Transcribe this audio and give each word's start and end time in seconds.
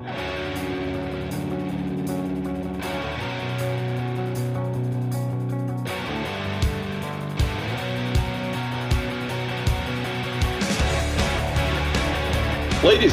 Ladies 0.00 0.10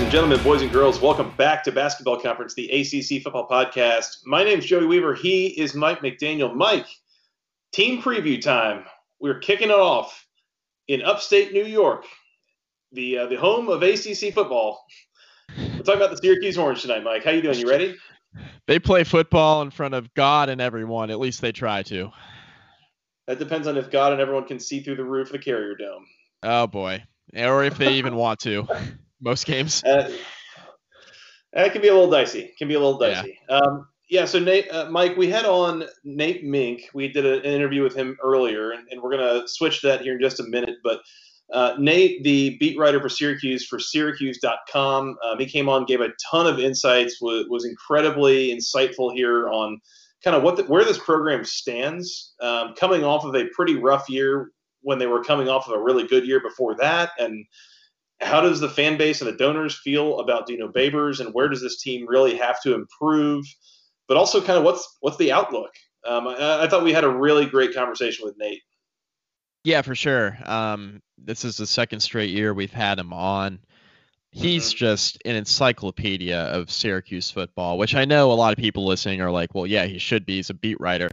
and 0.01 0.09
gentlemen, 0.09 0.41
boys 0.41 0.63
and 0.63 0.71
girls, 0.71 0.99
welcome 0.99 1.31
back 1.37 1.63
to 1.65 1.71
Basketball 1.71 2.19
Conference, 2.19 2.55
the 2.55 2.67
ACC 2.71 3.21
Football 3.21 3.47
Podcast. 3.47 4.25
My 4.25 4.43
name 4.43 4.57
is 4.57 4.65
Joey 4.65 4.87
Weaver. 4.87 5.13
He 5.13 5.49
is 5.49 5.75
Mike 5.75 5.99
McDaniel. 5.99 6.55
Mike, 6.55 6.87
team 7.71 8.01
preview 8.01 8.41
time. 8.41 8.85
We're 9.19 9.37
kicking 9.37 9.69
it 9.69 9.75
off 9.75 10.25
in 10.87 11.03
upstate 11.03 11.53
New 11.53 11.65
York, 11.65 12.05
the 12.91 13.19
uh, 13.19 13.27
the 13.27 13.35
home 13.35 13.69
of 13.69 13.83
ACC 13.83 14.33
football. 14.33 14.83
We're 15.81 15.85
talking 15.85 16.01
about 16.03 16.15
the 16.15 16.21
Syracuse 16.21 16.59
Orange 16.59 16.83
tonight, 16.83 17.03
Mike. 17.03 17.23
How 17.23 17.31
you 17.31 17.41
doing? 17.41 17.57
You 17.57 17.67
ready? 17.67 17.95
They 18.67 18.77
play 18.77 19.03
football 19.03 19.63
in 19.63 19.71
front 19.71 19.95
of 19.95 20.13
God 20.13 20.49
and 20.49 20.61
everyone. 20.61 21.09
At 21.09 21.19
least 21.19 21.41
they 21.41 21.51
try 21.51 21.81
to. 21.81 22.11
That 23.25 23.39
depends 23.39 23.67
on 23.67 23.77
if 23.77 23.89
God 23.89 24.11
and 24.11 24.21
everyone 24.21 24.45
can 24.45 24.59
see 24.59 24.81
through 24.83 24.97
the 24.97 25.03
roof 25.03 25.29
of 25.29 25.31
the 25.31 25.39
Carrier 25.39 25.75
Dome. 25.75 26.05
Oh 26.43 26.67
boy, 26.67 27.03
or 27.35 27.63
if 27.63 27.79
they 27.79 27.93
even 27.93 28.15
want 28.15 28.41
to. 28.41 28.67
Most 29.21 29.47
games. 29.47 29.83
Uh, 29.83 30.11
it 31.53 31.73
can 31.73 31.81
be 31.81 31.87
a 31.87 31.93
little 31.95 32.11
dicey. 32.11 32.53
Can 32.59 32.67
be 32.67 32.75
a 32.75 32.79
little 32.79 32.99
dicey. 32.99 33.39
Yeah. 33.49 33.57
Um, 33.57 33.87
yeah, 34.07 34.25
so 34.25 34.37
Nate, 34.37 34.71
uh, 34.71 34.87
Mike, 34.91 35.17
we 35.17 35.31
had 35.31 35.45
on 35.45 35.85
Nate 36.03 36.43
Mink. 36.43 36.91
We 36.93 37.07
did 37.07 37.25
an 37.25 37.41
interview 37.41 37.81
with 37.81 37.95
him 37.95 38.19
earlier, 38.23 38.69
and, 38.69 38.87
and 38.91 39.01
we're 39.01 39.17
going 39.17 39.41
to 39.41 39.47
switch 39.47 39.81
that 39.81 40.01
here 40.01 40.13
in 40.13 40.21
just 40.21 40.39
a 40.39 40.43
minute. 40.43 40.77
But 40.83 40.99
uh, 41.51 41.75
Nate, 41.77 42.23
the 42.23 42.57
beat 42.59 42.77
writer 42.77 43.01
for 43.01 43.09
Syracuse 43.09 43.65
for 43.65 43.77
Syracuse.com, 43.77 45.17
um, 45.23 45.39
he 45.39 45.45
came 45.45 45.67
on, 45.67 45.85
gave 45.85 46.01
a 46.01 46.09
ton 46.31 46.47
of 46.47 46.59
insights, 46.59 47.21
was, 47.21 47.45
was 47.49 47.65
incredibly 47.65 48.55
insightful 48.55 49.13
here 49.13 49.49
on 49.49 49.79
kind 50.23 50.35
of 50.35 50.43
what 50.43 50.55
the, 50.55 50.63
where 50.63 50.85
this 50.85 50.97
program 50.97 51.43
stands, 51.43 52.33
um, 52.41 52.73
coming 52.75 53.03
off 53.03 53.25
of 53.25 53.35
a 53.35 53.49
pretty 53.55 53.75
rough 53.75 54.07
year 54.09 54.51
when 54.81 54.97
they 54.97 55.07
were 55.07 55.23
coming 55.23 55.49
off 55.49 55.67
of 55.67 55.73
a 55.73 55.81
really 55.81 56.07
good 56.07 56.25
year 56.25 56.39
before 56.39 56.75
that, 56.75 57.11
and 57.19 57.45
how 58.21 58.39
does 58.39 58.59
the 58.59 58.69
fan 58.69 58.97
base 58.97 59.21
and 59.21 59.31
the 59.31 59.37
donors 59.37 59.79
feel 59.83 60.19
about 60.19 60.47
Dino 60.47 60.71
Babers, 60.71 61.19
and 61.19 61.33
where 61.33 61.49
does 61.49 61.61
this 61.61 61.81
team 61.81 62.05
really 62.07 62.37
have 62.37 62.61
to 62.61 62.73
improve? 62.73 63.45
But 64.07 64.17
also, 64.17 64.41
kind 64.41 64.57
of 64.57 64.63
what's 64.63 64.97
what's 65.01 65.17
the 65.17 65.31
outlook? 65.31 65.71
Um, 66.07 66.27
I, 66.27 66.63
I, 66.63 66.67
thought 66.67 66.83
we 66.83 66.93
had 66.93 67.03
a 67.03 67.09
really 67.09 67.45
great 67.45 67.75
conversation 67.75 68.25
with 68.25 68.35
Nate. 68.37 68.61
Yeah, 69.63 69.81
for 69.81 69.95
sure. 69.95 70.37
Um, 70.45 71.01
this 71.17 71.45
is 71.45 71.57
the 71.57 71.67
second 71.67 71.99
straight 71.99 72.31
year 72.31 72.53
we've 72.53 72.73
had 72.73 72.97
him 72.99 73.13
on. 73.13 73.59
He's 74.31 74.69
mm-hmm. 74.69 74.77
just 74.77 75.17
an 75.25 75.35
encyclopedia 75.35 76.39
of 76.39 76.71
Syracuse 76.71 77.29
football, 77.29 77.77
which 77.77 77.95
I 77.95 78.05
know 78.05 78.31
a 78.31 78.33
lot 78.33 78.53
of 78.53 78.57
people 78.57 78.85
listening 78.85 79.21
are 79.21 79.29
like, 79.29 79.53
well, 79.53 79.67
yeah, 79.67 79.85
he 79.85 79.99
should 79.99 80.25
be. 80.25 80.37
He's 80.37 80.49
a 80.49 80.53
beat 80.53 80.79
writer. 80.79 81.09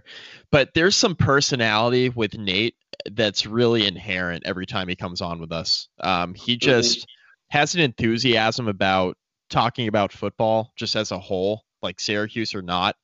But 0.52 0.72
there's 0.72 0.96
some 0.96 1.16
personality 1.16 2.10
with 2.10 2.38
Nate 2.38 2.76
that's 3.10 3.44
really 3.44 3.87
inherent 3.87 4.44
every 4.47 4.66
time 4.66 4.88
he 4.88 4.97
comes 4.97 5.20
on 5.20 5.41
with 5.41 5.53
us. 5.53 5.88
Um, 6.00 6.34
he 6.34 6.54
mm-hmm. 6.54 6.64
just 6.64 7.00
mm-hmm. 7.00 7.58
has 7.58 7.75
an 7.75 7.81
enthusiasm 7.81 8.69
about 8.69 9.16
talking 9.50 9.88
about 9.88 10.12
football 10.12 10.72
just 10.76 10.94
as 10.94 11.10
a 11.10 11.19
whole, 11.19 11.64
like 11.82 12.00
Syracuse 12.00 12.54
or 12.54 12.62
not, 12.62 12.97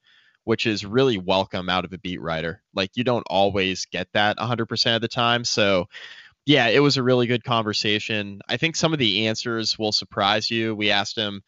which 0.44 0.66
is 0.66 0.84
really 0.84 1.18
welcome 1.18 1.68
out 1.68 1.84
of 1.84 1.92
a 1.92 1.98
beat 1.98 2.20
writer. 2.20 2.62
Like 2.74 2.90
you 2.94 3.04
don't 3.04 3.26
always 3.28 3.86
get 3.86 4.08
that 4.12 4.36
100% 4.38 4.94
of 4.94 5.00
the 5.00 5.08
time. 5.08 5.44
So, 5.44 5.88
yeah, 6.46 6.68
it 6.68 6.80
was 6.80 6.96
a 6.96 7.02
really 7.02 7.26
good 7.26 7.42
conversation. 7.44 8.40
I 8.48 8.58
think 8.58 8.76
some 8.76 8.92
of 8.92 8.98
the 8.98 9.26
answers 9.26 9.78
will 9.78 9.92
surprise 9.92 10.50
you. 10.50 10.74
We 10.74 10.90
asked 10.90 11.16
him, 11.16 11.42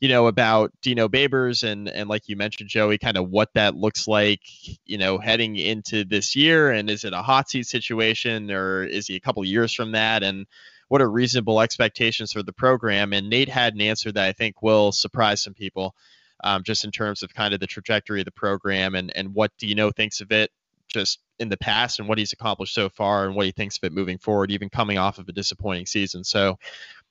you 0.00 0.08
know, 0.08 0.26
about 0.26 0.72
Dino 0.82 1.08
Babers 1.08 1.62
and 1.62 1.88
and 1.88 2.08
like 2.08 2.28
you 2.28 2.34
mentioned, 2.34 2.68
Joey, 2.68 2.98
kind 2.98 3.16
of 3.16 3.30
what 3.30 3.50
that 3.54 3.76
looks 3.76 4.08
like, 4.08 4.40
you 4.84 4.98
know, 4.98 5.18
heading 5.18 5.54
into 5.54 6.04
this 6.04 6.34
year, 6.34 6.72
and 6.72 6.90
is 6.90 7.04
it 7.04 7.12
a 7.12 7.22
hot 7.22 7.48
seat 7.48 7.68
situation 7.68 8.50
or 8.50 8.82
is 8.82 9.06
he 9.06 9.14
a 9.14 9.20
couple 9.20 9.44
years 9.44 9.72
from 9.72 9.92
that, 9.92 10.24
and 10.24 10.46
what 10.88 11.00
are 11.00 11.08
reasonable 11.08 11.60
expectations 11.60 12.32
for 12.32 12.42
the 12.42 12.52
program? 12.52 13.12
And 13.12 13.30
Nate 13.30 13.48
had 13.48 13.74
an 13.74 13.80
answer 13.80 14.10
that 14.10 14.24
I 14.24 14.32
think 14.32 14.60
will 14.60 14.90
surprise 14.90 15.40
some 15.40 15.54
people, 15.54 15.94
um, 16.42 16.62
just 16.64 16.84
in 16.84 16.90
terms 16.90 17.22
of 17.22 17.34
kind 17.34 17.54
of 17.54 17.60
the 17.60 17.66
trajectory 17.66 18.20
of 18.20 18.24
the 18.24 18.32
program 18.32 18.94
and 18.94 19.14
and 19.16 19.34
what 19.34 19.52
Dino 19.58 19.90
thinks 19.90 20.20
of 20.20 20.32
it, 20.32 20.50
just 20.88 21.20
in 21.38 21.48
the 21.48 21.56
past 21.56 21.98
and 21.98 22.08
what 22.08 22.18
he's 22.18 22.32
accomplished 22.32 22.74
so 22.74 22.88
far 22.88 23.26
and 23.26 23.34
what 23.34 23.46
he 23.46 23.52
thinks 23.52 23.78
of 23.78 23.84
it 23.84 23.92
moving 23.92 24.18
forward, 24.18 24.50
even 24.50 24.68
coming 24.68 24.98
off 24.98 25.18
of 25.18 25.28
a 25.28 25.32
disappointing 25.32 25.86
season. 25.86 26.24
So 26.24 26.58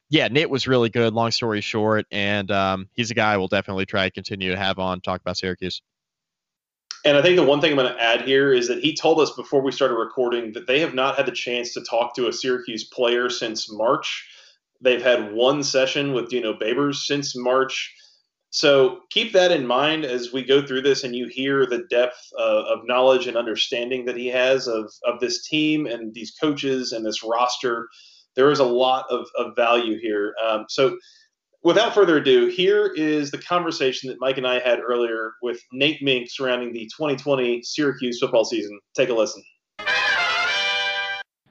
yeah, 0.09 0.27
Nate 0.27 0.49
was 0.49 0.67
really 0.67 0.89
good. 0.89 1.13
Long 1.13 1.31
story 1.31 1.61
short, 1.61 2.05
and 2.11 2.51
um, 2.51 2.89
he's 2.93 3.11
a 3.11 3.13
guy 3.13 3.37
we'll 3.37 3.47
definitely 3.47 3.85
try 3.85 4.05
to 4.05 4.11
continue 4.11 4.51
to 4.51 4.57
have 4.57 4.77
on 4.77 4.99
talk 4.99 5.21
about 5.21 5.37
Syracuse. 5.37 5.81
And 7.03 7.17
I 7.17 7.21
think 7.21 7.37
the 7.37 7.43
one 7.43 7.61
thing 7.61 7.71
I'm 7.71 7.77
going 7.77 7.93
to 7.93 8.01
add 8.01 8.21
here 8.21 8.53
is 8.53 8.67
that 8.67 8.83
he 8.83 8.93
told 8.93 9.19
us 9.19 9.31
before 9.31 9.61
we 9.61 9.71
started 9.71 9.95
recording 9.95 10.51
that 10.51 10.67
they 10.67 10.81
have 10.81 10.93
not 10.93 11.15
had 11.15 11.25
the 11.25 11.31
chance 11.31 11.73
to 11.73 11.81
talk 11.81 12.13
to 12.15 12.27
a 12.27 12.33
Syracuse 12.33 12.83
player 12.83 13.29
since 13.29 13.71
March. 13.71 14.27
They've 14.81 15.01
had 15.01 15.33
one 15.33 15.63
session 15.63 16.13
with 16.13 16.29
Dino 16.29 16.53
Babers 16.53 16.95
since 16.95 17.35
March. 17.35 17.95
So 18.51 18.99
keep 19.09 19.31
that 19.33 19.51
in 19.51 19.65
mind 19.65 20.05
as 20.05 20.33
we 20.33 20.43
go 20.43 20.65
through 20.65 20.81
this 20.81 21.03
and 21.03 21.15
you 21.15 21.27
hear 21.27 21.65
the 21.65 21.85
depth 21.89 22.19
uh, 22.37 22.63
of 22.67 22.79
knowledge 22.85 23.27
and 23.27 23.37
understanding 23.37 24.05
that 24.05 24.17
he 24.17 24.27
has 24.27 24.67
of, 24.67 24.91
of 25.05 25.19
this 25.19 25.47
team 25.47 25.87
and 25.87 26.13
these 26.13 26.31
coaches 26.31 26.91
and 26.91 27.05
this 27.05 27.23
roster 27.23 27.87
there 28.35 28.51
is 28.51 28.59
a 28.59 28.65
lot 28.65 29.05
of, 29.09 29.25
of 29.37 29.55
value 29.55 29.99
here. 29.99 30.35
Um, 30.43 30.65
so, 30.69 30.97
without 31.63 31.93
further 31.93 32.17
ado, 32.17 32.47
here 32.47 32.93
is 32.95 33.31
the 33.31 33.37
conversation 33.37 34.09
that 34.09 34.19
Mike 34.19 34.37
and 34.37 34.47
I 34.47 34.59
had 34.59 34.79
earlier 34.79 35.33
with 35.41 35.59
Nate 35.71 36.01
Mink 36.01 36.29
surrounding 36.29 36.73
the 36.73 36.89
2020 36.97 37.61
Syracuse 37.63 38.19
football 38.19 38.45
season. 38.45 38.79
Take 38.95 39.09
a 39.09 39.13
listen. 39.13 39.43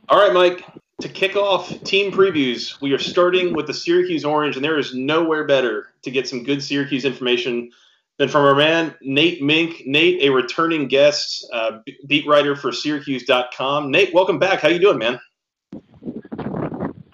All 0.09 0.19
right, 0.19 0.33
Mike. 0.33 0.65
To 1.01 1.09
kick 1.09 1.35
off 1.35 1.83
team 1.83 2.13
previews, 2.13 2.79
we 2.83 2.93
are 2.93 2.99
starting 2.99 3.55
with 3.55 3.67
the 3.67 3.73
Syracuse 3.73 4.23
Orange, 4.23 4.57
and 4.57 4.65
there 4.65 4.79
is 4.79 4.95
nowhere 4.95 5.45
better 5.45 5.95
to 6.03 6.11
get 6.11 6.29
some 6.29 6.45
good 6.45 6.63
Syracuse 6.63 7.07
information 7.07 7.71
than 8.19 8.29
from 8.29 8.45
our 8.45 8.55
man 8.55 8.95
Nate 9.01 9.43
Mink. 9.43 9.87
Nate, 9.87 10.23
a 10.23 10.29
returning 10.29 10.89
guest, 10.89 11.49
uh, 11.55 11.79
beat 12.07 12.27
writer 12.27 12.55
for 12.55 12.71
Syracuse.com. 12.71 13.91
Nate, 13.91 14.13
welcome 14.13 14.39
back. 14.39 14.61
How 14.61 14.69
you 14.69 14.79
doing, 14.79 14.99
man? 14.99 15.19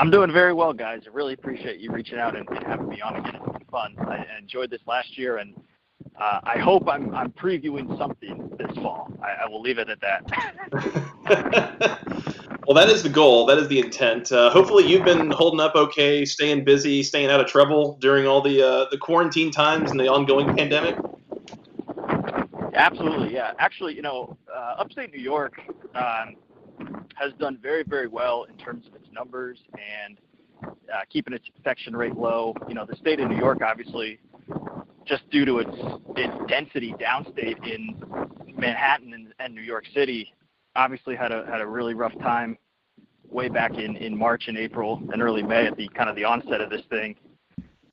I'm 0.01 0.11
doing 0.11 0.33
very 0.33 0.53
well, 0.53 0.73
guys. 0.73 1.03
I 1.07 1.11
really 1.11 1.35
appreciate 1.35 1.79
you 1.79 1.93
reaching 1.93 2.19
out 2.19 2.35
and, 2.35 2.49
and 2.49 2.67
having 2.67 2.89
me 2.89 3.01
on 3.01 3.15
again. 3.15 3.37
It's 3.37 3.59
been 3.59 3.67
fun. 3.71 3.95
I 4.01 4.27
enjoyed 4.37 4.69
this 4.69 4.83
last 4.87 5.17
year, 5.17 5.39
and 5.39 5.55
uh, 6.19 6.41
I 6.45 6.59
hope 6.59 6.89
I'm, 6.89 7.15
I'm 7.15 7.31
previewing 7.33 7.97
something 7.99 8.51
this 8.59 8.75
fall. 8.77 9.13
I, 9.23 9.45
I 9.45 9.49
will 9.49 9.61
leave 9.61 9.79
it 9.79 9.89
at 9.89 10.01
that. 10.01 10.25
well, 12.67 12.75
that 12.75 12.89
is 12.89 13.03
the 13.03 13.09
goal. 13.09 13.47
That 13.47 13.59
is 13.59 13.69
the 13.69 13.79
intent. 13.81 14.33
Uh, 14.33 14.51
hopefully, 14.51 14.87
you've 14.87 15.05
been 15.05 15.31
holding 15.31 15.61
up 15.61 15.75
okay, 15.75 16.25
staying 16.25 16.65
busy, 16.65 17.03
staying 17.03 17.31
out 17.31 17.41
of 17.41 17.47
trouble 17.47 17.99
during 18.01 18.27
all 18.27 18.41
the 18.41 18.63
uh, 18.63 18.87
the 18.91 18.99
quarantine 18.99 19.51
times 19.51 19.91
and 19.91 20.01
the 20.01 20.09
ongoing 20.09 20.57
pandemic. 20.57 20.97
Absolutely, 22.75 23.35
yeah. 23.35 23.53
Actually, 23.59 23.95
you 23.95 24.03
know, 24.03 24.37
uh, 24.55 24.77
upstate 24.79 25.13
New 25.13 25.21
York. 25.21 25.61
Um, 25.95 26.37
has 27.17 27.33
done 27.39 27.59
very, 27.61 27.83
very 27.83 28.07
well 28.07 28.45
in 28.45 28.57
terms 28.59 28.87
of 28.87 28.95
its 28.95 29.07
numbers 29.11 29.59
and 29.73 30.19
uh, 30.65 31.01
keeping 31.11 31.33
its 31.35 31.47
infection 31.57 31.97
rate 31.97 32.15
low. 32.15 32.55
You 32.69 32.75
know, 32.75 32.85
the 32.85 32.97
state 32.97 33.21
of 33.21 33.29
New 33.31 33.39
York, 33.39 33.63
obviously, 33.63 34.21
just 35.07 35.29
due 35.31 35.45
to 35.45 35.59
its 35.59 35.71
its 36.17 36.35
density 36.49 36.95
downstate 37.01 37.65
in 37.67 37.95
Manhattan 38.57 39.15
and, 39.15 39.33
and 39.39 39.55
New 39.55 39.63
York 39.63 39.85
City, 39.95 40.33
obviously 40.75 41.17
had 41.17 41.33
a 41.33 41.47
had 41.47 41.61
a 41.61 41.67
really 41.67 41.95
rough 41.95 42.17
time 42.21 42.59
way 43.29 43.49
back 43.49 43.75
in 43.75 43.97
in 43.97 44.17
March 44.17 44.45
and 44.49 44.59
April 44.59 45.03
and 45.13 45.23
early 45.23 45.43
May 45.43 45.67
at 45.67 45.77
the 45.77 45.89
kind 45.89 46.09
of 46.09 46.17
the 46.17 46.25
onset 46.25 46.61
of 46.61 46.71
this 46.71 46.83
thing. 46.91 47.17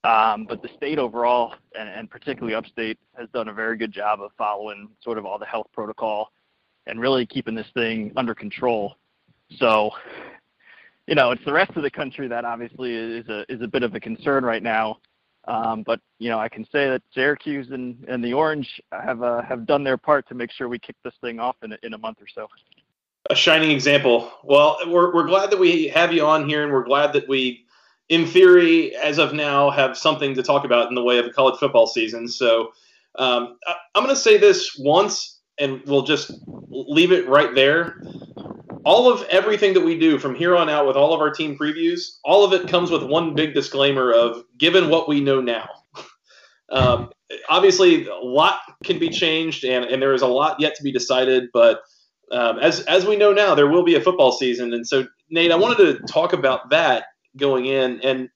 Um, 0.04 0.46
but 0.46 0.62
the 0.62 0.68
state 0.76 1.00
overall, 1.00 1.54
and, 1.80 1.88
and 1.88 2.10
particularly 2.10 2.56
upstate, 2.56 3.00
has 3.18 3.30
done 3.34 3.48
a 3.48 3.54
very 3.54 3.78
good 3.78 3.92
job 3.92 4.22
of 4.22 4.32
following 4.38 4.90
sort 5.02 5.18
of 5.18 5.26
all 5.26 5.40
the 5.40 5.46
health 5.46 5.68
protocol 5.72 6.32
and 6.88 7.00
really 7.00 7.26
keeping 7.26 7.56
this 7.56 7.68
thing 7.74 8.12
under 8.18 8.36
control. 8.36 8.96
So, 9.58 9.92
you 11.08 11.16
know, 11.16 11.32
it's 11.32 11.46
the 11.46 11.54
rest 11.54 11.72
of 11.78 11.84
the 11.84 11.90
country 11.90 12.28
that 12.28 12.44
obviously 12.44 12.94
is 12.94 13.28
a 13.30 13.46
is 13.52 13.62
a 13.62 13.68
bit 13.68 13.84
of 13.84 13.96
a 13.96 14.00
concern 14.00 14.44
right 14.44 14.64
now. 14.64 14.98
Um, 15.46 15.84
but 15.84 16.00
you 16.20 16.30
know, 16.30 16.40
I 16.40 16.48
can 16.48 16.64
say 16.66 16.90
that 16.90 17.02
Syracuse 17.14 17.72
and, 17.72 18.04
and 18.08 18.24
the 18.24 18.34
Orange 18.34 18.82
have 18.92 19.24
uh, 19.24 19.42
have 19.42 19.66
done 19.66 19.84
their 19.84 19.98
part 19.98 20.28
to 20.30 20.36
make 20.36 20.52
sure 20.52 20.70
we 20.70 20.80
kick 20.80 20.96
this 21.04 21.14
thing 21.22 21.40
off 21.40 21.58
in 21.64 21.74
a, 21.74 21.78
in 21.84 21.94
a 21.94 21.98
month 21.98 22.22
or 22.22 22.28
so. 22.34 22.48
A 23.30 23.36
shining 23.36 23.72
example. 23.72 24.32
Well, 24.44 24.78
we're 24.88 25.14
we're 25.14 25.28
glad 25.28 25.52
that 25.52 25.60
we 25.60 25.88
have 25.90 26.14
you 26.14 26.26
on 26.26 26.48
here, 26.48 26.64
and 26.64 26.72
we're 26.72 26.86
glad 26.86 27.14
that 27.14 27.28
we, 27.28 27.66
in 28.10 28.26
theory, 28.26 28.96
as 28.96 29.18
of 29.18 29.34
now, 29.34 29.70
have 29.70 29.98
something 29.98 30.34
to 30.36 30.44
talk 30.44 30.66
about 30.66 30.90
in 30.90 30.96
the 30.96 31.04
way 31.04 31.20
of 31.20 31.26
a 31.26 31.30
college 31.30 31.60
football 31.60 31.88
season. 31.88 32.28
So, 32.28 32.72
um, 33.20 33.58
I, 33.66 33.76
I'm 33.96 34.04
going 34.04 34.16
to 34.16 34.22
say 34.22 34.38
this 34.38 34.78
once, 34.78 35.42
and 35.58 35.82
we'll 35.86 36.04
just 36.04 36.32
leave 36.48 37.12
it 37.12 37.28
right 37.28 37.54
there 37.54 38.02
all 38.86 39.12
of 39.12 39.24
everything 39.30 39.74
that 39.74 39.82
we 39.82 39.98
do 39.98 40.18
from 40.18 40.36
here 40.36 40.56
on 40.56 40.70
out 40.70 40.88
with 40.88 40.96
all 40.96 41.14
of 41.14 41.22
our 41.22 41.32
team 41.32 41.58
previews, 41.58 42.18
all 42.24 42.44
of 42.44 42.54
it 42.54 42.68
comes 42.68 42.92
with 42.92 43.04
one 43.04 43.36
big 43.36 43.54
disclaimer 43.54 44.12
of 44.12 44.44
given 44.58 44.90
what 44.90 45.08
we 45.08 45.22
know 45.22 45.42
now. 45.42 45.70
um, 46.72 47.12
obviously, 47.50 48.08
a 48.08 48.16
lot 48.16 48.60
can 48.84 49.00
be 49.00 49.10
changed, 49.10 49.64
and, 49.64 49.86
and 49.86 50.02
there 50.02 50.14
is 50.14 50.22
a 50.22 50.28
lot 50.28 50.60
yet 50.60 50.76
to 50.76 50.84
be 50.84 50.92
decided. 50.92 51.50
But 51.54 51.82
um, 52.32 52.60
as 52.60 52.82
as 52.82 53.06
we 53.06 53.16
know 53.16 53.34
now, 53.34 53.56
there 53.56 53.68
will 53.68 53.84
be 53.84 53.96
a 53.96 54.02
football 54.02 54.32
season, 54.32 54.74
and 54.74 54.88
so 54.88 55.08
Nate, 55.30 55.52
I 55.52 55.56
wanted 55.56 55.78
to 55.78 56.06
talk 56.08 56.34
about 56.34 56.70
that 56.70 57.06
going 57.38 57.66
in. 57.66 58.02
And 58.02 58.30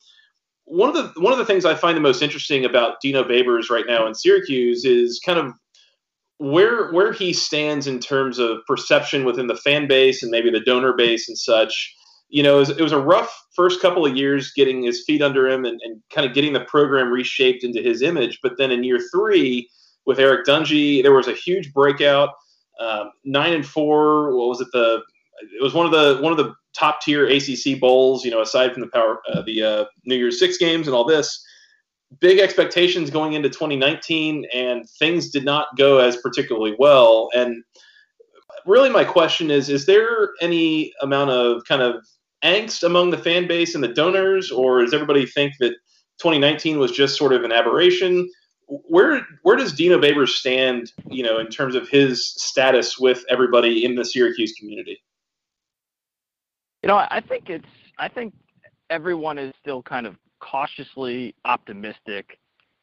one 0.65 0.89
of 0.89 0.95
the 0.95 1.21
one 1.21 1.31
of 1.31 1.39
the 1.39 1.45
things 1.45 1.65
I 1.65 1.75
find 1.75 1.95
the 1.95 2.01
most 2.01 2.21
interesting 2.21 2.65
about 2.65 3.01
Dino 3.01 3.23
Babers 3.23 3.69
right 3.69 3.85
now 3.87 4.07
in 4.07 4.15
Syracuse 4.15 4.85
is 4.85 5.21
kind 5.25 5.39
of 5.39 5.53
where 6.39 6.91
where 6.91 7.11
he 7.11 7.33
stands 7.33 7.87
in 7.87 7.99
terms 7.99 8.39
of 8.39 8.59
perception 8.67 9.25
within 9.25 9.47
the 9.47 9.55
fan 9.55 9.87
base 9.87 10.21
and 10.21 10.31
maybe 10.31 10.49
the 10.49 10.59
donor 10.59 10.93
base 10.93 11.27
and 11.27 11.37
such. 11.37 11.93
You 12.29 12.43
know, 12.43 12.57
it 12.57 12.59
was, 12.59 12.69
it 12.71 12.81
was 12.81 12.91
a 12.91 12.99
rough 12.99 13.45
first 13.55 13.81
couple 13.81 14.05
of 14.05 14.17
years 14.17 14.51
getting 14.53 14.83
his 14.83 15.05
feet 15.05 15.21
under 15.21 15.47
him 15.47 15.63
and, 15.63 15.79
and 15.81 16.01
kind 16.13 16.27
of 16.27 16.33
getting 16.33 16.51
the 16.51 16.65
program 16.65 17.09
reshaped 17.09 17.63
into 17.63 17.81
his 17.81 18.01
image. 18.01 18.39
But 18.43 18.57
then 18.57 18.69
in 18.69 18.83
year 18.83 18.99
three, 19.13 19.69
with 20.05 20.19
Eric 20.19 20.45
Dungey, 20.45 21.01
there 21.01 21.13
was 21.13 21.29
a 21.29 21.33
huge 21.33 21.71
breakout. 21.73 22.29
Um, 22.81 23.11
nine 23.23 23.53
and 23.53 23.65
four. 23.65 24.35
What 24.35 24.49
was 24.49 24.61
it? 24.61 24.67
The 24.73 25.01
it 25.41 25.63
was 25.63 25.73
one 25.73 25.85
of 25.85 25.91
the 25.91 26.21
one 26.21 26.31
of 26.31 26.37
the 26.37 26.53
top 26.75 27.01
tier 27.01 27.27
ACC 27.27 27.79
bowls. 27.79 28.25
You 28.25 28.31
know, 28.31 28.41
aside 28.41 28.73
from 28.73 28.81
the 28.81 28.89
power 28.89 29.21
uh, 29.31 29.41
the 29.43 29.63
uh, 29.63 29.85
New 30.05 30.15
Year's 30.15 30.39
Six 30.39 30.57
games 30.57 30.87
and 30.87 30.95
all 30.95 31.05
this 31.05 31.43
big 32.19 32.39
expectations 32.39 33.09
going 33.09 33.33
into 33.33 33.49
2019, 33.49 34.45
and 34.53 34.89
things 34.99 35.29
did 35.29 35.45
not 35.45 35.67
go 35.77 35.99
as 35.99 36.17
particularly 36.17 36.75
well. 36.79 37.29
And 37.35 37.63
really, 38.65 38.89
my 38.89 39.03
question 39.03 39.51
is: 39.51 39.69
Is 39.69 39.85
there 39.85 40.29
any 40.41 40.93
amount 41.01 41.31
of 41.31 41.63
kind 41.65 41.81
of 41.81 42.05
angst 42.43 42.83
among 42.83 43.09
the 43.09 43.17
fan 43.17 43.47
base 43.47 43.75
and 43.75 43.83
the 43.83 43.93
donors, 43.93 44.51
or 44.51 44.81
does 44.81 44.93
everybody 44.93 45.25
think 45.25 45.53
that 45.59 45.73
2019 46.19 46.79
was 46.79 46.91
just 46.91 47.17
sort 47.17 47.33
of 47.33 47.43
an 47.43 47.51
aberration? 47.51 48.29
Where 48.67 49.25
where 49.43 49.55
does 49.55 49.73
Dino 49.73 49.97
Babers 49.99 50.29
stand, 50.29 50.91
you 51.09 51.23
know, 51.23 51.39
in 51.39 51.47
terms 51.47 51.75
of 51.75 51.87
his 51.87 52.33
status 52.33 52.99
with 52.99 53.23
everybody 53.29 53.85
in 53.85 53.95
the 53.95 54.03
Syracuse 54.03 54.53
community? 54.53 55.01
You 56.83 56.87
know, 56.87 56.97
I 56.97 57.21
think 57.21 57.49
it's 57.49 57.67
I 57.97 58.07
think 58.07 58.33
everyone 58.89 59.37
is 59.37 59.53
still 59.61 59.81
kind 59.81 60.05
of 60.05 60.15
cautiously 60.49 61.35
optimistic 61.45 62.39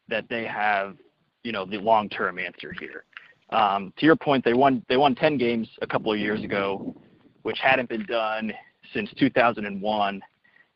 that 0.07 0.25
they 0.29 0.45
have, 0.45 0.97
you 1.43 1.51
know, 1.51 1.65
the 1.65 1.77
long-term 1.77 2.39
answer 2.39 2.73
here. 2.79 3.05
Um, 3.49 3.93
to 3.97 4.05
your 4.05 4.15
point, 4.15 4.43
they 4.43 4.53
won 4.53 4.83
they 4.89 4.97
won 4.97 5.15
10 5.15 5.37
games 5.37 5.67
a 5.81 5.87
couple 5.87 6.11
of 6.11 6.19
years 6.19 6.43
ago, 6.43 6.95
which 7.43 7.59
hadn't 7.59 7.89
been 7.89 8.05
done 8.05 8.51
since 8.93 9.09
2001. 9.17 10.21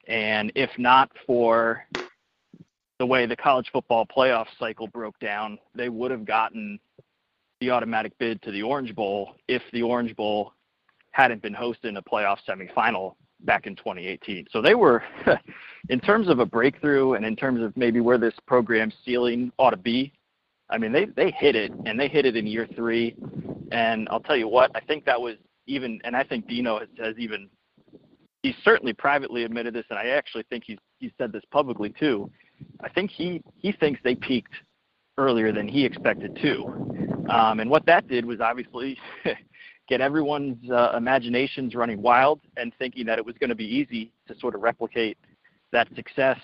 And 0.08 0.52
if 0.56 0.70
not 0.78 1.10
for 1.26 1.86
the 3.00 3.06
way 3.06 3.26
the 3.26 3.36
college 3.36 3.70
football 3.72 4.06
playoff 4.06 4.46
cycle 4.60 4.88
broke 4.88 5.18
down, 5.20 5.58
they 5.74 5.90
would 5.90 6.12
have 6.12 6.26
gotten 6.26 6.80
the 7.62 7.72
automatic 7.72 8.18
bid 8.20 8.42
to 8.44 8.52
the 8.52 8.62
Orange 8.62 8.96
Bowl 8.96 9.36
if 9.48 9.62
the 9.74 9.82
Orange 9.82 10.16
Bowl 10.16 10.54
hadn't 11.12 11.42
been 11.42 11.54
hosting 11.54 11.98
a 11.98 12.02
playoff 12.02 12.38
semifinal 12.48 13.16
back 13.42 13.68
in 13.68 13.76
2018. 13.76 14.48
So 14.52 14.62
they 14.62 14.76
were, 14.76 15.04
in 15.90 16.00
terms 16.00 16.30
of 16.30 16.40
a 16.40 16.46
breakthrough 16.46 17.14
and 17.14 17.26
in 17.26 17.36
terms 17.36 17.62
of 17.62 17.76
maybe 17.76 18.00
where 18.00 18.18
this 18.18 18.34
program's 18.46 18.94
ceiling 19.04 19.52
ought 19.58 19.72
to 19.72 19.78
be, 19.78 20.14
I 20.70 20.78
mean, 20.78 20.92
they, 20.92 21.06
they 21.06 21.32
hit 21.32 21.56
it, 21.56 21.72
and 21.86 22.00
they 22.00 22.08
hit 22.08 22.26
it 22.26 22.36
in 22.36 22.46
year 22.46 22.68
three. 22.76 23.16
And 23.72 24.08
I'll 24.12 24.20
tell 24.20 24.38
you 24.38 24.48
what, 24.48 24.72
I 24.76 24.82
think 24.82 25.04
that 25.06 25.20
was 25.20 25.36
even, 25.66 26.00
and 26.04 26.16
I 26.16 26.24
think 26.24 26.48
Dino 26.48 26.80
has, 26.80 26.90
has 27.00 27.16
even, 27.18 27.50
he's 28.44 28.56
certainly 28.64 28.94
privately 28.94 29.44
admitted 29.44 29.74
this, 29.74 29.86
and 29.90 29.98
I 29.98 30.10
actually 30.10 30.44
think 30.50 30.64
he's, 30.66 30.78
he 31.00 31.12
said 31.18 31.32
this 31.32 31.44
publicly 31.52 31.94
too. 32.00 32.30
I 32.82 32.90
think 32.90 33.10
he, 33.10 33.42
he 33.58 33.72
thinks 33.72 34.00
they 34.04 34.16
peaked 34.16 34.54
earlier 35.18 35.52
than 35.52 35.68
he 35.68 35.86
expected 35.86 36.38
too. 36.42 36.66
Um, 37.30 37.60
and 37.60 37.70
what 37.70 37.86
that 37.88 38.08
did 38.08 38.26
was 38.26 38.40
obviously 38.42 38.98
get 39.90 40.02
everyone's 40.02 40.70
uh, 40.70 40.94
imaginations 40.96 41.74
running 41.74 42.02
wild 42.02 42.42
and 42.58 42.74
thinking 42.78 43.06
that 43.08 43.18
it 43.18 43.26
was 43.26 43.36
going 43.40 43.50
to 43.50 43.56
be 43.56 43.66
easy 43.66 44.12
to 44.28 44.38
sort 44.40 44.54
of 44.56 44.62
replicate 44.62 45.18
that 45.72 45.88
success, 45.96 46.40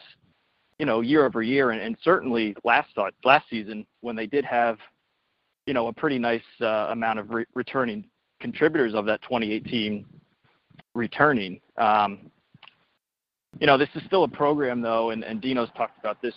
you 0.79 0.85
know, 0.85 1.01
year 1.01 1.25
over 1.25 1.41
year, 1.41 1.71
and, 1.71 1.81
and 1.81 1.97
certainly 2.03 2.55
last 2.63 2.89
last 3.23 3.49
season 3.49 3.85
when 4.01 4.15
they 4.15 4.27
did 4.27 4.45
have, 4.45 4.77
you 5.65 5.73
know, 5.73 5.87
a 5.87 5.93
pretty 5.93 6.19
nice 6.19 6.41
uh, 6.61 6.87
amount 6.91 7.19
of 7.19 7.29
re- 7.31 7.45
returning 7.53 8.05
contributors 8.39 8.93
of 8.93 9.05
that 9.05 9.21
2018 9.23 10.05
returning. 10.93 11.59
Um, 11.77 12.31
you 13.59 13.67
know, 13.67 13.77
this 13.77 13.89
is 13.95 14.03
still 14.05 14.23
a 14.23 14.27
program 14.27 14.81
though, 14.81 15.11
and, 15.11 15.23
and 15.23 15.41
Dino's 15.41 15.69
talked 15.77 15.97
about 15.99 16.21
this, 16.21 16.33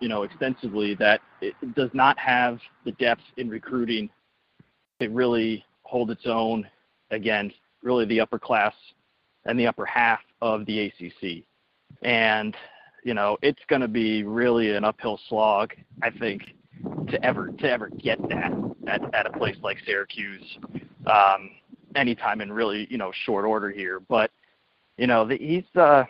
you 0.00 0.08
know, 0.08 0.22
extensively 0.22 0.94
that 0.96 1.20
it 1.40 1.54
does 1.74 1.90
not 1.94 2.18
have 2.18 2.58
the 2.84 2.92
depth 2.92 3.22
in 3.36 3.48
recruiting 3.48 4.10
to 5.00 5.08
really 5.08 5.64
hold 5.82 6.10
its 6.10 6.26
own 6.26 6.66
against 7.10 7.56
really 7.82 8.04
the 8.04 8.20
upper 8.20 8.38
class 8.38 8.74
and 9.46 9.58
the 9.58 9.66
upper 9.66 9.86
half 9.86 10.20
of 10.42 10.66
the 10.66 10.86
ACC. 10.86 11.44
And, 12.02 12.56
you 13.04 13.14
know, 13.14 13.36
it's 13.42 13.62
going 13.68 13.82
to 13.82 13.88
be 13.88 14.22
really 14.22 14.74
an 14.74 14.84
uphill 14.84 15.18
slog, 15.28 15.74
I 16.02 16.10
think, 16.10 16.42
to 17.08 17.24
ever 17.24 17.48
to 17.48 17.70
ever 17.70 17.88
get 17.88 18.20
that 18.28 18.52
at, 18.86 19.14
at 19.14 19.26
a 19.26 19.30
place 19.30 19.56
like 19.62 19.78
Syracuse 19.84 20.58
um, 21.06 21.50
anytime 21.96 22.40
in 22.40 22.52
really, 22.52 22.86
you 22.90 22.98
know, 22.98 23.12
short 23.24 23.44
order 23.44 23.70
here. 23.70 24.00
But, 24.00 24.30
you 24.96 25.06
know, 25.06 25.26
the, 25.26 25.36
he's 25.36 25.80
uh, 25.80 26.04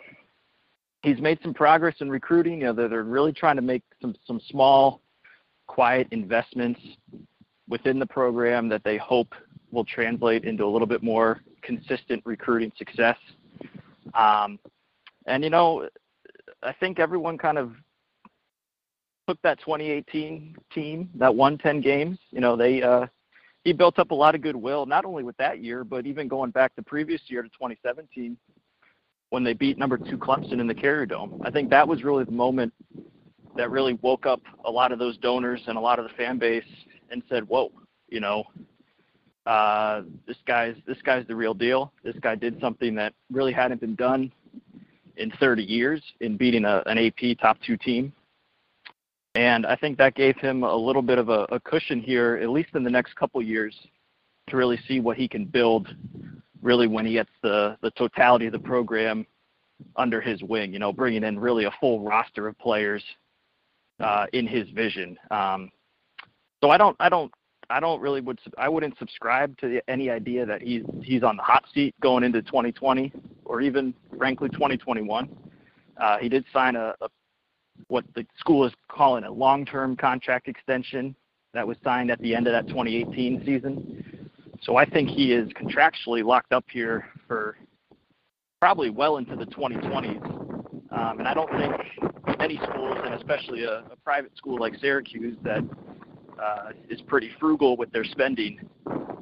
he's 1.01 1.19
made 1.19 1.39
some 1.41 1.53
progress 1.53 1.95
in 1.99 2.09
recruiting. 2.09 2.59
You 2.59 2.67
know, 2.67 2.73
they're, 2.73 2.89
they're 2.89 3.03
really 3.03 3.33
trying 3.33 3.55
to 3.55 3.61
make 3.61 3.83
some 4.01 4.15
some 4.25 4.39
small, 4.49 5.01
quiet 5.67 6.07
investments 6.11 6.79
within 7.67 7.99
the 7.99 8.05
program 8.05 8.67
that 8.69 8.83
they 8.83 8.97
hope 8.97 9.33
will 9.71 9.85
translate 9.85 10.43
into 10.43 10.65
a 10.65 10.67
little 10.71 10.87
bit 10.87 11.03
more 11.03 11.41
consistent 11.61 12.21
recruiting 12.25 12.71
success. 12.77 13.17
Um, 14.15 14.57
and 15.29 15.43
you 15.43 15.49
know, 15.49 15.87
I 16.63 16.73
think 16.73 16.99
everyone 16.99 17.37
kind 17.37 17.57
of 17.57 17.71
took 19.27 19.41
that 19.43 19.59
2018 19.59 20.55
team 20.73 21.09
that 21.15 21.33
won 21.33 21.57
10 21.57 21.81
games. 21.81 22.17
You 22.31 22.41
know, 22.41 22.55
they 22.57 22.81
uh, 22.81 23.05
he 23.63 23.71
built 23.71 23.99
up 23.99 24.11
a 24.11 24.15
lot 24.15 24.35
of 24.35 24.41
goodwill, 24.41 24.85
not 24.85 25.05
only 25.05 25.23
with 25.23 25.37
that 25.37 25.63
year, 25.63 25.83
but 25.83 26.05
even 26.05 26.27
going 26.27 26.51
back 26.51 26.75
the 26.75 26.81
previous 26.81 27.21
year 27.27 27.43
to 27.43 27.49
2017 27.49 28.35
when 29.29 29.43
they 29.43 29.53
beat 29.53 29.77
number 29.77 29.97
two 29.97 30.17
Clemson 30.17 30.59
in 30.59 30.65
the 30.65 30.73
Carrier 30.73 31.05
Dome. 31.05 31.39
I 31.45 31.51
think 31.51 31.69
that 31.69 31.87
was 31.87 32.03
really 32.03 32.23
the 32.23 32.31
moment 32.31 32.73
that 33.55 33.69
really 33.69 33.93
woke 34.01 34.25
up 34.25 34.41
a 34.65 34.71
lot 34.71 34.91
of 34.91 34.97
those 34.97 35.17
donors 35.17 35.61
and 35.67 35.77
a 35.77 35.81
lot 35.81 35.99
of 35.99 36.05
the 36.05 36.13
fan 36.15 36.39
base 36.39 36.63
and 37.11 37.21
said, 37.29 37.47
"Whoa, 37.47 37.71
you 38.07 38.19
know, 38.19 38.45
uh, 39.45 40.01
this 40.27 40.37
guy's 40.47 40.75
this 40.87 40.97
guy's 41.03 41.27
the 41.27 41.35
real 41.35 41.53
deal. 41.53 41.93
This 42.03 42.15
guy 42.21 42.35
did 42.35 42.59
something 42.59 42.95
that 42.95 43.13
really 43.31 43.53
hadn't 43.53 43.81
been 43.81 43.95
done 43.95 44.31
in 45.19 45.31
30 45.39 45.63
years 45.63 46.01
in 46.21 46.37
beating 46.37 46.65
a, 46.65 46.81
an 46.85 46.97
AP 46.97 47.37
top 47.39 47.57
two 47.65 47.77
team. 47.77 48.11
And 49.35 49.65
I 49.65 49.75
think 49.75 49.97
that 49.97 50.15
gave 50.15 50.37
him 50.37 50.63
a 50.63 50.75
little 50.75 51.01
bit 51.01 51.19
of 51.19 51.29
a, 51.29 51.45
a 51.51 51.59
cushion 51.59 52.01
here, 52.01 52.39
at 52.41 52.49
least 52.49 52.69
in 52.73 52.83
the 52.83 52.89
next 52.89 53.15
couple 53.15 53.41
years, 53.41 53.75
to 54.49 54.57
really 54.57 54.79
see 54.87 54.99
what 54.99 55.17
he 55.17 55.27
can 55.27 55.45
build. 55.45 55.87
Really, 56.61 56.87
when 56.87 57.05
he 57.05 57.13
gets 57.13 57.29
the 57.41 57.77
the 57.81 57.91
totality 57.91 58.47
of 58.47 58.51
the 58.51 58.59
program 58.59 59.25
under 59.95 60.19
his 60.19 60.41
wing, 60.43 60.73
you 60.73 60.79
know, 60.79 60.91
bringing 60.91 61.23
in 61.23 61.39
really 61.39 61.65
a 61.65 61.71
full 61.79 62.01
roster 62.01 62.47
of 62.47 62.57
players 62.57 63.03
uh, 63.99 64.25
in 64.33 64.47
his 64.47 64.67
vision. 64.69 65.17
Um, 65.31 65.71
so 66.61 66.69
I 66.69 66.77
don't 66.77 66.97
I 66.99 67.07
don't 67.07 67.31
I 67.69 67.79
don't 67.79 68.01
really 68.01 68.21
would 68.21 68.39
I 68.57 68.67
wouldn't 68.67 68.97
subscribe 68.97 69.57
to 69.59 69.79
any 69.87 70.09
idea 70.09 70.45
that 70.45 70.61
he's 70.61 70.83
he's 71.03 71.23
on 71.23 71.37
the 71.37 71.43
hot 71.43 71.65
seat 71.73 71.93
going 72.01 72.23
into 72.23 72.41
2020 72.41 73.11
or 73.45 73.61
even 73.61 73.93
frankly 74.17 74.49
2021. 74.49 75.29
Uh, 75.97 76.17
he 76.17 76.29
did 76.29 76.45
sign 76.51 76.75
a, 76.75 76.95
a 77.01 77.09
what 77.87 78.03
the 78.15 78.25
school 78.37 78.65
is 78.65 78.73
calling 78.89 79.23
a 79.23 79.31
long-term 79.31 79.95
contract 79.95 80.47
extension 80.47 81.15
that 81.53 81.65
was 81.65 81.77
signed 81.83 82.11
at 82.11 82.19
the 82.21 82.35
end 82.35 82.47
of 82.47 82.53
that 82.53 82.67
2018 82.67 83.43
season. 83.45 84.29
So 84.61 84.75
I 84.75 84.85
think 84.85 85.09
he 85.09 85.31
is 85.31 85.49
contractually 85.49 86.23
locked 86.23 86.51
up 86.51 86.65
here 86.71 87.07
for 87.27 87.55
probably 88.59 88.89
well 88.89 89.17
into 89.17 89.35
the 89.35 89.45
2020s. 89.45 90.23
Um, 90.91 91.19
and 91.19 91.27
I 91.27 91.33
don't 91.33 91.49
think 91.51 92.37
many 92.37 92.57
schools, 92.57 92.97
and 93.05 93.13
especially 93.13 93.63
a, 93.63 93.83
a 93.91 93.95
private 94.03 94.35
school 94.35 94.59
like 94.59 94.75
Syracuse 94.81 95.37
that 95.43 95.63
uh, 96.41 96.71
is 96.89 97.01
pretty 97.01 97.31
frugal 97.39 97.77
with 97.77 97.91
their 97.91 98.03
spending, 98.03 98.59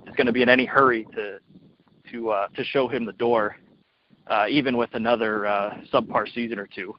is 0.08 0.16
going 0.16 0.28
to 0.28 0.32
be 0.32 0.42
in 0.42 0.50
any 0.50 0.66
hurry 0.66 1.06
to 1.16 1.40
to 2.12 2.30
uh, 2.30 2.48
to 2.56 2.64
show 2.64 2.88
him 2.88 3.06
the 3.06 3.14
door, 3.14 3.58
uh, 4.28 4.46
even 4.50 4.78
with 4.78 4.94
another 4.94 5.46
uh, 5.46 5.78
subpar 5.92 6.32
season 6.34 6.60
or 6.60 6.68
two. 6.68 6.96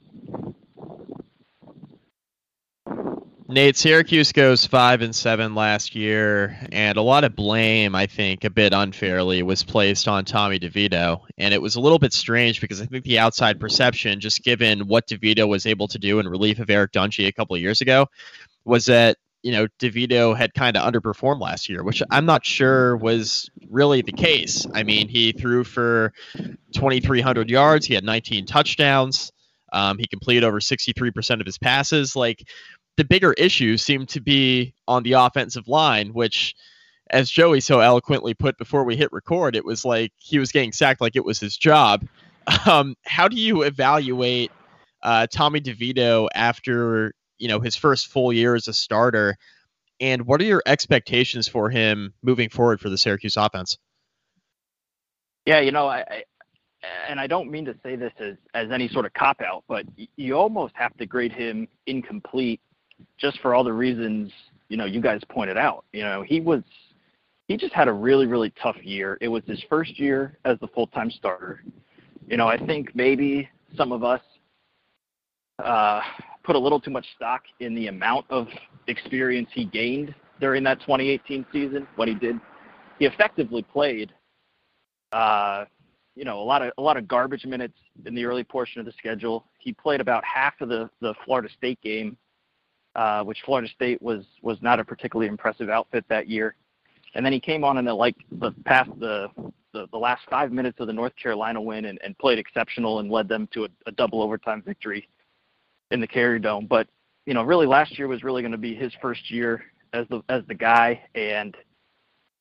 Nate, 3.50 3.78
Syracuse 3.78 4.32
goes 4.32 4.66
five 4.66 5.00
and 5.00 5.16
seven 5.16 5.54
last 5.54 5.94
year, 5.94 6.54
and 6.70 6.98
a 6.98 7.02
lot 7.02 7.24
of 7.24 7.34
blame, 7.34 7.94
I 7.94 8.04
think, 8.04 8.44
a 8.44 8.50
bit 8.50 8.74
unfairly, 8.74 9.42
was 9.42 9.64
placed 9.64 10.06
on 10.06 10.26
Tommy 10.26 10.58
DeVito. 10.58 11.22
And 11.38 11.54
it 11.54 11.62
was 11.62 11.76
a 11.76 11.80
little 11.80 11.98
bit 11.98 12.12
strange 12.12 12.60
because 12.60 12.82
I 12.82 12.84
think 12.84 13.04
the 13.04 13.18
outside 13.18 13.58
perception, 13.58 14.20
just 14.20 14.44
given 14.44 14.80
what 14.80 15.06
DeVito 15.06 15.48
was 15.48 15.64
able 15.64 15.88
to 15.88 15.98
do 15.98 16.18
in 16.18 16.28
relief 16.28 16.58
of 16.58 16.68
Eric 16.68 16.92
Dungey 16.92 17.26
a 17.26 17.32
couple 17.32 17.56
of 17.56 17.62
years 17.62 17.80
ago, 17.80 18.08
was 18.66 18.84
that 18.84 19.16
you 19.42 19.52
know 19.52 19.66
DeVito 19.78 20.36
had 20.36 20.54
kind 20.54 20.76
of 20.76 20.92
underperformed 20.92 21.40
last 21.40 21.68
year, 21.68 21.82
which 21.82 22.02
I'm 22.10 22.26
not 22.26 22.44
sure 22.44 22.96
was 22.96 23.48
really 23.68 24.02
the 24.02 24.12
case. 24.12 24.66
I 24.74 24.82
mean, 24.82 25.08
he 25.08 25.32
threw 25.32 25.64
for 25.64 26.12
2,300 26.72 27.50
yards, 27.50 27.86
he 27.86 27.94
had 27.94 28.04
19 28.04 28.46
touchdowns. 28.46 29.32
Um, 29.72 29.98
he 29.98 30.06
completed 30.06 30.44
over 30.44 30.60
63% 30.60 31.40
of 31.40 31.46
his 31.46 31.58
passes. 31.58 32.16
Like 32.16 32.48
the 32.96 33.04
bigger 33.04 33.32
issues 33.34 33.82
seemed 33.82 34.08
to 34.10 34.20
be 34.20 34.74
on 34.86 35.02
the 35.02 35.12
offensive 35.12 35.68
line, 35.68 36.08
which, 36.14 36.54
as 37.10 37.30
Joey 37.30 37.60
so 37.60 37.80
eloquently 37.80 38.34
put 38.34 38.58
before 38.58 38.84
we 38.84 38.96
hit 38.96 39.12
record, 39.12 39.56
it 39.56 39.64
was 39.64 39.84
like 39.84 40.12
he 40.18 40.38
was 40.38 40.52
getting 40.52 40.72
sacked 40.72 41.00
like 41.00 41.16
it 41.16 41.24
was 41.24 41.40
his 41.40 41.56
job. 41.56 42.06
Um, 42.66 42.94
how 43.04 43.28
do 43.28 43.36
you 43.36 43.60
evaluate 43.60 44.50
uh, 45.02 45.26
Tommy 45.30 45.60
DeVito 45.60 46.28
after 46.34 47.12
you 47.38 47.48
know 47.48 47.60
his 47.60 47.76
first 47.76 48.08
full 48.08 48.32
year 48.32 48.54
as 48.54 48.68
a 48.68 48.72
starter, 48.72 49.36
and 50.00 50.26
what 50.26 50.40
are 50.40 50.44
your 50.44 50.62
expectations 50.66 51.48
for 51.48 51.70
him 51.70 52.14
moving 52.22 52.48
forward 52.48 52.80
for 52.80 52.88
the 52.88 52.98
Syracuse 52.98 53.36
offense? 53.36 53.78
Yeah, 55.46 55.60
you 55.60 55.72
know, 55.72 55.86
I, 55.86 56.00
I 56.00 56.22
and 57.08 57.18
I 57.18 57.26
don't 57.26 57.50
mean 57.50 57.64
to 57.64 57.74
say 57.82 57.96
this 57.96 58.12
as, 58.20 58.36
as 58.54 58.70
any 58.70 58.88
sort 58.88 59.04
of 59.04 59.12
cop 59.14 59.40
out, 59.40 59.64
but 59.68 59.84
you 60.16 60.34
almost 60.34 60.74
have 60.76 60.96
to 60.98 61.06
grade 61.06 61.32
him 61.32 61.66
incomplete 61.86 62.60
just 63.16 63.40
for 63.40 63.54
all 63.54 63.64
the 63.64 63.72
reasons 63.72 64.32
you 64.68 64.76
know 64.76 64.84
you 64.84 65.00
guys 65.00 65.20
pointed 65.28 65.56
out. 65.56 65.84
You 65.92 66.02
know, 66.02 66.22
he 66.22 66.40
was 66.40 66.62
he 67.48 67.56
just 67.56 67.72
had 67.72 67.88
a 67.88 67.92
really 67.92 68.26
really 68.26 68.52
tough 68.62 68.76
year. 68.82 69.18
It 69.20 69.28
was 69.28 69.42
his 69.46 69.62
first 69.68 69.98
year 69.98 70.38
as 70.44 70.58
the 70.60 70.68
full 70.68 70.86
time 70.86 71.10
starter. 71.10 71.62
You 72.28 72.36
know, 72.36 72.46
I 72.46 72.58
think 72.58 72.94
maybe 72.94 73.48
some 73.76 73.92
of 73.92 74.04
us 74.04 74.20
uh, 75.58 76.00
put 76.48 76.56
a 76.56 76.58
little 76.58 76.80
too 76.80 76.90
much 76.90 77.04
stock 77.14 77.42
in 77.60 77.74
the 77.74 77.88
amount 77.88 78.24
of 78.30 78.48
experience 78.86 79.50
he 79.52 79.66
gained 79.66 80.14
during 80.40 80.64
that 80.64 80.80
2018 80.80 81.44
season 81.52 81.86
when 81.96 82.08
he 82.08 82.14
did. 82.14 82.40
He 82.98 83.04
effectively 83.04 83.62
played, 83.62 84.14
uh, 85.12 85.66
you 86.16 86.24
know, 86.24 86.40
a 86.40 86.42
lot 86.42 86.62
of 86.62 86.72
a 86.78 86.82
lot 86.82 86.96
of 86.96 87.06
garbage 87.06 87.44
minutes 87.44 87.76
in 88.06 88.14
the 88.14 88.24
early 88.24 88.44
portion 88.44 88.80
of 88.80 88.86
the 88.86 88.92
schedule. 88.92 89.44
He 89.58 89.74
played 89.74 90.00
about 90.00 90.24
half 90.24 90.54
of 90.62 90.70
the 90.70 90.88
the 91.02 91.12
Florida 91.26 91.50
State 91.54 91.80
game 91.82 92.16
uh, 92.94 93.22
which 93.22 93.38
Florida 93.44 93.68
State 93.68 94.00
was 94.00 94.24
was 94.40 94.56
not 94.62 94.80
a 94.80 94.84
particularly 94.84 95.28
impressive 95.28 95.68
outfit 95.68 96.04
that 96.08 96.28
year. 96.28 96.56
And 97.14 97.24
then 97.24 97.32
he 97.32 97.40
came 97.40 97.62
on 97.62 97.76
in 97.76 97.84
the 97.84 97.94
like 97.94 98.16
the 98.32 98.52
past 98.64 98.90
the, 98.98 99.28
the 99.74 99.86
the 99.92 99.98
last 99.98 100.22
five 100.30 100.50
minutes 100.50 100.80
of 100.80 100.86
the 100.86 100.92
North 100.94 101.12
Carolina 101.20 101.60
win 101.60 101.84
and, 101.84 101.98
and 102.02 102.16
played 102.18 102.38
exceptional 102.38 103.00
and 103.00 103.10
led 103.10 103.28
them 103.28 103.48
to 103.52 103.64
a, 103.64 103.68
a 103.86 103.92
double 103.92 104.22
overtime 104.22 104.62
victory 104.66 105.08
in 105.90 106.00
the 106.00 106.06
Carrier 106.06 106.38
Dome. 106.38 106.66
But 106.66 106.88
you 107.26 107.34
know, 107.34 107.42
really 107.42 107.66
last 107.66 107.98
year 107.98 108.08
was 108.08 108.22
really 108.22 108.42
going 108.42 108.52
to 108.52 108.58
be 108.58 108.74
his 108.74 108.92
first 109.02 109.30
year 109.30 109.62
as 109.92 110.06
the 110.08 110.22
as 110.28 110.42
the 110.48 110.54
guy, 110.54 111.02
and 111.14 111.56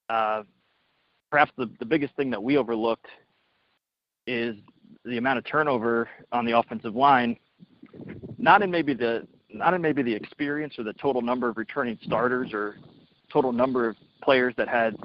uh, 0.10 0.44
perhaps 1.30 1.52
the 1.58 1.70
the 1.80 1.86
biggest 1.86 2.16
thing 2.16 2.30
that 2.32 2.42
we 2.42 2.58
overlooked 2.58 3.08
is 4.26 4.56
the 5.06 5.18
amount 5.18 5.38
of 5.40 5.46
turnover 5.46 6.10
on 6.32 6.46
the 6.46 6.58
offensive 6.58 6.96
line. 6.96 7.38
Not 8.38 8.62
in 8.62 8.72
maybe 8.72 8.94
the 8.94 9.28
not 9.50 9.74
in 9.74 9.82
maybe 9.82 10.04
the 10.04 10.14
experience 10.14 10.78
or 10.78 10.84
the 10.84 10.94
total 10.94 11.22
number 11.22 11.50
of 11.50 11.58
returning 11.58 11.98
starters 12.04 12.54
or 12.54 12.78
total 13.32 13.52
number 13.52 13.90
of 13.90 13.96
players 14.22 14.54
that 14.58 14.68
had 14.68 14.96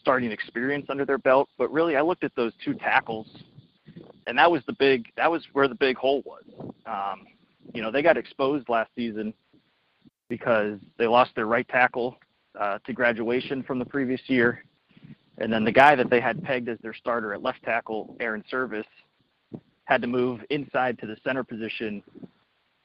starting 0.00 0.30
experience 0.30 0.86
under 0.88 1.04
their 1.04 1.18
belt, 1.18 1.48
but 1.58 1.70
really 1.72 1.96
I 1.96 2.02
looked 2.02 2.24
at 2.24 2.34
those 2.36 2.52
two 2.64 2.74
tackles, 2.74 3.26
and 4.26 4.38
that 4.38 4.50
was 4.50 4.62
the 4.66 4.72
big 4.74 5.06
that 5.16 5.30
was 5.30 5.44
where 5.52 5.68
the 5.68 5.74
big 5.74 5.96
hole 5.96 6.22
was. 6.24 6.44
Um, 6.86 7.26
you 7.74 7.82
know, 7.82 7.90
they 7.90 8.02
got 8.02 8.16
exposed 8.16 8.68
last 8.68 8.90
season 8.96 9.34
because 10.28 10.78
they 10.98 11.06
lost 11.06 11.32
their 11.34 11.46
right 11.46 11.68
tackle 11.68 12.16
uh, 12.58 12.78
to 12.86 12.92
graduation 12.92 13.62
from 13.62 13.78
the 13.78 13.84
previous 13.84 14.20
year, 14.26 14.64
and 15.38 15.52
then 15.52 15.64
the 15.64 15.72
guy 15.72 15.94
that 15.94 16.10
they 16.10 16.20
had 16.20 16.42
pegged 16.42 16.68
as 16.68 16.78
their 16.82 16.94
starter 16.94 17.34
at 17.34 17.42
left 17.42 17.62
tackle, 17.62 18.16
Airon 18.20 18.44
Servais, 18.52 18.84
had 19.84 20.00
to 20.02 20.06
move 20.06 20.40
inside 20.50 20.98
to 20.98 21.06
the 21.06 21.16
center 21.24 21.42
position 21.42 22.02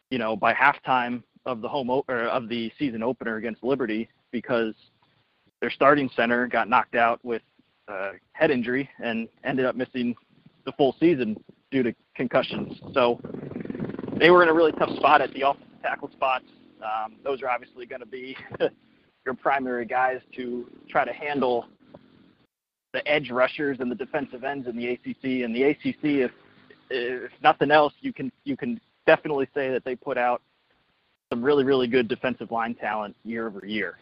you 0.10 0.18
know, 0.18 0.36
by 0.36 0.54
halftime 0.54 1.24
of 1.46 1.62
the 1.62 1.68
home 1.68 1.90
o- 1.90 2.06
or 2.08 2.24
of 2.24 2.48
the 2.50 2.72
season 2.78 3.04
opener 3.04 3.38
against 3.38 3.64
Liberty 3.64 4.10
because 4.32 4.74
their 5.62 5.70
starting 5.70 6.10
center 6.16 6.48
got 6.48 6.70
knocked 6.70 6.96
out 6.96 7.20
with 7.24 7.42
uh, 7.88 8.12
head 8.34 8.52
injury 8.52 8.90
and 9.04 9.28
ended 9.44 9.66
up 9.66 9.76
missing 9.76 10.16
the 10.66 10.72
full 10.74 10.96
season 11.00 11.36
due 11.72 11.84
to 11.84 11.94
concussions. 12.16 12.80
So 12.94 13.20
they 14.20 14.32
were 14.32 14.44
in 14.44 14.50
a 14.50 14.54
really 14.54 14.72
tough 14.74 14.96
spot 14.96 15.22
at 15.22 15.34
the 15.34 15.42
offensive 15.42 15.82
tackle 15.82 16.10
spots. 16.12 16.46
Um, 16.82 17.16
those 17.24 17.42
are 17.42 17.50
obviously 17.50 17.86
going 17.86 18.02
to 18.02 18.08
be 18.08 18.36
your 19.26 19.36
primary 19.36 19.86
guys 19.86 20.20
to 20.36 20.70
try 20.90 21.06
to 21.06 21.14
handle 21.14 21.66
the 22.94 23.06
edge 23.08 23.30
rushers 23.30 23.78
and 23.80 23.92
the 23.92 23.96
defensive 23.96 24.44
ends 24.44 24.68
in 24.68 24.78
the 24.78 24.88
ACC. 24.88 25.44
And 25.44 25.56
the 25.56 25.64
ACC, 25.64 26.04
if 26.04 26.32
if 26.90 27.32
nothing 27.42 27.72
else, 27.72 27.94
you 28.02 28.14
can 28.14 28.32
you 28.44 28.56
can 28.56 28.80
definitely 29.06 29.48
say 29.54 29.72
that 29.72 29.84
they 29.84 29.96
put 29.96 30.18
out 30.18 30.42
some 31.32 31.44
really, 31.44 31.64
really 31.64 31.88
good 31.88 32.08
defensive 32.08 32.52
line 32.52 32.76
talent 32.76 33.16
year 33.24 33.48
over 33.48 33.66
year. 33.66 33.98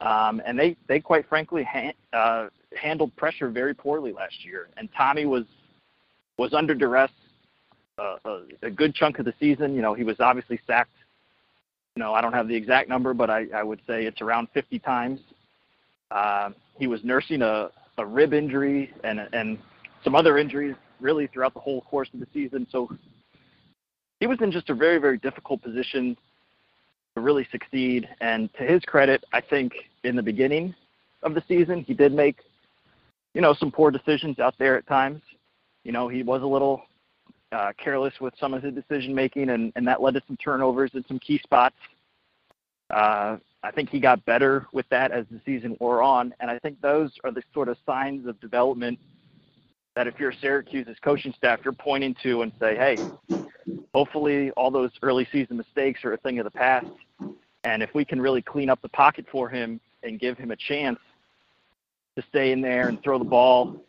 Um, 0.00 0.42
and 0.44 0.58
they, 0.58 0.76
they 0.88 1.00
quite 1.00 1.28
frankly 1.28 1.64
ha- 1.64 1.92
uh, 2.12 2.48
handled 2.76 3.14
pressure 3.16 3.48
very 3.48 3.74
poorly 3.74 4.12
last 4.12 4.44
year. 4.44 4.68
And 4.76 4.88
Tommy 4.96 5.26
was 5.26 5.44
was 6.38 6.52
under 6.52 6.74
duress 6.74 7.10
a, 7.98 8.42
a 8.62 8.70
good 8.70 8.94
chunk 8.94 9.18
of 9.18 9.24
the 9.24 9.34
season. 9.40 9.74
You 9.74 9.82
know, 9.82 9.94
he 9.94 10.04
was 10.04 10.16
obviously 10.20 10.60
sacked. 10.66 10.90
You 11.94 12.02
know, 12.02 12.12
I 12.12 12.20
don't 12.20 12.32
have 12.32 12.48
the 12.48 12.54
exact 12.54 12.88
number, 12.88 13.14
but 13.14 13.30
I, 13.30 13.46
I 13.54 13.62
would 13.62 13.80
say 13.86 14.04
it's 14.04 14.20
around 14.20 14.48
50 14.52 14.78
times. 14.80 15.20
Uh, 16.10 16.50
he 16.78 16.86
was 16.86 17.02
nursing 17.04 17.42
a, 17.42 17.70
a 17.98 18.04
rib 18.04 18.34
injury 18.34 18.92
and 19.02 19.20
and 19.32 19.58
some 20.04 20.14
other 20.14 20.38
injuries 20.38 20.76
really 21.00 21.26
throughout 21.26 21.54
the 21.54 21.60
whole 21.60 21.80
course 21.82 22.08
of 22.14 22.20
the 22.20 22.26
season. 22.32 22.66
So 22.70 22.88
he 24.20 24.26
was 24.26 24.38
in 24.40 24.52
just 24.52 24.70
a 24.70 24.74
very, 24.74 24.98
very 24.98 25.18
difficult 25.18 25.62
position 25.62 26.16
to 27.14 27.20
really 27.20 27.46
succeed. 27.50 28.08
And 28.20 28.52
to 28.54 28.62
his 28.62 28.82
credit, 28.84 29.24
I 29.32 29.40
think 29.40 29.72
in 30.04 30.16
the 30.16 30.22
beginning 30.22 30.74
of 31.22 31.34
the 31.34 31.42
season, 31.48 31.82
he 31.82 31.94
did 31.94 32.12
make, 32.12 32.36
you 33.34 33.40
know, 33.40 33.54
some 33.54 33.70
poor 33.70 33.90
decisions 33.90 34.38
out 34.38 34.54
there 34.58 34.76
at 34.76 34.86
times. 34.86 35.22
You 35.82 35.92
know, 35.92 36.08
he 36.08 36.22
was 36.22 36.42
a 36.42 36.46
little 36.46 36.82
uh, 37.52 37.72
careless 37.82 38.14
with 38.20 38.34
some 38.38 38.54
of 38.54 38.62
his 38.62 38.74
decision 38.74 39.14
making, 39.14 39.50
and, 39.50 39.72
and 39.76 39.86
that 39.86 40.02
led 40.02 40.14
to 40.14 40.22
some 40.26 40.36
turnovers 40.36 40.90
in 40.94 41.04
some 41.06 41.18
key 41.18 41.38
spots. 41.38 41.76
Uh, 42.90 43.36
I 43.62 43.70
think 43.72 43.90
he 43.90 43.98
got 43.98 44.24
better 44.24 44.66
with 44.72 44.88
that 44.90 45.10
as 45.10 45.26
the 45.30 45.40
season 45.44 45.76
wore 45.80 46.02
on, 46.02 46.34
and 46.40 46.50
I 46.50 46.58
think 46.58 46.80
those 46.80 47.10
are 47.24 47.32
the 47.32 47.42
sort 47.52 47.68
of 47.68 47.76
signs 47.84 48.26
of 48.26 48.40
development 48.40 48.98
that 49.96 50.06
if 50.06 50.20
you're 50.20 50.32
Syracuse's 50.32 50.98
coaching 51.02 51.32
staff, 51.36 51.60
you're 51.64 51.72
pointing 51.72 52.14
to 52.22 52.42
and 52.42 52.52
say, 52.60 52.76
hey, 52.76 52.96
hopefully 53.94 54.50
all 54.52 54.70
those 54.70 54.90
early 55.02 55.26
season 55.32 55.56
mistakes 55.56 56.04
are 56.04 56.12
a 56.12 56.18
thing 56.18 56.38
of 56.38 56.44
the 56.44 56.50
past. 56.50 56.86
And 57.64 57.82
if 57.82 57.94
we 57.94 58.04
can 58.04 58.20
really 58.20 58.42
clean 58.42 58.68
up 58.68 58.80
the 58.82 58.90
pocket 58.90 59.24
for 59.32 59.48
him 59.48 59.80
and 60.02 60.20
give 60.20 60.36
him 60.36 60.50
a 60.50 60.56
chance 60.56 60.98
to 62.16 62.22
stay 62.28 62.52
in 62.52 62.60
there 62.60 62.88
and 62.88 63.02
throw 63.02 63.18
the 63.18 63.24
ball, 63.24 63.82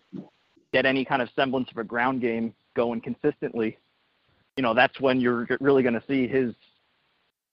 get 0.72 0.86
any 0.86 1.04
kind 1.04 1.22
of 1.22 1.30
semblance 1.36 1.70
of 1.72 1.78
a 1.78 1.84
ground 1.84 2.22
game 2.22 2.54
going 2.77 3.01
consistently, 3.01 3.77
you 4.55 4.63
know, 4.63 4.74
that's 4.74 4.98
when 5.01 5.19
you're 5.19 5.46
really 5.60 5.84
going 5.84 6.00
to 6.01 6.07
see 6.07 6.27
his, 6.27 6.53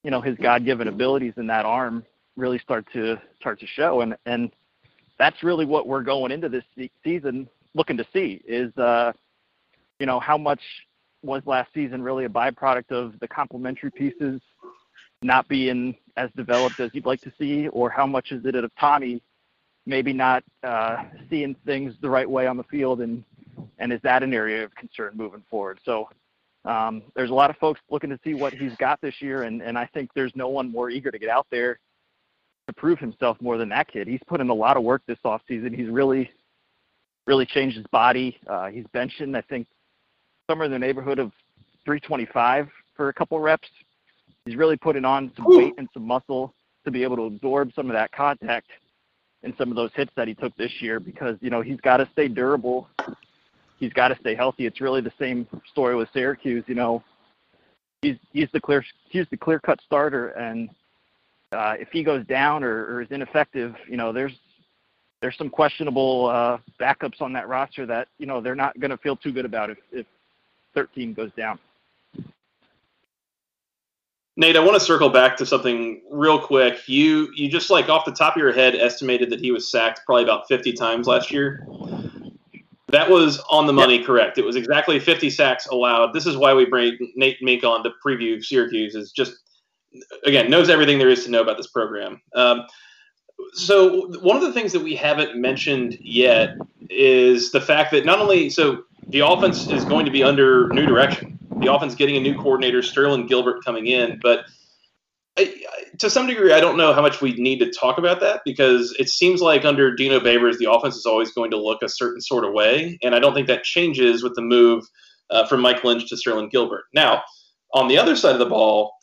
you 0.05 0.11
know, 0.13 0.21
his 0.21 0.37
God-given 0.37 0.87
abilities 0.87 1.35
in 1.37 1.47
that 1.49 1.65
arm 1.65 2.05
really 2.37 2.59
start 2.59 2.85
to 2.93 3.21
start 3.41 3.59
to 3.61 3.67
show. 3.67 4.03
And 4.03 4.15
and 4.27 4.51
that's 5.19 5.43
really 5.43 5.67
what 5.67 5.87
we're 5.87 6.03
going 6.03 6.31
into 6.31 6.49
this 6.49 6.65
season 7.03 7.49
looking 7.75 7.97
to 7.97 8.07
see 8.13 8.41
is, 8.47 8.77
uh, 8.77 9.13
you 9.99 10.07
know, 10.07 10.21
how 10.21 10.39
much 10.39 10.61
was 11.23 11.43
last 11.47 11.71
season 11.73 12.03
really 12.03 12.27
a 12.27 12.29
byproduct 12.29 12.91
of 12.91 13.19
the 13.21 13.29
complementary 13.29 13.91
pieces 13.91 14.41
not 15.23 15.49
being 15.49 15.97
as 16.17 16.29
developed 16.37 16.79
as 16.81 16.91
you'd 16.93 17.07
like 17.07 17.23
to 17.23 17.33
see, 17.39 17.69
or 17.69 17.89
how 17.89 18.07
much 18.07 18.31
is 18.31 18.45
it 18.45 18.55
of 18.55 18.71
Tommy 18.79 19.23
maybe 19.87 20.13
not 20.13 20.43
uh, 20.63 20.97
seeing 21.31 21.55
things 21.67 21.95
the 22.01 22.11
right 22.11 22.29
way 22.29 22.47
on 22.47 22.57
the 22.57 22.65
field, 22.65 23.01
and 23.01 23.25
and 23.79 23.93
is 23.93 24.01
that 24.03 24.23
an 24.23 24.33
area 24.33 24.65
of 24.65 24.75
concern 24.75 25.13
moving 25.15 25.43
forward? 25.51 25.79
So, 25.85 26.09
Um, 26.65 27.03
there's 27.15 27.29
a 27.29 27.35
lot 27.35 27.51
of 27.51 27.57
folks 27.59 27.79
looking 27.91 28.09
to 28.09 28.19
see 28.25 28.33
what 28.33 28.55
he's 28.55 28.75
got 28.77 28.99
this 29.03 29.21
year, 29.21 29.43
and, 29.43 29.61
and 29.61 29.77
I 29.77 29.85
think 29.93 30.09
there's 30.15 30.33
no 30.35 30.49
one 30.49 30.73
more 30.73 30.89
eager 30.89 31.11
to 31.11 31.19
get 31.19 31.29
out 31.29 31.47
there 31.51 31.79
to 32.67 32.73
prove 32.73 32.99
himself 32.99 33.37
more 33.43 33.59
than 33.59 33.69
that 33.69 33.89
kid. 33.89 34.09
He's 34.09 34.23
put 34.27 34.41
in 34.41 34.49
a 34.49 34.55
lot 34.55 34.79
of 34.79 34.83
work 34.83 35.03
this 35.07 35.19
offseason. 35.27 35.75
He's 35.77 35.91
really, 35.91 36.31
really 37.27 37.45
changed 37.45 37.77
his 37.77 37.87
body. 37.89 38.39
Uh, 38.47 38.69
he's 38.69 38.87
benching, 38.95 39.37
I 39.37 39.43
think, 39.43 39.67
somewhere 40.49 40.65
in 40.65 40.73
the 40.73 40.79
neighborhood 40.79 41.19
of 41.19 41.33
325 41.85 42.69
for 42.97 43.11
a 43.11 43.13
couple 43.13 43.39
reps. 43.41 43.69
He's 44.47 44.57
really 44.57 44.77
putting 44.79 45.05
on 45.05 45.33
some 45.37 45.45
weight 45.49 45.75
and 45.77 45.89
some 45.93 46.07
muscle 46.07 46.55
to 46.85 46.91
be 46.91 47.03
able 47.03 47.17
to 47.17 47.25
absorb 47.25 47.73
some 47.75 47.87
of 47.87 47.93
that 47.95 48.11
contact 48.13 48.69
and 49.43 49.55
some 49.59 49.69
of 49.71 49.77
those 49.77 49.91
hits 49.95 50.13
that 50.17 50.29
he 50.29 50.35
took 50.35 50.57
this 50.57 50.73
year 50.81 50.99
because, 51.01 51.37
you 51.41 51.51
know, 51.51 51.61
he's 51.61 51.81
got 51.81 51.99
to 51.99 52.09
stay 52.13 52.29
durable. 52.29 52.89
He's 53.85 53.93
got 53.93 54.09
to 54.09 54.17
stay 54.19 54.35
healthy. 54.35 54.65
It's 54.65 54.81
really 54.81 55.03
the 55.03 55.13
same 55.19 55.47
story 55.71 55.95
with 55.95 56.09
Syracuse, 56.15 56.65
you 56.67 56.75
know. 56.75 57.03
He's 58.01 58.17
he's 58.33 58.49
the 58.53 58.61
clear 58.61 58.83
he's 59.11 59.27
the 59.31 59.37
clear 59.37 59.59
cut 59.59 59.81
starter 59.83 60.29
and 60.29 60.71
uh, 61.53 61.75
if 61.79 61.89
he 61.93 62.03
goes 62.03 62.27
down 62.27 62.65
or, 62.65 62.87
or 62.87 63.03
is 63.03 63.09
ineffective, 63.11 63.75
you 63.89 63.99
know, 63.99 64.11
there's 64.13 64.33
there's 65.21 65.37
some 65.37 65.51
questionable 65.51 66.27
uh, 66.27 66.59
backups 66.81 67.21
on 67.21 67.33
that 67.35 67.47
roster 67.47 67.87
that 67.87 68.09
you 68.19 68.27
know 68.27 68.41
they're 68.41 68.55
not 68.55 68.79
going 68.81 68.91
to 68.91 68.97
feel 68.99 69.17
too 69.17 69.33
good 69.33 69.45
about 69.45 69.71
if 69.71 69.79
if 69.93 70.07
13 70.75 71.15
goes 71.15 71.31
down. 71.37 71.59
Nate, 74.37 74.57
I 74.57 74.61
want 74.61 74.75
to 74.75 74.81
circle 74.81 75.11
back 75.11 75.37
to 75.37 75.47
something 75.47 76.03
real 76.11 76.41
quick. 76.41 76.89
You 76.89 77.31
you 77.37 77.49
just 77.49 77.71
like 77.71 77.89
off 77.89 78.05
the 78.05 78.13
top 78.13 78.35
of 78.35 78.41
your 78.41 78.53
head 78.53 78.75
estimated 78.75 79.31
that 79.31 79.41
he 79.41 79.53
was 79.53 79.71
sacked 79.71 80.01
probably 80.05 80.25
about 80.25 80.49
50 80.49 80.73
times 80.73 81.07
last 81.07 81.31
year. 81.31 81.65
That 82.95 83.11
was 83.11 83.41
on 83.51 83.67
the 83.67 83.73
money, 83.73 83.97
yep. 83.97 84.07
correct? 84.07 84.39
It 84.39 84.45
was 84.45 84.55
exactly 84.55 85.01
50 85.01 85.29
sacks 85.29 85.67
allowed. 85.67 86.13
This 86.13 86.27
is 86.27 86.37
why 86.37 86.55
we 86.55 86.65
bring 86.65 86.97
Nate 87.17 87.39
Mink 87.43 87.65
on 87.65 87.83
to 87.83 87.91
preview 88.07 88.43
Syracuse. 88.43 88.95
Is 88.95 89.11
just 89.11 89.35
again 90.25 90.49
knows 90.49 90.69
everything 90.69 90.99
there 90.99 91.09
is 91.09 91.25
to 91.25 91.31
know 91.31 91.43
about 91.43 91.57
this 91.57 91.67
program. 91.67 92.23
Um, 92.37 92.63
so 93.55 94.07
one 94.21 94.37
of 94.37 94.43
the 94.43 94.53
things 94.53 94.73
that 94.73 94.81
we 94.81 94.95
haven't 94.95 95.37
mentioned 95.37 95.99
yet 96.01 96.57
is 96.89 97.51
the 97.51 97.61
fact 97.61 97.91
that 97.91 98.05
not 98.05 98.21
only 98.21 98.49
so 98.49 98.85
the 99.09 99.27
offense 99.27 99.69
is 99.69 99.85
going 99.85 100.07
to 100.07 100.13
be 100.13 100.23
under 100.23 100.69
new 100.69 100.87
direction. 100.87 101.37
The 101.59 101.75
offense 101.75 101.97
getting 101.97 102.17
a 102.17 102.21
new 102.21 102.37
coordinator, 102.37 102.81
Sterling 102.81 103.27
Gilbert 103.27 103.65
coming 103.65 103.89
in, 103.89 104.21
but 104.23 104.45
I, 105.37 105.55
to 105.99 106.11
some 106.11 106.27
degree, 106.27 106.53
I 106.53 106.61
don't 106.61 106.77
know 106.77 106.93
how 106.93 107.03
much 107.03 107.21
we 107.21 107.33
need 107.35 107.59
to 107.59 107.71
talk 107.71 107.99
about 107.99 108.21
that 108.21 108.43
because 108.45 108.95
it 108.99 109.09
seems 109.09 109.41
like 109.41 109.65
under 109.65 109.95
Dino 109.95 110.21
Babers, 110.21 110.59
the 110.59 110.71
offense 110.71 110.97
is 110.97 111.07
always 111.07 111.33
going 111.33 111.51
to 111.51 111.61
look 111.61 111.83
a 111.83 111.89
certain 111.89 112.21
sort 112.21 112.45
of 112.45 112.53
way, 112.53 112.99
and 113.03 113.15
I 113.15 113.19
don't 113.19 113.35
think 113.35 113.49
that 113.49 113.65
changes 113.65 114.23
with 114.23 114.35
the 114.35 114.43
move 114.43 114.85
uh, 115.31 115.47
from 115.47 115.61
Mike 115.61 115.83
Lynch 115.83 116.09
to 116.09 116.17
Sterling 116.17 116.49
Gilbert. 116.49 116.85
Now, 116.95 117.23
on 117.73 117.89
the 117.89 117.99
other 117.99 118.15
side 118.17 118.33
of 118.33 118.39
the 118.39 118.47
ball, 118.47 118.95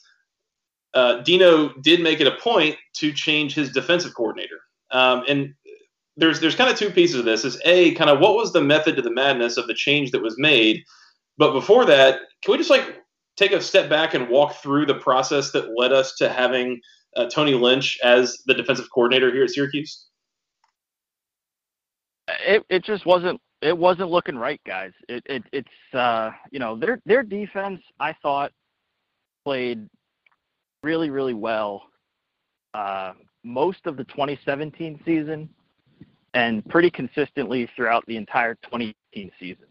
uh, 0.93 1.21
Dino 1.21 1.73
did 1.81 2.01
make 2.01 2.19
it 2.19 2.27
a 2.27 2.35
point 2.37 2.75
to 2.95 3.11
change 3.13 3.53
his 3.53 3.71
defensive 3.71 4.13
coordinator. 4.13 4.59
Um, 4.91 5.23
and 5.27 5.53
there's 6.17 6.39
there's 6.39 6.55
kind 6.55 6.69
of 6.69 6.77
two 6.77 6.89
pieces 6.91 7.17
of 7.17 7.25
this. 7.25 7.45
Is 7.45 7.59
a 7.63 7.93
kind 7.95 8.09
of 8.09 8.19
what 8.19 8.35
was 8.35 8.53
the 8.53 8.61
method 8.61 8.95
to 8.97 9.01
the 9.01 9.13
madness 9.13 9.57
of 9.57 9.67
the 9.67 9.73
change 9.73 10.11
that 10.11 10.21
was 10.21 10.37
made, 10.37 10.83
but 11.37 11.53
before 11.53 11.85
that, 11.85 12.19
can 12.41 12.51
we 12.51 12.57
just 12.57 12.69
like 12.69 13.01
take 13.41 13.51
a 13.51 13.61
step 13.61 13.89
back 13.89 14.13
and 14.13 14.29
walk 14.29 14.55
through 14.55 14.85
the 14.85 14.95
process 14.95 15.51
that 15.51 15.71
led 15.75 15.91
us 15.91 16.15
to 16.15 16.29
having 16.29 16.79
uh, 17.15 17.25
Tony 17.27 17.53
Lynch 17.53 17.97
as 18.03 18.37
the 18.45 18.53
defensive 18.53 18.87
coordinator 18.93 19.31
here 19.31 19.43
at 19.43 19.49
Syracuse? 19.49 20.07
It 22.45 22.63
it 22.69 22.85
just 22.85 23.05
wasn't 23.05 23.41
it 23.61 23.77
wasn't 23.77 24.09
looking 24.09 24.37
right, 24.37 24.61
guys. 24.65 24.91
It, 25.09 25.23
it 25.25 25.43
it's 25.51 25.93
uh, 25.93 26.31
you 26.51 26.59
know 26.59 26.77
their 26.77 27.01
their 27.05 27.23
defense 27.23 27.81
I 27.99 28.13
thought 28.21 28.51
played 29.43 29.87
really, 30.83 31.09
really 31.09 31.33
well 31.33 31.83
uh, 32.73 33.13
most 33.43 33.85
of 33.85 33.97
the 33.97 34.03
2017 34.05 35.01
season 35.05 35.49
and 36.33 36.65
pretty 36.69 36.89
consistently 36.89 37.69
throughout 37.75 38.05
the 38.07 38.15
entire 38.15 38.55
2018 38.63 39.31
season. 39.39 39.65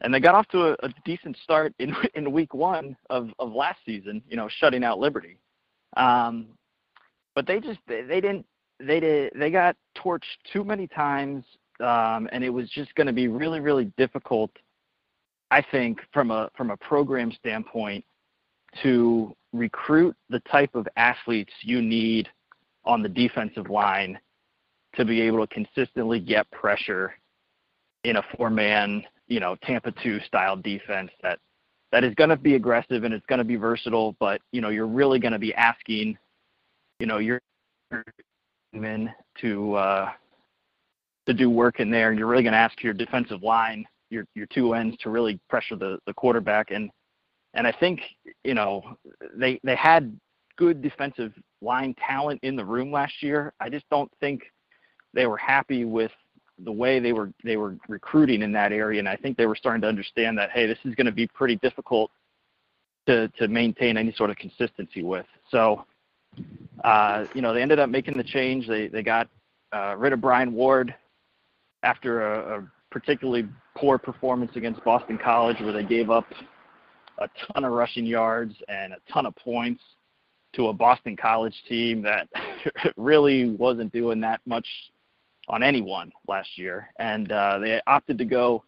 And 0.00 0.12
they 0.12 0.20
got 0.20 0.34
off 0.34 0.46
to 0.48 0.70
a, 0.70 0.76
a 0.82 0.94
decent 1.04 1.36
start 1.42 1.74
in 1.78 1.94
in 2.14 2.32
week 2.32 2.54
one 2.54 2.96
of, 3.10 3.30
of 3.38 3.52
last 3.52 3.80
season, 3.84 4.22
you 4.28 4.36
know, 4.36 4.48
shutting 4.48 4.84
out 4.84 4.98
Liberty. 4.98 5.38
Um, 5.96 6.48
but 7.34 7.46
they 7.46 7.60
just 7.60 7.78
they, 7.86 8.02
they 8.02 8.20
didn't 8.20 8.46
they 8.80 9.00
did 9.00 9.32
they 9.34 9.50
got 9.50 9.76
torched 9.96 10.22
too 10.52 10.64
many 10.64 10.86
times, 10.86 11.44
um, 11.80 12.28
and 12.32 12.42
it 12.42 12.50
was 12.50 12.68
just 12.70 12.94
going 12.94 13.06
to 13.06 13.12
be 13.12 13.28
really 13.28 13.60
really 13.60 13.92
difficult, 13.96 14.50
I 15.50 15.62
think, 15.62 16.00
from 16.12 16.30
a 16.30 16.50
from 16.56 16.70
a 16.70 16.76
program 16.76 17.32
standpoint, 17.32 18.04
to 18.82 19.34
recruit 19.52 20.16
the 20.30 20.40
type 20.40 20.74
of 20.74 20.86
athletes 20.96 21.52
you 21.62 21.80
need 21.80 22.28
on 22.84 23.02
the 23.02 23.08
defensive 23.08 23.70
line 23.70 24.18
to 24.94 25.04
be 25.04 25.20
able 25.20 25.46
to 25.46 25.54
consistently 25.54 26.20
get 26.20 26.50
pressure 26.50 27.14
in 28.04 28.16
a 28.16 28.22
four-man, 28.36 29.02
you 29.28 29.40
know, 29.40 29.56
Tampa 29.62 29.92
2 30.02 30.20
style 30.20 30.56
defense 30.56 31.10
that 31.22 31.38
that 31.92 32.04
is 32.04 32.14
going 32.14 32.30
to 32.30 32.36
be 32.36 32.54
aggressive 32.54 33.04
and 33.04 33.14
it's 33.14 33.26
going 33.26 33.38
to 33.38 33.44
be 33.44 33.56
versatile, 33.56 34.16
but 34.18 34.40
you 34.52 34.60
know, 34.60 34.70
you're 34.70 34.86
really 34.86 35.18
going 35.18 35.32
to 35.32 35.38
be 35.38 35.54
asking, 35.54 36.18
you 36.98 37.06
know, 37.06 37.18
your 37.18 37.40
men 38.72 39.12
to 39.40 39.74
uh, 39.74 40.10
to 41.26 41.34
do 41.34 41.48
work 41.48 41.80
in 41.80 41.90
there, 41.90 42.10
and 42.10 42.18
you're 42.18 42.28
really 42.28 42.42
going 42.42 42.52
to 42.52 42.58
ask 42.58 42.82
your 42.82 42.94
defensive 42.94 43.42
line, 43.42 43.84
your 44.10 44.24
your 44.34 44.46
two 44.46 44.74
ends, 44.74 44.96
to 45.00 45.10
really 45.10 45.38
pressure 45.48 45.76
the 45.76 45.98
the 46.06 46.14
quarterback 46.14 46.70
and 46.70 46.90
and 47.54 47.66
I 47.66 47.72
think 47.72 48.00
you 48.42 48.54
know 48.54 48.96
they 49.34 49.60
they 49.62 49.76
had 49.76 50.18
good 50.56 50.82
defensive 50.82 51.32
line 51.62 51.94
talent 52.06 52.40
in 52.42 52.56
the 52.56 52.64
room 52.64 52.92
last 52.92 53.22
year. 53.22 53.52
I 53.60 53.68
just 53.68 53.88
don't 53.90 54.10
think 54.20 54.42
they 55.14 55.26
were 55.26 55.36
happy 55.36 55.84
with 55.84 56.10
the 56.62 56.72
way 56.72 57.00
they 57.00 57.12
were 57.12 57.32
they 57.42 57.56
were 57.56 57.76
recruiting 57.88 58.42
in 58.42 58.52
that 58.52 58.72
area, 58.72 58.98
and 58.98 59.08
I 59.08 59.16
think 59.16 59.36
they 59.36 59.46
were 59.46 59.56
starting 59.56 59.82
to 59.82 59.88
understand 59.88 60.38
that 60.38 60.50
hey, 60.50 60.66
this 60.66 60.78
is 60.84 60.94
going 60.94 61.06
to 61.06 61.12
be 61.12 61.26
pretty 61.26 61.56
difficult 61.56 62.10
to 63.06 63.28
to 63.28 63.48
maintain 63.48 63.96
any 63.96 64.12
sort 64.12 64.30
of 64.30 64.36
consistency 64.36 65.02
with. 65.02 65.26
So, 65.50 65.84
uh, 66.84 67.26
you 67.34 67.42
know, 67.42 67.52
they 67.52 67.62
ended 67.62 67.78
up 67.78 67.90
making 67.90 68.16
the 68.16 68.24
change. 68.24 68.68
They 68.68 68.88
they 68.88 69.02
got 69.02 69.28
uh, 69.72 69.96
rid 69.96 70.12
of 70.12 70.20
Brian 70.20 70.52
Ward 70.52 70.94
after 71.82 72.34
a, 72.34 72.60
a 72.60 72.68
particularly 72.90 73.48
poor 73.76 73.98
performance 73.98 74.52
against 74.54 74.82
Boston 74.84 75.18
College, 75.18 75.60
where 75.60 75.72
they 75.72 75.84
gave 75.84 76.10
up 76.10 76.26
a 77.18 77.28
ton 77.52 77.64
of 77.64 77.72
rushing 77.72 78.06
yards 78.06 78.54
and 78.68 78.92
a 78.92 79.12
ton 79.12 79.26
of 79.26 79.34
points 79.36 79.82
to 80.54 80.68
a 80.68 80.72
Boston 80.72 81.16
College 81.16 81.54
team 81.68 82.02
that 82.02 82.28
really 82.96 83.50
wasn't 83.50 83.92
doing 83.92 84.20
that 84.20 84.40
much 84.46 84.66
on 85.48 85.62
anyone 85.62 86.12
last 86.28 86.56
year. 86.56 86.90
And 86.98 87.30
uh, 87.32 87.58
they 87.58 87.80
opted 87.86 88.18
to 88.18 88.24
go 88.24 88.64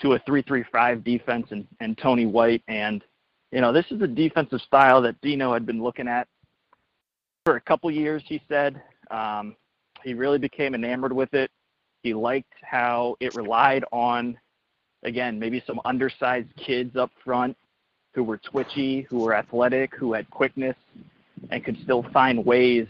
to 0.00 0.14
a 0.14 0.20
3-3-5 0.20 1.04
defense 1.04 1.46
and, 1.50 1.66
and 1.80 1.96
Tony 1.98 2.26
White. 2.26 2.62
And, 2.68 3.04
you 3.52 3.60
know, 3.60 3.72
this 3.72 3.86
is 3.90 4.00
a 4.02 4.06
defensive 4.06 4.60
style 4.62 5.02
that 5.02 5.20
Dino 5.20 5.52
had 5.52 5.66
been 5.66 5.82
looking 5.82 6.08
at 6.08 6.26
for 7.44 7.56
a 7.56 7.60
couple 7.60 7.90
years, 7.90 8.22
he 8.26 8.40
said. 8.48 8.80
Um, 9.10 9.56
he 10.02 10.14
really 10.14 10.38
became 10.38 10.74
enamored 10.74 11.12
with 11.12 11.34
it. 11.34 11.50
He 12.02 12.14
liked 12.14 12.52
how 12.62 13.16
it 13.20 13.34
relied 13.34 13.84
on 13.92 14.38
again, 15.02 15.38
maybe 15.38 15.62
some 15.66 15.80
undersized 15.84 16.54
kids 16.56 16.96
up 16.96 17.10
front 17.24 17.56
who 18.14 18.24
were 18.24 18.38
twitchy, 18.38 19.02
who 19.02 19.20
were 19.20 19.34
athletic, 19.34 19.94
who 19.94 20.12
had 20.12 20.28
quickness, 20.30 20.76
and 21.50 21.64
could 21.64 21.78
still 21.82 22.04
find 22.12 22.44
ways 22.44 22.86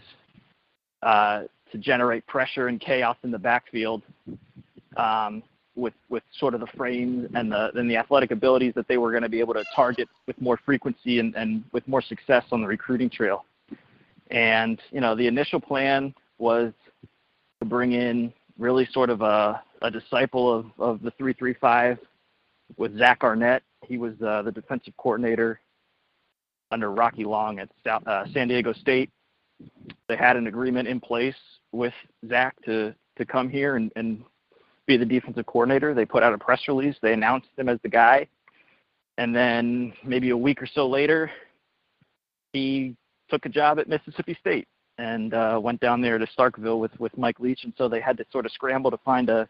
uh, 1.03 1.43
to 1.71 1.77
generate 1.77 2.25
pressure 2.27 2.67
and 2.67 2.79
chaos 2.79 3.17
in 3.23 3.31
the 3.31 3.39
backfield 3.39 4.01
um, 4.97 5.43
with 5.75 5.93
with 6.09 6.23
sort 6.37 6.53
of 6.53 6.59
the 6.59 6.67
frame 6.77 7.29
and 7.33 7.51
the 7.51 7.71
and 7.75 7.89
the 7.89 7.95
athletic 7.95 8.31
abilities 8.31 8.73
that 8.75 8.87
they 8.87 8.97
were 8.97 9.11
going 9.11 9.23
to 9.23 9.29
be 9.29 9.39
able 9.39 9.53
to 9.53 9.63
target 9.75 10.07
with 10.27 10.39
more 10.41 10.59
frequency 10.65 11.19
and, 11.19 11.35
and 11.35 11.63
with 11.71 11.87
more 11.87 12.01
success 12.01 12.43
on 12.51 12.61
the 12.61 12.67
recruiting 12.67 13.09
trail. 13.09 13.45
And 14.29 14.79
you 14.91 15.01
know, 15.01 15.15
the 15.15 15.27
initial 15.27 15.59
plan 15.59 16.13
was 16.37 16.73
to 17.59 17.65
bring 17.65 17.93
in 17.93 18.33
really 18.57 18.87
sort 18.91 19.09
of 19.09 19.21
a 19.21 19.61
a 19.81 19.89
disciple 19.89 20.53
of, 20.53 20.65
of 20.77 21.01
the 21.01 21.11
335 21.11 21.97
with 22.77 22.97
Zach 22.97 23.23
Arnett. 23.23 23.63
He 23.83 23.97
was 23.97 24.13
uh, 24.21 24.43
the 24.43 24.51
defensive 24.51 24.93
coordinator 24.97 25.59
under 26.71 26.91
Rocky 26.91 27.23
Long 27.25 27.59
at 27.59 27.69
South, 27.83 28.05
uh, 28.07 28.25
San 28.33 28.47
Diego 28.47 28.73
State. 28.73 29.09
They 30.07 30.15
had 30.15 30.35
an 30.35 30.47
agreement 30.47 30.87
in 30.87 30.99
place 30.99 31.35
with 31.71 31.93
Zach 32.27 32.55
to, 32.65 32.93
to 33.17 33.25
come 33.25 33.49
here 33.49 33.75
and, 33.75 33.91
and 33.95 34.23
be 34.87 34.97
the 34.97 35.05
defensive 35.05 35.45
coordinator. 35.45 35.93
They 35.93 36.05
put 36.05 36.23
out 36.23 36.33
a 36.33 36.37
press 36.37 36.61
release. 36.67 36.95
They 37.01 37.13
announced 37.13 37.47
him 37.57 37.69
as 37.69 37.79
the 37.83 37.89
guy. 37.89 38.27
And 39.17 39.35
then 39.35 39.93
maybe 40.03 40.29
a 40.29 40.37
week 40.37 40.61
or 40.61 40.67
so 40.67 40.87
later, 40.87 41.31
he 42.53 42.95
took 43.29 43.45
a 43.45 43.49
job 43.49 43.79
at 43.79 43.87
Mississippi 43.87 44.37
State 44.39 44.67
and 44.97 45.33
uh, 45.33 45.59
went 45.61 45.79
down 45.79 46.01
there 46.01 46.17
to 46.17 46.27
Starkville 46.37 46.79
with, 46.79 46.97
with 46.99 47.17
Mike 47.17 47.39
Leach. 47.39 47.63
And 47.63 47.73
so 47.77 47.87
they 47.87 48.01
had 48.01 48.17
to 48.17 48.25
sort 48.31 48.45
of 48.45 48.51
scramble 48.51 48.91
to 48.91 48.97
find 48.97 49.29
a, 49.29 49.47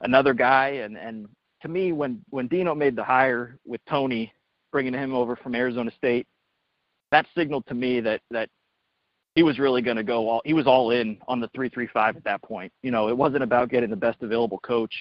another 0.00 0.34
guy. 0.34 0.68
And, 0.68 0.96
and 0.96 1.28
to 1.62 1.68
me, 1.68 1.92
when, 1.92 2.22
when 2.30 2.48
Dino 2.48 2.74
made 2.74 2.96
the 2.96 3.04
hire 3.04 3.58
with 3.66 3.80
Tony, 3.88 4.32
bringing 4.70 4.94
him 4.94 5.14
over 5.14 5.36
from 5.36 5.54
Arizona 5.54 5.90
State, 5.96 6.26
that 7.12 7.26
signaled 7.36 7.66
to 7.68 7.74
me 7.74 8.00
that 8.00 8.22
that 8.30 8.48
he 9.34 9.42
was 9.42 9.58
really 9.58 9.82
going 9.82 9.96
to 9.96 10.02
go 10.02 10.28
all 10.28 10.42
he 10.44 10.52
was 10.52 10.66
all 10.66 10.90
in 10.90 11.18
on 11.28 11.40
the 11.40 11.48
335 11.48 12.16
at 12.16 12.24
that 12.24 12.42
point. 12.42 12.72
You 12.82 12.90
know, 12.90 13.08
it 13.08 13.16
wasn't 13.16 13.42
about 13.42 13.70
getting 13.70 13.90
the 13.90 13.96
best 13.96 14.22
available 14.22 14.58
coach. 14.58 14.94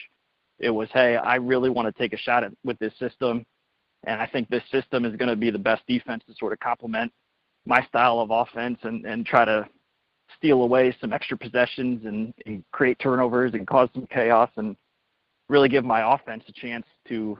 It 0.59 0.69
was, 0.69 0.89
hey, 0.93 1.15
I 1.15 1.35
really 1.35 1.69
want 1.69 1.93
to 1.93 2.01
take 2.01 2.13
a 2.13 2.17
shot 2.17 2.43
at 2.43 2.51
with 2.63 2.77
this 2.79 2.93
system 2.99 3.45
and 4.05 4.19
I 4.21 4.27
think 4.27 4.49
this 4.49 4.63
system 4.71 5.05
is 5.05 5.15
going 5.15 5.29
to 5.29 5.35
be 5.35 5.51
the 5.51 5.59
best 5.59 5.83
defense 5.87 6.23
to 6.27 6.35
sort 6.35 6.53
of 6.53 6.59
complement 6.59 7.11
my 7.65 7.83
style 7.85 8.19
of 8.19 8.31
offense 8.31 8.79
and 8.83 9.05
and 9.05 9.25
try 9.25 9.45
to 9.45 9.67
steal 10.37 10.63
away 10.63 10.95
some 11.01 11.11
extra 11.11 11.37
possessions 11.37 12.05
and, 12.05 12.33
and 12.45 12.63
create 12.71 12.97
turnovers 12.99 13.53
and 13.53 13.67
cause 13.67 13.89
some 13.93 14.07
chaos 14.07 14.49
and 14.55 14.75
really 15.49 15.69
give 15.69 15.83
my 15.83 16.15
offense 16.15 16.43
a 16.47 16.53
chance 16.53 16.85
to 17.07 17.37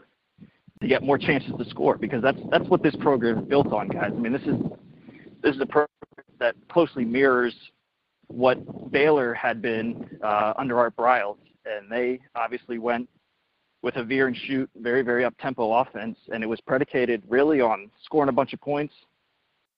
to 0.82 0.88
get 0.88 1.04
more 1.04 1.18
chances 1.18 1.52
to 1.58 1.70
score 1.70 1.98
because 1.98 2.22
that's 2.22 2.40
that's 2.50 2.68
what 2.68 2.84
this 2.84 2.96
program 2.98 3.40
is 3.40 3.46
built 3.46 3.72
on, 3.72 3.88
guys. 3.88 4.12
I 4.14 4.20
mean, 4.20 4.34
this 4.34 4.42
is 4.44 4.58
this 5.42 5.56
is 5.56 5.62
a 5.62 5.66
program 5.66 5.88
that 6.42 6.56
closely 6.70 7.06
mirrors 7.06 7.54
what 8.28 8.92
Baylor 8.92 9.34
had 9.34 9.62
been 9.62 10.10
uh, 10.22 10.54
under 10.58 10.78
Art 10.80 10.96
Briles, 10.98 11.38
and 11.66 11.90
they 11.90 12.20
obviously 12.36 12.80
went 12.80 13.08
with 13.84 13.96
a 13.96 14.04
veer 14.04 14.28
and 14.28 14.36
shoot, 14.36 14.70
very 14.76 15.04
very 15.04 15.24
up 15.24 15.34
tempo 15.40 15.72
offense, 15.72 16.18
and 16.34 16.44
it 16.44 16.48
was 16.48 16.60
predicated 16.62 17.24
really 17.30 17.62
on 17.62 17.90
scoring 18.04 18.30
a 18.30 18.34
bunch 18.34 18.54
of 18.54 18.60
points 18.60 18.94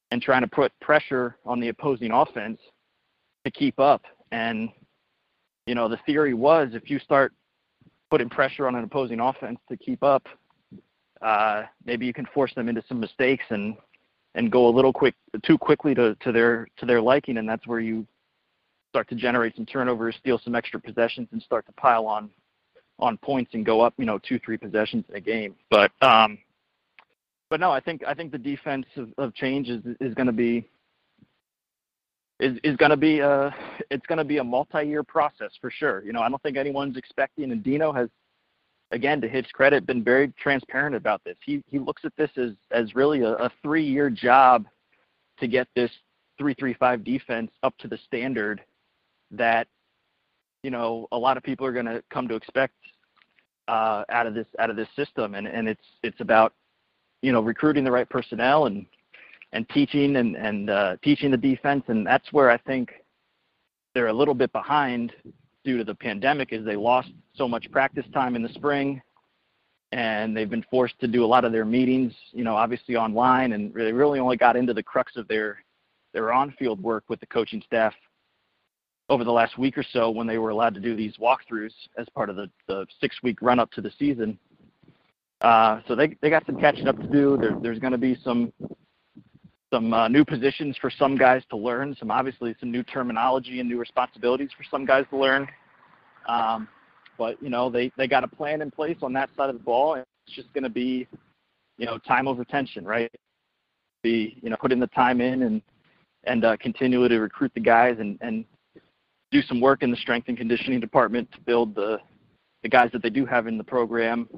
and 0.10 0.21
trying 0.21 0.41
to 0.41 0.47
put 0.47 0.71
pressure 0.80 1.38
on 1.45 1.60
the 1.60 1.67
opposing 1.67 2.12
offense 2.12 2.60
to 3.45 3.52
keep 3.52 3.80
up. 3.80 4.04
And 4.32 4.69
you 5.67 5.76
know, 5.76 5.88
the 5.88 5.99
theory 6.06 6.34
was 6.34 6.69
if 6.73 6.89
you 6.89 6.99
start 6.99 7.34
putting 8.10 8.30
pressure 8.30 8.67
on 8.67 8.76
an 8.76 8.84
opposing 8.84 9.19
offense 9.19 9.60
to 9.69 9.76
keep 9.78 10.02
up, 10.02 10.28
uh, 11.21 11.63
maybe 11.86 12.06
you 12.06 12.13
can 12.13 12.28
force 12.34 12.54
them 12.56 12.69
into 12.69 12.84
some 12.88 12.99
mistakes 12.99 13.43
and 13.49 13.76
and 14.36 14.52
go 14.52 14.67
a 14.67 14.72
little 14.72 14.93
quick 14.93 15.15
too 15.43 15.58
quickly 15.58 15.93
to, 15.96 16.15
to 16.15 16.32
their 16.32 16.67
to 16.78 16.86
their 16.86 17.02
liking, 17.02 17.38
and 17.38 17.48
that's 17.48 17.67
where 17.67 17.80
you 17.80 18.06
start 18.89 19.08
to 19.10 19.15
generate 19.15 19.56
some 19.56 19.65
turnovers, 19.65 20.15
steal 20.19 20.39
some 20.43 20.56
extra 20.56 20.80
possessions, 20.80 21.28
and 21.32 21.41
start 21.41 21.65
to 21.65 21.72
pile 21.74 22.06
on 22.06 22.30
on 23.00 23.17
points 23.17 23.52
and 23.54 23.65
go 23.65 23.82
up, 23.82 23.93
you 23.98 24.06
know, 24.06 24.19
two 24.19 24.39
three 24.39 24.58
possessions 24.58 25.04
in 25.10 25.15
a 25.15 25.22
game. 25.22 25.56
But 25.69 25.91
um, 26.02 26.38
but 27.50 27.60
no, 27.60 27.72
I 27.72 27.80
think 27.80 28.04
I 28.08 28.13
think 28.13 28.32
the 28.32 28.38
defense 28.38 28.86
of, 28.96 29.10
of 29.17 29.34
change 29.36 29.69
is 29.69 29.82
is 30.00 30.13
going 30.13 30.28
to 30.28 30.34
be 30.34 30.67
is 32.39 32.58
is 32.63 32.76
going 32.78 32.91
to 32.91 32.98
be 32.98 33.19
a 33.19 33.54
it's 33.89 34.06
going 34.08 34.17
to 34.17 34.24
be 34.24 34.38
a 34.38 34.43
multi-year 34.43 35.04
process 35.04 35.52
for 35.62 35.72
sure. 35.72 36.04
You 36.04 36.13
know, 36.13 36.22
I 36.22 36.30
don't 36.30 36.41
think 36.41 36.58
anyone's 36.58 36.98
expecting, 36.98 37.52
and 37.52 37.63
Dino 37.63 37.91
has 37.91 38.10
again, 38.93 39.19
to 39.21 39.27
his 39.27 39.45
credit, 39.51 39.86
been 39.86 40.03
very 40.03 40.32
transparent 40.39 40.95
about 40.95 41.21
this. 41.25 41.36
He 41.45 41.62
he 41.67 41.79
looks 41.79 42.06
at 42.06 42.15
this 42.15 42.29
as 42.38 42.51
as 42.71 42.95
really 42.95 43.21
a, 43.21 43.34
a 43.34 43.51
three 43.62 43.84
year 43.84 44.10
job 44.10 44.65
to 45.39 45.47
get 45.47 45.67
this 45.75 45.91
three 46.38 46.53
three 46.53 46.75
five 46.75 47.03
defense 47.03 47.51
up 47.63 47.77
to 47.79 47.88
the 47.88 47.97
standard 48.06 48.62
that 49.32 49.67
you 50.62 50.71
know 50.71 51.08
a 51.12 51.17
lot 51.17 51.36
of 51.36 51.43
people 51.43 51.65
are 51.65 51.73
going 51.73 51.88
to 51.88 52.01
come 52.10 52.27
to 52.27 52.36
expect 52.36 52.75
uh, 53.67 54.03
out 54.10 54.27
of 54.27 54.34
this 54.34 54.47
out 54.60 54.69
of 54.69 54.75
this 54.75 54.89
system, 54.95 55.36
and 55.36 55.47
and 55.47 55.67
it's 55.67 55.86
it's 56.03 56.21
about 56.21 56.53
you 57.21 57.32
know 57.32 57.41
recruiting 57.41 57.84
the 57.84 57.91
right 57.91 58.10
personnel 58.10 58.67
and 58.67 58.86
and 59.51 59.67
teaching 59.69 60.17
and 60.17 60.36
and 60.38 60.69
uh, 60.69 60.95
teaching 61.03 61.32
the 61.32 61.38
defense, 61.38 61.84
and 61.88 62.06
that's 62.06 62.32
where 62.32 62.49
I 62.49 62.58
think 62.58 62.91
they're 63.93 64.08
a 64.08 64.13
little 64.13 64.34
bit 64.34 64.51
behind 64.53 65.13
due 65.63 65.78
to 65.78 65.84
the 65.84 65.95
pandemic 65.95 66.52
is 66.52 66.65
they 66.65 66.76
lost 66.76 67.10
so 67.36 67.47
much 67.47 67.69
practice 67.71 68.06
time 68.13 68.36
in 68.36 68.43
the 68.43 68.49
spring 68.49 69.02
and 69.91 70.36
they've 70.36 70.49
been 70.49 70.65
forced 70.69 70.99
to 70.99 71.08
do 71.08 71.23
a 71.23 71.28
lot 71.28 71.45
of 71.45 71.52
their 71.52 71.65
meetings, 71.65 72.13
you 72.32 72.43
know, 72.43 72.56
obviously 72.56 72.95
online 72.95 73.54
and 73.54 73.73
they 73.73 73.91
really 73.91 74.19
only 74.19 74.38
got 74.38 74.56
into 74.56 74.73
the 74.73 74.84
crux 74.84 75.15
of 75.15 75.28
their 75.28 75.63
their 76.13 76.32
on-field 76.32 76.82
work 76.82 77.04
with 77.10 77.19
the 77.19 77.26
coaching 77.26 77.62
staff 77.65 77.93
over 79.10 79.23
the 79.23 79.32
last 79.32 79.58
week 79.58 79.78
or 79.78 79.84
so 79.91 80.10
when 80.10 80.28
they 80.28 80.38
were 80.38 80.52
allowed 80.52 80.73
to 80.73 80.80
do 80.80 80.95
these 80.95 81.15
walkthroughs 81.17 81.73
as 81.97 82.08
part 82.13 82.30
of 82.30 82.36
the, 82.36 82.49
the 82.67 82.86
six-week 83.02 83.41
run-up 83.41 83.71
to 83.71 83.82
the 83.82 83.91
season. 83.97 84.38
Uh, 85.41 85.82
so 85.88 85.95
they 85.95 86.15
they 86.21 86.30
got 86.30 86.45
some 86.45 86.60
catching 86.60 86.88
up 86.88 86.97
to 86.97 87.08
do. 87.08 87.38
There, 87.38 87.58
there's 87.62 87.80
going 87.80 87.91
to 87.91 87.97
be 87.97 88.17
some 88.23 88.54
some 89.74 89.92
uh, 89.92 90.08
new 90.08 90.24
positions 90.24 90.78
for 90.80 90.92
some 90.92 91.18
guys 91.18 91.42
to 91.50 91.58
learn, 91.58 91.96
some 92.00 92.12
obviously 92.12 92.56
some 92.60 92.72
new 92.72 92.84
terminology 92.84 93.60
and 93.60 93.68
new 93.68 93.80
responsibilities 93.80 94.50
for 94.56 94.64
some 94.70 94.86
guys 94.86 95.04
to 95.10 95.18
learn. 95.18 95.48
Um, 96.28 96.68
but 97.18 97.42
you 97.42 97.50
know 97.50 97.72
they 97.72 97.92
they 97.98 98.08
got 98.08 98.24
a 98.24 98.28
plan 98.28 98.62
in 98.62 98.70
place 98.70 98.98
on 99.02 99.14
that 99.14 99.30
side 99.36 99.50
of 99.50 99.58
the 99.58 99.64
ball, 99.64 99.96
and 99.96 100.06
it's 100.28 100.36
just 100.36 100.54
going 100.54 100.64
to 100.64 100.70
be 100.70 101.08
you 101.80 101.88
know 101.88 101.98
time 101.98 102.28
over 102.28 102.46
tension, 102.46 102.86
right? 102.86 103.12
Be 104.04 104.38
you 104.44 104.52
know 104.52 104.58
putting 104.62 104.80
the 104.80 104.88
time 104.88 105.22
in 105.22 105.42
and 105.42 105.62
and 106.26 106.46
uh, 106.46 106.56
continue 106.58 107.08
to 107.08 107.20
recruit 107.20 107.52
the 107.56 107.60
guys 107.60 107.96
and 108.00 108.20
and 108.22 108.46
do 109.32 109.42
some 109.42 109.60
work 109.60 109.82
in 109.82 109.90
the 109.90 109.98
strength 109.98 110.28
and 110.28 110.38
conditioning 110.38 110.80
department 110.80 111.32
to 111.32 111.42
build 111.42 111.74
the 111.74 111.98
the 112.62 112.70
guys 112.70 112.92
that 112.94 113.02
they 113.02 113.10
do 113.10 113.26
have 113.26 113.48
in 113.48 113.58
the 113.58 113.64
program 113.64 114.30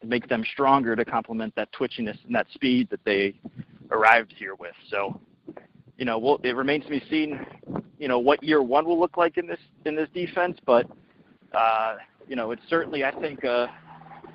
to 0.00 0.06
make 0.08 0.28
them 0.28 0.44
stronger 0.52 0.96
to 0.96 1.04
complement 1.04 1.54
that 1.54 1.72
twitchiness 1.72 2.18
and 2.26 2.34
that 2.34 2.46
speed 2.52 2.88
that 2.90 3.00
they 3.04 3.34
arrived 3.94 4.34
here 4.36 4.54
with. 4.54 4.74
So, 4.88 5.20
you 5.96 6.04
know, 6.04 6.18
we'll, 6.18 6.40
it 6.42 6.56
remains 6.56 6.84
to 6.84 6.90
be 6.90 7.02
seen, 7.08 7.44
you 7.98 8.08
know, 8.08 8.18
what 8.18 8.42
year 8.42 8.62
one 8.62 8.84
will 8.84 8.98
look 8.98 9.16
like 9.16 9.38
in 9.38 9.46
this 9.46 9.60
in 9.84 9.94
this 9.94 10.08
defense. 10.12 10.58
But, 10.66 10.86
uh, 11.52 11.96
you 12.28 12.36
know, 12.36 12.50
it's 12.50 12.66
certainly 12.68 13.04
I 13.04 13.12
think 13.12 13.44
a, 13.44 13.70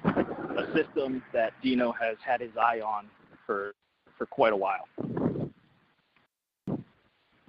a 0.06 0.68
system 0.74 1.22
that 1.34 1.54
Dino 1.62 1.92
has 1.92 2.18
had 2.26 2.42
his 2.42 2.56
eye 2.58 2.82
on 2.82 3.08
for 3.46 3.74
for 4.18 4.26
quite 4.26 4.54
a 4.54 4.58
while. 4.58 4.88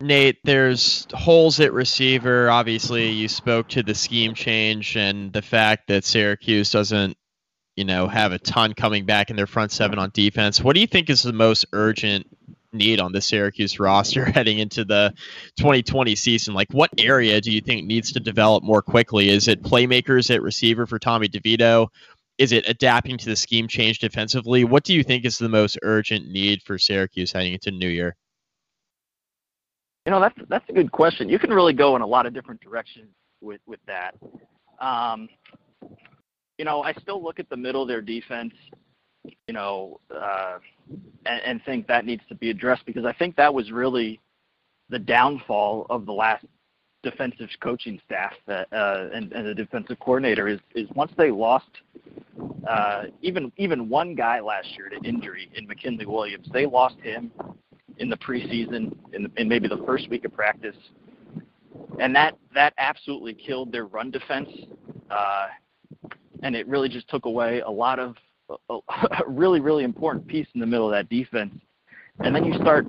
Nate, 0.03 0.39
there's 0.45 1.07
holes 1.13 1.61
at 1.61 1.75
receiver. 1.75 2.49
Obviously, 2.49 3.11
you 3.11 3.29
spoke 3.29 3.69
to 3.69 3.83
the 3.83 3.95
scheme 3.95 4.33
change 4.33 4.97
and 4.97 5.31
the 5.31 5.43
fact 5.43 5.89
that 5.89 6.05
Syracuse 6.05 6.71
doesn't 6.71 7.19
you 7.81 7.87
know, 7.87 8.07
have 8.07 8.33
a 8.33 8.39
ton 8.39 8.75
coming 8.75 9.07
back 9.07 9.31
in 9.31 9.37
their 9.37 9.47
front 9.47 9.73
seven 9.73 9.99
on 9.99 10.11
defense. 10.13 10.61
What 10.61 10.75
do 10.75 10.81
you 10.83 10.87
think 10.87 11.09
is 11.09 11.23
the 11.23 11.33
most 11.33 11.65
urgent 11.73 12.27
need 12.75 13.01
on 13.01 13.11
the 13.11 13.23
Syracuse 13.23 13.81
roster 13.81 14.23
heading 14.31 14.59
into 14.59 14.85
the 14.85 15.15
2020 15.57 16.15
season? 16.15 16.53
Like, 16.53 16.69
what 16.73 16.91
area 16.99 17.41
do 17.41 17.51
you 17.51 17.63
think 17.63 17.87
needs 17.87 18.13
to 18.13 18.21
develop 18.21 18.63
more 18.63 18.83
quickly? 18.83 19.31
Is 19.31 19.49
it 19.49 19.63
playmakers 19.63 20.31
at 20.31 20.43
receiver 20.43 20.87
for 20.87 20.99
Tommy 20.99 21.27
DeVito? 21.27 21.89
Is 22.37 22.53
it 22.53 22.69
adapting 22.69 23.17
to 23.17 23.25
the 23.25 23.35
scheme 23.35 23.67
change 23.67 23.99
defensively? 23.99 24.65
What 24.65 24.85
do 24.85 24.93
you 24.93 25.03
think 25.03 25.25
is 25.25 25.39
the 25.39 25.49
most 25.49 25.79
urgent 25.83 26.29
need 26.29 26.63
for 26.63 26.77
Syracuse 26.77 27.33
heading 27.33 27.55
into 27.55 27.71
New 27.71 27.89
Year? 27.89 28.15
You 30.05 30.13
know, 30.13 30.21
that's 30.21 30.37
that's 30.51 30.69
a 30.69 30.75
good 30.75 30.93
question. 30.93 31.31
You 31.31 31.39
can 31.39 31.49
really 31.49 31.73
go 31.73 31.97
in 31.97 32.03
a 32.03 32.07
lot 32.07 32.27
of 32.27 32.35
different 32.35 32.61
directions 32.61 33.09
with 33.41 33.63
with 33.67 33.81
that. 33.87 34.17
Um, 34.79 35.31
you 36.61 36.67
know, 36.67 36.83
I 36.83 36.93
still 37.01 37.23
look 37.23 37.41
at 37.41 37.49
the 37.49 37.57
middle 37.57 37.81
of 37.81 37.89
their 37.89 38.03
defense, 38.03 38.53
you 39.25 39.55
know, 39.55 39.99
uh, 40.15 40.59
and, 41.25 41.41
and 41.43 41.65
think 41.65 41.87
that 41.87 42.05
needs 42.05 42.21
to 42.29 42.35
be 42.35 42.51
addressed 42.51 42.85
because 42.85 43.07
I 43.07 43.15
think 43.15 43.35
that 43.37 43.55
was 43.55 43.73
really 43.73 44.21
the 44.91 44.99
downfall 44.99 45.87
of 45.89 46.05
the 46.05 46.13
last 46.13 46.45
defensive 47.03 47.49
coaching 47.63 47.99
staff 48.05 48.35
uh, 48.47 48.65
and, 48.75 49.33
and 49.33 49.47
the 49.47 49.55
defensive 49.55 49.99
coordinator 50.01 50.49
is, 50.49 50.61
is 50.75 50.87
once 50.95 51.11
they 51.17 51.31
lost 51.31 51.71
uh, 52.69 53.05
even 53.23 53.51
even 53.57 53.89
one 53.89 54.15
guy 54.15 54.39
last 54.39 54.69
year 54.77 54.91
to 54.91 55.09
injury 55.09 55.51
in 55.55 55.67
McKinley 55.67 56.05
Williams, 56.05 56.47
they 56.53 56.67
lost 56.67 56.97
him 57.01 57.33
in 57.97 58.11
the 58.11 58.19
preseason 58.19 58.95
in, 59.15 59.33
in 59.39 59.49
maybe 59.49 59.67
the 59.67 59.83
first 59.87 60.11
week 60.11 60.27
of 60.27 60.35
practice, 60.35 60.77
and 61.99 62.15
that 62.15 62.37
that 62.55 62.75
absolutely 62.77 63.33
killed 63.33 63.73
their 63.73 63.87
run 63.87 64.11
defense. 64.11 64.51
Uh, 65.11 65.47
and 66.43 66.57
it 66.57 66.67
really 66.67 66.89
just 66.89 67.09
took 67.09 67.27
away 67.27 67.61
a 67.61 67.71
lot 67.71 67.99
of 67.99 68.17
a, 68.69 68.79
a 68.91 69.23
really 69.27 69.61
really 69.61 69.85
important 69.85 70.27
piece 70.27 70.47
in 70.55 70.61
the 70.61 70.67
middle 70.67 70.87
of 70.87 70.93
that 70.93 71.09
defense. 71.09 71.55
And 72.21 72.35
then 72.35 72.45
you 72.45 72.55
start 72.55 72.87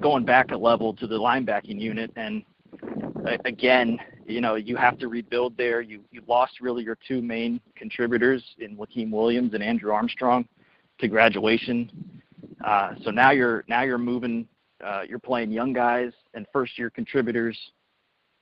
going 0.00 0.24
back 0.24 0.50
a 0.52 0.56
level 0.56 0.94
to 0.94 1.06
the 1.06 1.18
linebacking 1.18 1.80
unit, 1.80 2.10
and 2.16 2.42
again, 3.44 3.98
you 4.26 4.40
know, 4.40 4.54
you 4.54 4.76
have 4.76 4.98
to 4.98 5.08
rebuild 5.08 5.56
there. 5.56 5.80
You 5.80 6.02
you 6.10 6.22
lost 6.26 6.60
really 6.60 6.82
your 6.82 6.98
two 7.06 7.20
main 7.20 7.60
contributors 7.76 8.42
in 8.58 8.76
Lakiem 8.76 9.10
Williams 9.10 9.54
and 9.54 9.62
Andrew 9.62 9.92
Armstrong 9.92 10.46
to 11.00 11.08
graduation. 11.08 11.90
Uh, 12.64 12.94
so 13.04 13.10
now 13.10 13.30
you're 13.30 13.64
now 13.68 13.82
you're 13.82 13.98
moving. 13.98 14.46
Uh, 14.82 15.02
you're 15.08 15.20
playing 15.20 15.52
young 15.52 15.72
guys 15.72 16.12
and 16.34 16.44
first 16.52 16.76
year 16.76 16.90
contributors 16.90 17.56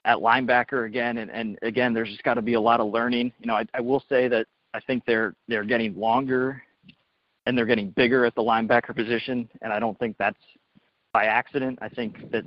at 0.05 0.19
linebacker 0.19 0.87
again, 0.87 1.19
and, 1.19 1.31
and 1.31 1.59
again, 1.63 1.93
there's 1.93 2.09
just 2.09 2.23
got 2.23 2.35
to 2.35 2.43
be 2.43 2.55
a 2.55 2.61
lot 2.61 2.81
of 2.81 2.93
learning. 2.93 3.33
You 3.39 3.47
know, 3.47 3.55
I, 3.55 3.67
I 3.75 3.81
will 3.81 4.03
say 4.09 4.29
that 4.29 4.47
I 4.73 4.81
think 4.81 5.05
they're 5.07 5.35
they're 5.49 5.65
getting 5.65 5.99
longer 5.99 6.63
and 7.47 7.57
they're 7.57 7.67
getting 7.67 7.91
bigger 7.91 8.25
at 8.25 8.35
the 8.35 8.43
linebacker 8.43 8.95
position, 8.95 9.49
and 9.63 9.73
I 9.73 9.79
don't 9.79 9.99
think 9.99 10.17
that's 10.19 10.39
by 11.13 11.25
accident. 11.25 11.79
I 11.83 11.89
think 11.89 12.31
that 12.31 12.45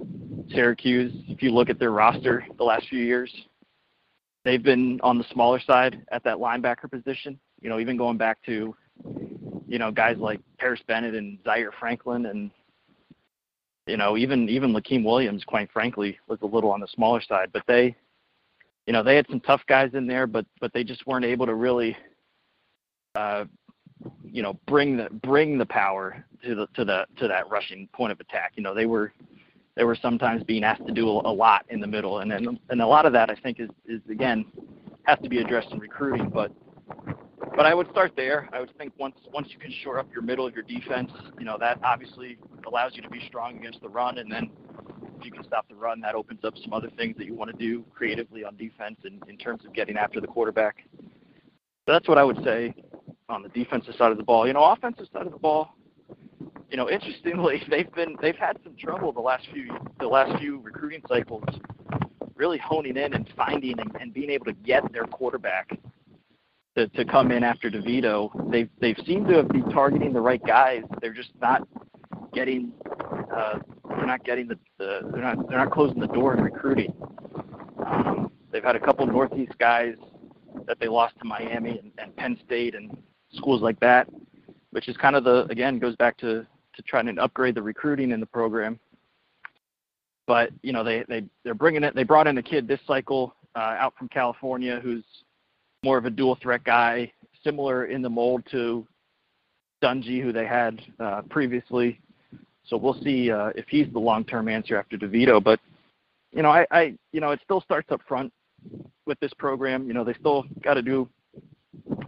Syracuse, 0.49 1.11
if 1.27 1.43
you 1.43 1.51
look 1.51 1.69
at 1.69 1.79
their 1.79 1.91
roster 1.91 2.45
the 2.57 2.63
last 2.63 2.87
few 2.87 3.03
years, 3.03 3.33
they've 4.45 4.63
been 4.63 4.99
on 5.03 5.17
the 5.17 5.25
smaller 5.31 5.59
side 5.59 6.01
at 6.11 6.23
that 6.23 6.37
linebacker 6.37 6.89
position. 6.89 7.39
You 7.61 7.69
know, 7.69 7.79
even 7.79 7.97
going 7.97 8.17
back 8.17 8.37
to, 8.45 8.75
you 9.67 9.79
know, 9.79 9.91
guys 9.91 10.17
like 10.17 10.39
Paris 10.57 10.81
Bennett 10.87 11.15
and 11.15 11.37
Zaire 11.43 11.71
Franklin 11.79 12.27
and 12.27 12.51
you 13.87 13.97
know, 13.97 14.17
even 14.17 14.47
even 14.49 14.73
Lakiem 14.73 15.03
Williams, 15.03 15.43
quite 15.43 15.71
frankly, 15.71 16.17
was 16.27 16.39
a 16.41 16.45
little 16.45 16.71
on 16.71 16.79
the 16.79 16.87
smaller 16.87 17.21
side. 17.21 17.49
But 17.51 17.63
they, 17.67 17.95
you 18.87 18.93
know, 18.93 19.03
they 19.03 19.15
had 19.15 19.27
some 19.29 19.39
tough 19.41 19.61
guys 19.67 19.91
in 19.93 20.07
there, 20.07 20.27
but 20.27 20.45
but 20.61 20.71
they 20.73 20.83
just 20.83 21.05
weren't 21.05 21.25
able 21.25 21.45
to 21.45 21.55
really, 21.55 21.97
uh, 23.15 23.45
you 24.23 24.41
know, 24.41 24.57
bring 24.67 24.97
the 24.97 25.09
bring 25.09 25.57
the 25.57 25.65
power 25.65 26.25
to 26.43 26.55
the 26.55 26.67
to 26.75 26.85
the 26.85 27.05
to 27.17 27.27
that 27.27 27.49
rushing 27.49 27.87
point 27.93 28.11
of 28.11 28.19
attack. 28.19 28.53
You 28.55 28.63
know, 28.63 28.73
they 28.73 28.85
were 28.85 29.11
they 29.75 29.83
were 29.83 29.95
sometimes 29.95 30.43
being 30.43 30.63
asked 30.63 30.85
to 30.87 30.93
do 30.93 31.09
a 31.09 31.33
lot 31.33 31.65
in 31.69 31.81
the 31.81 31.87
middle, 31.87 32.19
and 32.19 32.31
and, 32.31 32.59
and 32.69 32.81
a 32.81 32.87
lot 32.87 33.05
of 33.05 33.13
that 33.13 33.29
I 33.29 33.35
think 33.35 33.59
is 33.59 33.69
is 33.85 34.01
again 34.09 34.45
has 35.03 35.19
to 35.23 35.29
be 35.29 35.39
addressed 35.39 35.71
in 35.71 35.79
recruiting. 35.79 36.29
But 36.29 36.53
but 37.55 37.65
I 37.65 37.73
would 37.73 37.89
start 37.91 38.13
there. 38.15 38.49
I 38.51 38.59
would 38.59 38.75
think 38.77 38.93
once 38.97 39.15
once 39.31 39.47
you 39.51 39.59
can 39.59 39.71
shore 39.83 39.99
up 39.99 40.07
your 40.11 40.21
middle 40.21 40.45
of 40.47 40.53
your 40.53 40.63
defense, 40.63 41.11
you 41.39 41.45
know 41.45 41.57
that 41.59 41.79
obviously 41.83 42.37
allows 42.67 42.93
you 42.95 43.01
to 43.01 43.09
be 43.09 43.21
strong 43.27 43.57
against 43.57 43.81
the 43.81 43.89
run, 43.89 44.17
and 44.17 44.31
then 44.31 44.49
if 45.19 45.25
you 45.25 45.31
can 45.31 45.43
stop 45.43 45.67
the 45.69 45.75
run, 45.75 46.01
that 46.01 46.15
opens 46.15 46.43
up 46.43 46.53
some 46.63 46.73
other 46.73 46.89
things 46.97 47.15
that 47.17 47.25
you 47.25 47.33
want 47.33 47.51
to 47.51 47.57
do 47.57 47.83
creatively 47.93 48.43
on 48.43 48.55
defense 48.57 48.97
in, 49.05 49.19
in 49.27 49.37
terms 49.37 49.63
of 49.65 49.73
getting 49.73 49.97
after 49.97 50.19
the 50.19 50.27
quarterback. 50.27 50.77
So 51.85 51.91
that's 51.91 52.07
what 52.07 52.17
I 52.17 52.23
would 52.23 52.43
say 52.43 52.73
on 53.29 53.43
the 53.43 53.49
defensive 53.49 53.95
side 53.97 54.11
of 54.11 54.17
the 54.17 54.23
ball. 54.23 54.47
You 54.47 54.53
know, 54.53 54.63
offensive 54.63 55.07
side 55.13 55.25
of 55.25 55.31
the 55.31 55.39
ball, 55.39 55.75
you 56.69 56.77
know, 56.77 56.89
interestingly, 56.89 57.61
they've 57.69 57.91
been 57.93 58.15
they've 58.21 58.35
had 58.35 58.57
some 58.63 58.75
trouble 58.77 59.11
the 59.11 59.21
last 59.21 59.45
few 59.53 59.69
the 59.99 60.07
last 60.07 60.39
few 60.39 60.59
recruiting 60.59 61.01
cycles, 61.07 61.43
really 62.35 62.57
honing 62.57 62.97
in 62.97 63.13
and 63.13 63.29
finding 63.35 63.79
and, 63.79 63.95
and 63.99 64.13
being 64.13 64.29
able 64.29 64.45
to 64.45 64.53
get 64.53 64.91
their 64.91 65.05
quarterback 65.05 65.77
to, 66.75 66.87
to 66.89 67.05
come 67.05 67.31
in 67.31 67.43
after 67.43 67.69
DeVito. 67.69 68.51
They've 68.51 68.69
they've 68.79 68.97
seemed 69.05 69.27
to 69.27 69.43
be 69.43 69.61
targeting 69.73 70.13
the 70.13 70.21
right 70.21 70.43
guys. 70.45 70.83
They're 71.01 71.13
just 71.13 71.31
not 71.41 71.67
getting 72.33 72.71
uh, 73.35 73.59
they're 73.89 74.05
not 74.05 74.23
getting 74.25 74.47
the, 74.47 74.57
the 74.77 75.01
they're 75.11 75.21
not 75.21 75.49
they're 75.49 75.59
not 75.59 75.71
closing 75.71 75.99
the 75.99 76.07
door 76.07 76.35
in 76.35 76.43
recruiting. 76.43 76.93
Um, 77.85 78.31
they've 78.51 78.63
had 78.63 78.75
a 78.75 78.79
couple 78.79 79.05
Northeast 79.05 79.53
guys 79.59 79.95
that 80.67 80.79
they 80.79 80.87
lost 80.87 81.15
to 81.19 81.25
Miami 81.25 81.79
and, 81.79 81.91
and 81.97 82.15
Penn 82.15 82.37
State 82.45 82.75
and 82.75 82.95
schools 83.33 83.61
like 83.61 83.79
that, 83.79 84.07
which 84.71 84.87
is 84.87 84.97
kind 84.97 85.15
of 85.15 85.23
the 85.23 85.45
again 85.49 85.79
goes 85.79 85.95
back 85.95 86.17
to 86.17 86.45
to 86.75 86.81
trying 86.83 87.13
to 87.13 87.21
upgrade 87.21 87.55
the 87.55 87.61
recruiting 87.61 88.11
in 88.11 88.19
the 88.19 88.25
program. 88.25 88.79
But 90.25 90.49
you 90.63 90.73
know 90.73 90.83
they 90.83 91.03
they 91.07 91.23
they're 91.43 91.53
bringing 91.53 91.83
it. 91.83 91.95
They 91.95 92.03
brought 92.03 92.27
in 92.27 92.37
a 92.37 92.43
kid 92.43 92.67
this 92.67 92.79
cycle 92.87 93.35
uh, 93.55 93.75
out 93.77 93.93
from 93.97 94.07
California 94.09 94.79
who's 94.81 95.03
more 95.83 95.97
of 95.97 96.05
a 96.05 96.09
dual 96.09 96.37
threat 96.41 96.63
guy, 96.63 97.11
similar 97.43 97.85
in 97.85 98.01
the 98.01 98.09
mold 98.09 98.43
to 98.51 98.87
Dungey, 99.83 100.21
who 100.21 100.31
they 100.31 100.45
had 100.45 100.81
uh, 100.99 101.21
previously. 101.29 101.99
So 102.65 102.77
we'll 102.77 102.99
see 103.03 103.29
uh, 103.29 103.49
if 103.55 103.65
he's 103.67 103.91
the 103.91 103.99
long-term 103.99 104.47
answer 104.47 104.77
after 104.77 104.97
DeVito. 104.97 105.43
But 105.43 105.59
you 106.31 106.41
know, 106.41 106.49
I, 106.49 106.65
I, 106.71 106.93
you 107.11 107.21
know, 107.21 107.31
it 107.31 107.39
still 107.43 107.61
starts 107.61 107.91
up 107.91 108.01
front 108.07 108.33
with 109.05 109.19
this 109.19 109.31
program. 109.37 109.87
You 109.87 109.93
know, 109.93 110.03
they 110.03 110.13
still 110.13 110.45
got 110.63 110.75
to 110.75 110.81
do 110.81 111.07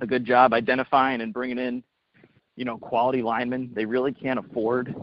a 0.01 0.07
good 0.07 0.25
job 0.25 0.53
identifying 0.53 1.21
and 1.21 1.33
bringing 1.33 1.59
in, 1.59 1.83
you 2.55 2.65
know, 2.65 2.77
quality 2.77 3.21
linemen. 3.21 3.71
They 3.75 3.85
really 3.85 4.13
can't 4.13 4.39
afford 4.39 4.95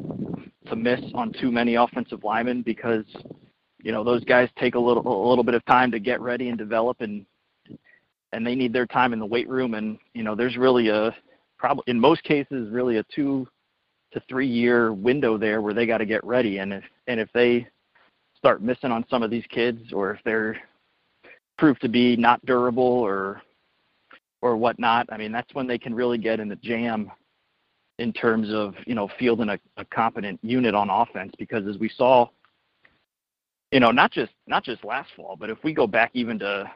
to 0.67 0.77
miss 0.77 1.01
on 1.15 1.33
too 1.41 1.53
many 1.53 1.75
offensive 1.75 2.25
linemen 2.25 2.63
because, 2.63 3.05
you 3.83 3.93
know, 3.93 4.03
those 4.03 4.25
guys 4.25 4.49
take 4.59 4.75
a 4.75 4.79
little 4.79 5.07
a 5.07 5.29
little 5.29 5.45
bit 5.45 5.55
of 5.55 5.65
time 5.67 5.91
to 5.93 6.01
get 6.01 6.21
ready 6.21 6.49
and 6.49 6.59
develop 6.59 7.01
and 7.01 7.25
and 8.33 8.47
they 8.47 8.55
need 8.55 8.73
their 8.73 8.87
time 8.87 9.13
in 9.13 9.19
the 9.19 9.27
weight 9.27 9.49
room. 9.49 9.75
And 9.75 9.99
you 10.15 10.23
know, 10.23 10.35
there's 10.35 10.57
really 10.57 10.89
a 10.89 11.15
probably 11.59 11.85
in 11.87 11.99
most 11.99 12.23
cases 12.25 12.71
really 12.71 12.99
a 12.99 13.05
two 13.15 13.47
to 14.13 14.21
three 14.29 14.47
year 14.47 14.93
window 14.93 15.39
there 15.39 15.61
where 15.63 15.75
they 15.75 15.87
got 15.87 15.99
to 15.99 16.07
get 16.07 16.25
ready. 16.25 16.59
And 16.59 16.73
if 16.73 16.85
and 17.07 17.21
if 17.21 17.29
they 17.33 17.67
start 18.37 18.63
missing 18.63 18.91
on 18.91 19.05
some 19.09 19.23
of 19.23 19.31
these 19.31 19.45
kids, 19.51 19.93
or 19.93 20.13
if 20.13 20.21
they're 20.25 20.57
proved 21.59 21.81
to 21.83 21.89
be 21.89 22.17
not 22.17 22.45
durable 22.45 22.83
or 22.83 23.43
or 24.41 24.57
whatnot, 24.57 25.07
I 25.11 25.17
mean 25.17 25.33
that's 25.33 25.55
when 25.55 25.67
they 25.67 25.79
can 25.79 25.95
really 25.95 26.19
get 26.19 26.41
in 26.41 26.49
the 26.49 26.57
jam 26.57 27.11
in 27.99 28.13
terms 28.13 28.49
of 28.53 28.75
you 28.87 28.95
know 28.95 29.09
fielding 29.19 29.51
a, 29.51 29.59
a 29.77 29.85
competent 29.87 30.41
unit 30.43 30.75
on 30.75 30.91
offense. 30.91 31.33
Because 31.39 31.67
as 31.67 31.79
we 31.79 31.89
saw, 31.89 32.29
you 33.71 33.81
know, 33.81 33.91
not 33.91 34.11
just 34.11 34.33
not 34.47 34.65
just 34.65 34.85
last 34.85 35.11
fall, 35.17 35.37
but 35.39 35.51
if 35.51 35.59
we 35.63 35.73
go 35.73 35.87
back 35.87 36.11
even 36.15 36.39
to 36.41 36.71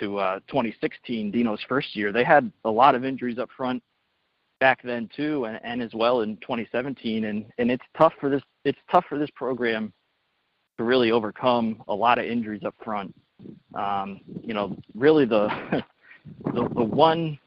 to 0.00 0.18
uh, 0.18 0.40
2016, 0.48 1.30
Dino's 1.30 1.60
first 1.68 1.94
year, 1.94 2.12
they 2.12 2.24
had 2.24 2.50
a 2.64 2.70
lot 2.70 2.94
of 2.94 3.04
injuries 3.04 3.38
up 3.38 3.48
front 3.56 3.82
back 4.60 4.80
then 4.82 5.08
too, 5.14 5.46
and, 5.46 5.60
and 5.64 5.82
as 5.82 5.92
well 5.94 6.20
in 6.20 6.36
2017. 6.38 7.24
And 7.24 7.44
and 7.58 7.70
it's 7.70 7.84
tough 7.96 8.12
for 8.20 8.30
this 8.30 8.42
it's 8.64 8.78
tough 8.90 9.04
for 9.08 9.18
this 9.18 9.30
program 9.34 9.92
to 10.78 10.84
really 10.84 11.10
overcome 11.10 11.82
a 11.88 11.94
lot 11.94 12.18
of 12.18 12.24
injuries 12.24 12.62
up 12.64 12.74
front. 12.82 13.14
Um, 13.74 14.20
you 14.42 14.54
know, 14.54 14.76
really 14.94 15.24
the 15.24 15.48
the, 16.44 16.68
the 16.74 16.84
one 16.84 17.38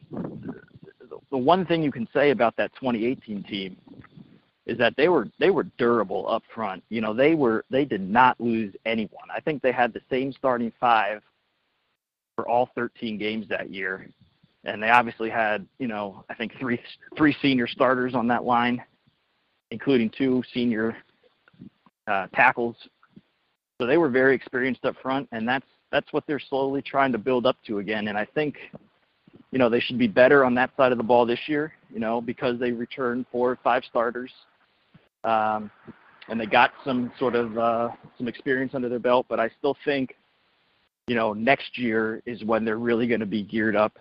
the 1.32 1.38
one 1.38 1.66
thing 1.66 1.84
you 1.84 1.92
can 1.92 2.08
say 2.14 2.32
about 2.32 2.56
that 2.58 2.72
2018 2.76 3.44
team 3.44 3.78
is 4.66 4.78
that 4.78 4.96
they 4.98 5.10
were 5.10 5.28
they 5.40 5.52
were 5.52 5.64
durable 5.78 6.28
up 6.30 6.44
front. 6.54 6.84
You 6.90 7.02
know, 7.02 7.14
they 7.14 7.36
were 7.36 7.66
they 7.70 7.86
did 7.86 8.02
not 8.02 8.40
lose 8.40 8.74
anyone. 8.86 9.28
I 9.34 9.40
think 9.40 9.62
they 9.62 9.72
had 9.72 9.94
the 9.94 10.02
same 10.10 10.32
starting 10.32 10.72
five 10.80 11.22
for 12.36 12.48
all 12.48 12.70
13 12.76 13.18
games 13.18 13.48
that 13.50 13.72
year, 13.72 14.08
and 14.64 14.82
they 14.82 14.90
obviously 14.90 15.30
had 15.30 15.66
you 15.80 15.88
know 15.88 16.24
I 16.30 16.36
think 16.36 16.54
three 16.60 16.80
three 17.18 17.36
senior 17.42 17.68
starters 17.68 18.14
on 18.14 18.28
that 18.28 18.44
line, 18.44 18.84
including 19.72 20.10
two 20.10 20.44
senior 20.54 20.96
uh, 22.08 22.28
tackles. 22.34 22.76
So 23.80 23.88
they 23.88 23.98
were 23.98 24.10
very 24.10 24.36
experienced 24.36 24.86
up 24.86 24.96
front, 25.02 25.28
and 25.32 25.48
that's 25.48 25.66
that's 25.92 26.12
what 26.12 26.24
they're 26.28 26.40
slowly 26.40 26.82
trying 26.82 27.12
to 27.12 27.18
build 27.18 27.46
up 27.46 27.58
to 27.68 27.80
again. 27.80 28.08
And 28.08 28.18
I 28.18 28.26
think 28.26 28.56
you 29.52 29.60
know 29.60 29.70
they 29.70 29.80
should 29.80 29.98
be 29.98 30.08
better 30.08 30.44
on 30.44 30.54
that 30.56 30.72
side 30.78 30.92
of 30.92 30.98
the 30.98 31.04
ball 31.04 31.26
this 31.26 31.48
year. 31.48 31.74
You 31.94 32.00
know 32.00 32.22
because 32.22 32.60
they 32.60 32.72
returned 32.72 33.26
four 33.32 33.52
or 33.52 33.60
five 33.64 33.84
starters. 33.90 34.32
Um, 35.24 35.72
and 36.28 36.40
they 36.40 36.46
got 36.46 36.72
some 36.84 37.12
sort 37.20 37.36
of 37.36 37.58
uh, 37.58 37.90
some 38.18 38.28
experience 38.28 38.74
under 38.74 38.90
their 38.90 39.00
belt, 39.00 39.26
but 39.30 39.40
I 39.40 39.50
still 39.60 39.78
think 39.86 40.16
you 41.08 41.16
know, 41.16 41.34
next 41.34 41.78
year 41.78 42.22
is 42.26 42.44
when 42.44 42.66
they're 42.66 42.78
really 42.78 43.08
going 43.08 43.20
to 43.20 43.26
be 43.26 43.44
geared 43.44 43.76
up 43.76 44.00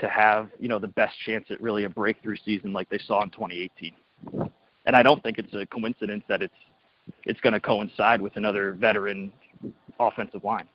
to 0.00 0.08
have, 0.08 0.48
you 0.58 0.68
know, 0.68 0.78
the 0.78 0.88
best 0.88 1.18
chance 1.20 1.46
at 1.50 1.60
really 1.60 1.84
a 1.84 1.88
breakthrough 1.88 2.36
season 2.44 2.72
like 2.72 2.88
they 2.88 2.98
saw 2.98 3.22
in 3.22 3.30
2018. 3.30 3.92
And 4.84 4.96
I 4.96 5.02
don't 5.02 5.22
think 5.22 5.38
it's 5.38 5.54
a 5.54 5.66
coincidence 5.66 6.24
that 6.28 6.42
it's 6.42 6.54
it's 7.24 7.40
going 7.40 7.52
to 7.52 7.60
coincide 7.60 8.20
with 8.20 8.36
another 8.36 8.72
veteran 8.72 9.32
offensive 9.98 10.44
line. 10.44 10.68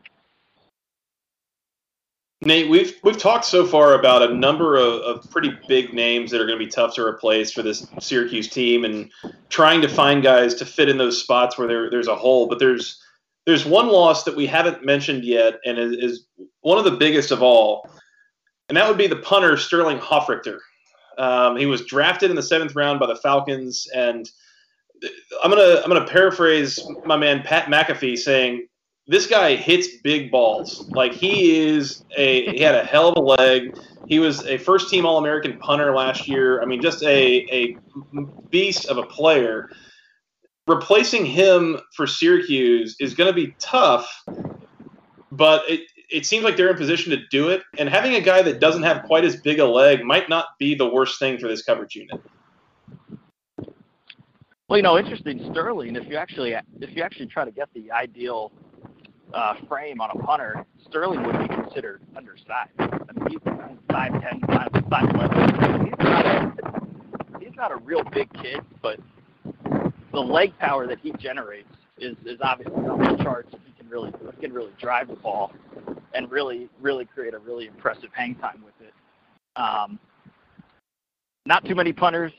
Nate, 2.41 2.69
we've 2.69 2.97
we've 3.03 3.17
talked 3.17 3.45
so 3.45 3.65
far 3.65 3.95
about 3.95 4.29
a 4.29 4.33
number 4.33 4.77
of, 4.77 5.01
of 5.01 5.31
pretty 5.31 5.57
big 5.67 5.93
names 5.93 6.31
that 6.31 6.39
are 6.39 6.45
going 6.45 6.59
to 6.59 6.63
be 6.63 6.71
tough 6.71 6.95
to 6.95 7.03
replace 7.03 7.51
for 7.51 7.63
this 7.63 7.87
Syracuse 7.99 8.47
team, 8.47 8.85
and 8.85 9.11
trying 9.49 9.81
to 9.81 9.87
find 9.89 10.21
guys 10.21 10.53
to 10.55 10.65
fit 10.65 10.87
in 10.87 10.97
those 10.97 11.19
spots 11.19 11.57
where 11.57 11.67
there, 11.67 11.89
there's 11.89 12.07
a 12.07 12.15
hole. 12.15 12.47
But 12.47 12.59
there's 12.59 13.01
there's 13.47 13.65
one 13.65 13.87
loss 13.87 14.25
that 14.25 14.35
we 14.35 14.45
haven't 14.45 14.85
mentioned 14.85 15.23
yet, 15.23 15.55
and 15.65 15.79
is, 15.79 16.27
one 16.59 16.77
of 16.77 16.83
the 16.83 16.91
biggest 16.91 17.31
of 17.31 17.41
all, 17.41 17.89
and 18.67 18.77
that 18.77 18.87
would 18.87 18.97
be 18.97 19.07
the 19.07 19.15
punter 19.15 19.55
Sterling 19.55 19.97
Hofrichter. 19.99 20.59
Um, 21.17 21.55
he 21.55 21.65
was 21.65 21.85
drafted 21.85 22.29
in 22.29 22.35
the 22.35 22.43
seventh 22.43 22.75
round 22.75 22.99
by 22.99 23.07
the 23.07 23.15
Falcons, 23.15 23.87
and 23.95 24.29
I'm 25.41 25.49
gonna 25.49 25.81
I'm 25.81 25.87
gonna 25.87 26.05
paraphrase 26.05 26.77
my 27.05 27.15
man 27.15 27.41
Pat 27.41 27.67
McAfee 27.67 28.17
saying 28.17 28.67
this 29.07 29.25
guy 29.25 29.55
hits 29.55 29.87
big 30.03 30.29
balls. 30.29 30.89
Like 30.89 31.13
he 31.13 31.69
is 31.69 32.03
a 32.17 32.51
he 32.51 32.59
had 32.59 32.75
a 32.75 32.83
hell 32.83 33.09
of 33.09 33.17
a 33.17 33.21
leg. 33.21 33.79
He 34.07 34.19
was 34.19 34.45
a 34.45 34.57
first 34.57 34.89
team 34.89 35.05
All 35.05 35.19
American 35.19 35.57
punter 35.57 35.95
last 35.95 36.27
year. 36.27 36.61
I 36.61 36.65
mean, 36.65 36.81
just 36.81 37.01
a 37.03 37.47
a 37.49 37.77
beast 38.49 38.87
of 38.87 38.97
a 38.97 39.03
player 39.03 39.69
replacing 40.67 41.25
him 41.25 41.79
for 41.93 42.05
Syracuse 42.05 42.95
is 42.99 43.13
going 43.13 43.27
to 43.27 43.33
be 43.33 43.55
tough, 43.59 44.23
but 45.31 45.63
it, 45.69 45.81
it 46.09 46.25
seems 46.25 46.43
like 46.43 46.57
they're 46.57 46.69
in 46.69 46.77
position 46.77 47.11
to 47.11 47.25
do 47.31 47.49
it. 47.49 47.63
And 47.77 47.89
having 47.89 48.15
a 48.15 48.21
guy 48.21 48.41
that 48.41 48.59
doesn't 48.59 48.83
have 48.83 49.03
quite 49.03 49.23
as 49.23 49.37
big 49.37 49.59
a 49.59 49.65
leg 49.65 50.03
might 50.03 50.29
not 50.29 50.45
be 50.59 50.75
the 50.75 50.87
worst 50.87 51.19
thing 51.19 51.37
for 51.37 51.47
this 51.47 51.63
coverage 51.63 51.95
unit. 51.95 52.21
Well, 54.69 54.75
you 54.75 54.83
know, 54.83 54.97
interesting, 54.97 55.39
Sterling. 55.51 55.95
If 55.95 56.09
you 56.09 56.17
actually 56.17 56.53
if 56.81 56.89
you 56.93 57.01
actually 57.01 57.27
try 57.27 57.45
to 57.45 57.51
get 57.51 57.69
the 57.73 57.89
ideal 57.89 58.51
uh, 59.33 59.55
frame 59.65 60.01
on 60.01 60.09
a 60.11 60.15
punter, 60.15 60.65
Sterling 60.85 61.23
would 61.23 61.39
be 61.39 61.47
considered 61.47 62.01
undersized. 62.17 62.71
I 62.77 62.87
mean, 63.15 63.29
he's 63.29 63.39
5'10", 63.39 64.41
5'11". 64.41 65.85
He's 65.85 65.93
not 65.99 66.25
a 66.25 67.39
he's 67.39 67.55
not 67.55 67.71
a 67.71 67.77
real 67.77 68.03
big 68.11 68.29
kid, 68.33 68.59
but 68.81 68.99
the 70.17 70.23
leg 70.23 70.51
power 70.57 70.87
that 70.87 70.97
he 70.99 71.11
generates 71.19 71.69
is, 71.99 72.17
is 72.25 72.39
obviously 72.41 72.73
off 72.73 72.97
the 72.97 73.23
charts. 73.23 73.53
He 73.67 73.71
can 73.79 73.87
really 73.87 74.11
he 74.33 74.41
can 74.41 74.51
really 74.51 74.71
drive 74.81 75.09
the 75.09 75.15
ball 75.15 75.51
and 76.15 76.31
really 76.31 76.69
really 76.81 77.05
create 77.05 77.35
a 77.35 77.37
really 77.37 77.67
impressive 77.67 78.09
hang 78.13 78.33
time 78.33 78.63
with 78.65 78.73
it. 78.81 78.93
Um, 79.55 79.99
not 81.45 81.63
too 81.65 81.75
many 81.75 81.93
punters 81.93 82.31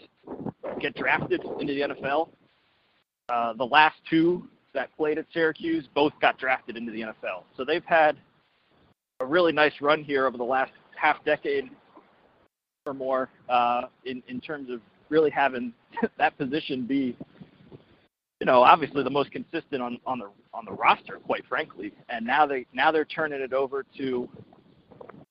get 0.81 0.97
drafted 0.97 1.41
into 1.61 1.73
the 1.73 1.95
NFL. 1.95 2.31
Uh, 3.29 3.53
the 3.53 3.64
last 3.64 3.95
two 4.11 4.49
that 4.75 4.88
played 4.97 5.17
at 5.17 5.27
Syracuse 5.33 5.88
both 5.95 6.12
got 6.21 6.37
drafted 6.37 6.77
into 6.77 6.91
the 6.91 7.03
NFL. 7.03 7.45
So 7.57 7.64
they've 7.64 7.85
had 7.85 8.17
a 9.21 9.25
really 9.25 9.53
nice 9.53 9.75
run 9.81 10.03
here 10.03 10.27
over 10.27 10.37
the 10.37 10.43
last 10.43 10.73
half 10.97 11.25
decade 11.25 11.71
or 12.87 12.95
more 12.95 13.29
uh, 13.49 13.83
in 14.05 14.21
in 14.27 14.41
terms 14.41 14.69
of 14.69 14.81
really 15.11 15.31
having 15.31 15.73
that 16.19 16.37
position 16.37 16.85
be, 16.85 17.17
you 18.40 18.46
know, 18.46 18.62
obviously 18.62 19.03
the 19.03 19.11
most 19.11 19.31
consistent 19.33 19.83
on 19.83 19.98
on 20.07 20.18
the 20.18 20.31
on 20.55 20.64
the 20.64 20.72
roster, 20.72 21.18
quite 21.24 21.44
frankly. 21.46 21.92
And 22.09 22.27
now 22.27 22.46
they 22.46 22.66
now 22.72 22.92
they're 22.92 23.05
turning 23.05 23.40
it 23.40 23.53
over 23.53 23.85
to 23.98 24.29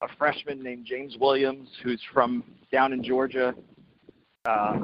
a 0.02 0.08
freshman 0.18 0.62
named 0.62 0.86
James 0.86 1.16
Williams, 1.20 1.70
who's 1.84 2.02
from 2.14 2.44
down 2.72 2.94
in 2.94 3.04
Georgia. 3.04 3.56
Uh, 4.46 4.80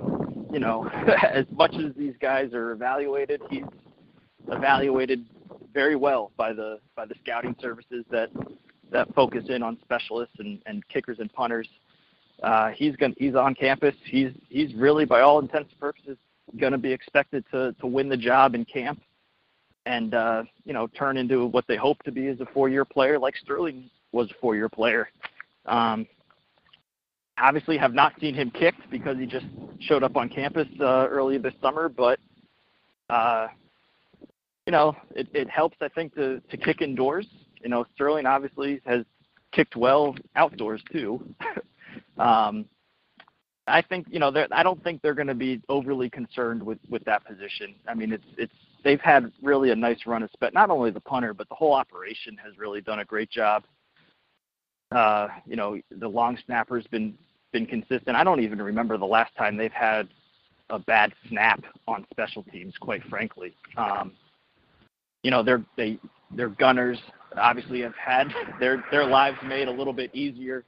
you 0.51 0.59
know, 0.59 0.88
as 1.33 1.45
much 1.51 1.73
as 1.75 1.93
these 1.97 2.15
guys 2.21 2.53
are 2.53 2.71
evaluated, 2.71 3.41
he's 3.49 3.63
evaluated 4.47 5.25
very 5.73 5.95
well 5.95 6.31
by 6.38 6.53
the 6.53 6.79
by 6.95 7.05
the 7.05 7.15
scouting 7.23 7.55
services 7.62 8.05
that 8.09 8.29
that 8.91 9.13
focus 9.15 9.45
in 9.49 9.63
on 9.63 9.77
specialists 9.81 10.36
and, 10.39 10.62
and 10.65 10.88
kickers 10.88 11.19
and 11.19 11.31
punters. 11.33 11.67
Uh, 12.41 12.69
he's 12.69 12.95
going 12.95 13.13
he's 13.17 13.36
on 13.36 13.53
campus. 13.53 13.95
He's 14.05 14.31
he's 14.47 14.73
really 14.75 15.03
by 15.03 15.21
all 15.21 15.39
intents 15.39 15.71
and 15.71 15.79
purposes 15.79 16.17
going 16.59 16.71
to 16.71 16.77
be 16.77 16.91
expected 16.91 17.43
to 17.51 17.73
to 17.79 17.87
win 17.87 18.09
the 18.09 18.17
job 18.17 18.55
in 18.55 18.65
camp 18.65 19.01
and 19.85 20.13
uh, 20.13 20.43
you 20.65 20.73
know 20.73 20.87
turn 20.87 21.17
into 21.17 21.45
what 21.47 21.65
they 21.67 21.75
hope 21.75 22.01
to 22.03 22.11
be 22.11 22.27
as 22.27 22.39
a 22.39 22.45
four-year 22.53 22.85
player, 22.85 23.19
like 23.19 23.35
Sterling 23.37 23.89
was 24.11 24.29
a 24.31 24.33
four-year 24.39 24.69
player. 24.69 25.09
Um, 25.65 26.07
obviously, 27.37 27.77
have 27.77 27.93
not 27.93 28.13
seen 28.19 28.33
him 28.33 28.51
kicked 28.51 28.89
because 28.89 29.17
he 29.17 29.25
just 29.25 29.45
showed 29.79 30.03
up 30.03 30.15
on 30.15 30.29
campus 30.29 30.67
uh, 30.79 31.07
early 31.09 31.37
this 31.37 31.53
summer, 31.61 31.89
but 31.89 32.19
uh, 33.09 33.47
you 34.65 34.71
know 34.71 34.95
it, 35.15 35.27
it 35.33 35.49
helps 35.49 35.77
I 35.81 35.89
think 35.89 36.15
to 36.15 36.39
to 36.39 36.57
kick 36.57 36.81
indoors. 36.81 37.27
You 37.61 37.69
know 37.69 37.85
Sterling 37.95 38.25
obviously 38.25 38.81
has 38.85 39.05
kicked 39.51 39.75
well 39.75 40.15
outdoors 40.35 40.81
too. 40.91 41.23
um, 42.17 42.65
I 43.67 43.82
think 43.82 44.08
you 44.10 44.19
know 44.19 44.32
I 44.52 44.63
don't 44.63 44.84
think 44.84 45.02
they're 45.02 45.13
going 45.13 45.28
to 45.28 45.36
be 45.36 45.62
overly 45.69 46.10
concerned 46.10 46.62
with 46.62 46.80
with 46.89 47.04
that 47.06 47.26
position. 47.26 47.76
I 47.88 47.93
mean, 47.93 48.12
it's 48.12 48.26
it's 48.38 48.54
they've 48.84 48.99
had 48.99 49.32
really 49.41 49.71
a 49.71 49.76
nice 49.76 49.99
run 50.06 50.23
of 50.23 50.30
spec. 50.34 50.54
Not 50.54 50.69
only 50.69 50.91
the 50.91 50.99
punter, 50.99 51.34
but 51.34 51.47
the 51.47 51.56
whole 51.56 51.73
operation 51.73 52.38
has 52.43 52.58
really 52.58 52.82
done 52.82 52.99
a 52.99 53.06
great 53.06 53.30
job. 53.30 53.63
Uh, 54.93 55.28
you 55.45 55.56
know, 55.56 55.80
the 55.97 56.08
long 56.08 56.38
snapper's 56.45 56.86
been 56.88 57.17
been 57.54 57.65
consistent. 57.65 58.17
I 58.17 58.23
don't 58.23 58.41
even 58.41 58.62
remember 58.62 58.97
the 58.97 59.06
last 59.06 59.34
time 59.38 59.56
they've 59.56 59.71
had 59.71 60.10
a 60.69 60.80
bad 60.80 61.13
snap 61.30 61.63
on 61.88 62.06
special 62.12 62.43
teams. 62.43 62.73
Quite 62.82 63.04
frankly, 63.10 63.56
um, 63.78 64.12
you 65.23 65.32
know, 65.32 65.41
they're 65.41 65.63
they 65.78 65.99
their 66.36 66.49
gunners 66.49 66.99
obviously 67.38 67.82
have 67.82 67.95
had 67.95 68.28
their 68.60 68.84
their 68.91 69.06
lives 69.06 69.38
made 69.47 69.69
a 69.69 69.71
little 69.71 69.93
bit 69.93 70.13
easier 70.13 70.65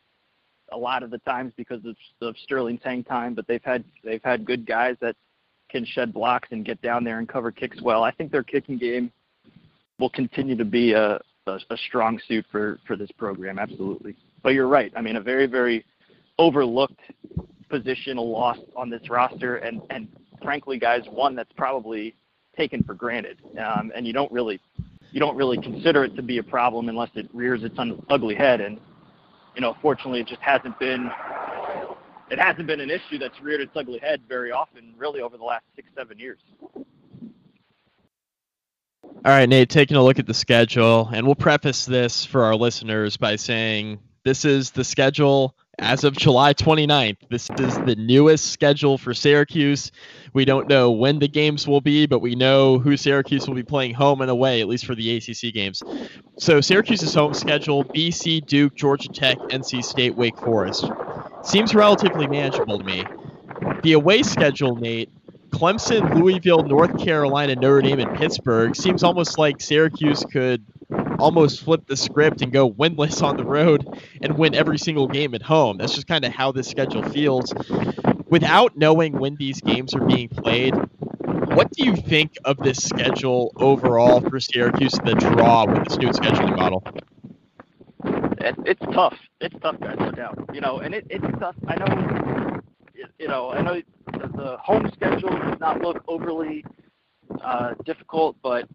a 0.71 0.78
lot 0.78 1.04
of 1.04 1.12
the 1.12 1.19
times 1.19 1.54
because 1.56 1.84
of, 1.86 1.95
of 2.21 2.36
Sterling's 2.43 2.82
hang 2.84 3.04
time, 3.04 3.34
but 3.34 3.47
they've 3.47 3.63
had 3.63 3.84
they've 4.04 4.23
had 4.23 4.45
good 4.45 4.65
guys 4.65 4.95
that 5.01 5.15
can 5.69 5.86
shed 5.86 6.13
blocks 6.13 6.49
and 6.51 6.65
get 6.65 6.82
down 6.82 7.04
there 7.04 7.19
and 7.19 7.28
cover 7.28 7.51
kicks 7.51 7.82
well. 7.82 8.04
I 8.04 8.12
think 8.12 8.32
their 8.32 8.43
kicking 8.43 8.78
game 8.78 9.12
will 9.99 10.10
continue 10.10 10.56
to 10.56 10.65
be 10.65 10.93
a, 10.93 11.19
a, 11.47 11.60
a 11.69 11.78
strong 11.88 12.19
suit 12.28 12.45
for 12.51 12.80
for 12.86 12.95
this 12.95 13.12
program, 13.12 13.60
absolutely. 13.60 14.15
But 14.43 14.54
you're 14.54 14.67
right. 14.67 14.91
I 14.95 15.01
mean, 15.01 15.15
a 15.15 15.21
very 15.21 15.47
very 15.47 15.86
overlooked 16.38 16.99
position, 17.69 18.17
a 18.17 18.21
loss 18.21 18.58
on 18.75 18.89
this 18.89 19.10
roster, 19.10 19.58
and 19.58 19.82
and 19.89 20.08
frankly, 20.41 20.80
guys, 20.80 21.01
one 21.10 21.36
that's 21.36 21.51
probably 21.54 22.15
taken 22.58 22.84
for 22.84 22.93
granted, 22.93 23.38
um, 23.60 23.91
and 23.95 24.08
you 24.08 24.13
don't 24.13 24.32
really 24.32 24.60
you 25.12 25.19
don't 25.19 25.36
really 25.36 25.58
consider 25.58 26.04
it 26.04 26.15
to 26.15 26.21
be 26.21 26.39
a 26.39 26.43
problem 26.43 26.89
unless 26.89 27.10
it 27.15 27.28
rears 27.34 27.63
its 27.63 27.78
ugly 28.10 28.36
head. 28.36 28.60
And 28.62 28.80
you 29.56 29.62
know, 29.62 29.76
fortunately, 29.82 30.22
it 30.22 30.28
just 30.28 30.41
hasn't 30.41 30.78
been 30.80 31.10
it 32.30 32.39
hasn't 32.39 32.68
been 32.68 32.80
an 32.82 32.89
issue 32.89 33.20
that's 33.20 33.39
reared 33.41 33.62
its 33.62 33.72
ugly 33.76 34.00
head 34.00 34.22
very 34.28 34.52
often, 34.52 34.94
really, 34.98 35.22
over 35.22 35.38
the 35.38 35.44
last 35.44 35.63
six 35.76 35.88
seven 35.96 36.20
years. 36.20 36.39
All 39.24 39.32
right, 39.32 39.48
Nate, 39.48 39.70
taking 39.70 39.98
a 39.98 40.04
look 40.04 40.20
at 40.20 40.28
the 40.28 40.34
schedule, 40.34 41.10
and 41.12 41.26
we'll 41.26 41.36
preface 41.36 41.86
this 41.86 42.26
for 42.26 42.44
our 42.44 42.56
listeners 42.56 43.18
by 43.18 43.38
saying 43.38 44.00
this 44.24 44.46
is 44.46 44.72
the 44.72 44.84
schedule 44.84 45.56
as 45.80 46.04
of 46.04 46.16
July 46.16 46.54
29th. 46.54 47.18
This 47.30 47.50
is 47.60 47.78
the 47.80 47.96
newest 47.98 48.52
schedule 48.52 48.98
for 48.98 49.14
Syracuse. 49.14 49.92
We 50.34 50.46
don't 50.46 50.68
know 50.68 50.92
when 50.92 51.20
the 51.20 51.28
games 51.28 51.68
will 51.68 51.82
be, 51.82 52.06
but 52.06 52.20
we 52.20 52.36
know 52.36 52.80
who 52.80 52.98
Syracuse 52.98 53.48
will 53.48 53.56
be 53.56 53.64
playing 53.64 53.94
home 53.94 54.22
and 54.22 54.30
away, 54.30 54.62
at 54.62 54.68
least 54.68 54.86
for 54.86 54.96
the 54.96 55.18
ACC 55.18 55.54
games. 55.54 55.82
So 56.38 56.62
Syracuse's 56.62 57.14
home 57.14 57.34
schedule 57.34 57.84
BC, 57.84 58.46
Duke, 58.46 58.76
Georgia 58.76 59.10
Tech, 59.10 59.38
NC 59.38 59.84
State, 59.84 60.16
Wake 60.16 60.38
Forest. 60.38 60.86
Seems 61.44 61.76
relatively 61.76 62.28
manageable 62.28 62.80
to 62.80 62.84
me. 62.84 63.04
The 63.84 63.94
away 63.94 64.24
schedule, 64.24 64.76
Nate, 64.76 65.10
Clemson, 65.50 66.16
Louisville, 66.16 66.64
North 66.64 66.98
Carolina, 66.98 67.56
Notre 67.56 67.82
Dame, 67.82 68.00
and 68.00 68.18
Pittsburgh 68.18 68.76
seems 68.76 69.04
almost 69.04 69.38
like 69.38 69.62
Syracuse 69.62 70.24
could 70.26 70.66
almost 71.19 71.63
flip 71.63 71.86
the 71.88 71.95
script 71.95 72.41
and 72.41 72.52
go 72.52 72.69
winless 72.69 73.21
on 73.24 73.38
the 73.38 73.43
road 73.45 73.88
and 74.21 74.38
win 74.38 74.54
every 74.54 74.78
single 74.78 75.08
game 75.08 75.34
at 75.34 75.41
home. 75.41 75.78
That's 75.78 75.95
just 75.95 76.08
kind 76.08 76.26
of 76.26 76.34
how 76.34 76.52
this 76.52 76.67
schedule 76.67 77.04
feels. 77.04 77.54
Without 78.30 78.78
knowing 78.78 79.13
when 79.13 79.36
these 79.36 79.62
games 79.62 79.93
are 79.93 80.06
being 80.06 80.30
played, 80.30 80.76
what 81.54 81.71
do 81.71 81.86
you 81.86 81.95
think 81.95 82.36
of 82.43 82.58
this 82.58 82.78
schedule 82.84 83.54
overall 83.58 84.21
for 84.21 84.39
Syracuse, 84.39 84.93
the 84.93 85.15
draw 85.15 85.65
with 85.65 85.86
this 85.86 85.98
new 85.98 86.10
scheduling 86.10 86.56
model? 86.58 86.84
It, 88.39 88.56
it's 88.65 88.82
tough. 88.93 89.17
It's 89.41 89.56
tough, 89.62 89.80
guys, 89.80 89.95
no 90.00 90.12
doubt. 90.12 90.50
You 90.54 90.62
know, 90.62 90.80
and 90.80 90.93
it, 90.93 91.08
it's 91.10 91.26
tough. 91.39 91.56
I 91.67 91.76
know, 91.76 92.62
you 93.19 93.28
know, 93.28 93.52
I 93.52 93.62
know 93.62 93.82
the, 94.12 94.28
the 94.28 94.58
home 94.62 94.89
schedule 94.93 95.30
does 95.30 95.60
not 95.60 95.82
look 95.82 96.04
overly 96.08 96.63
uh, 97.44 97.74
difficult, 97.86 98.36
but 98.42 98.68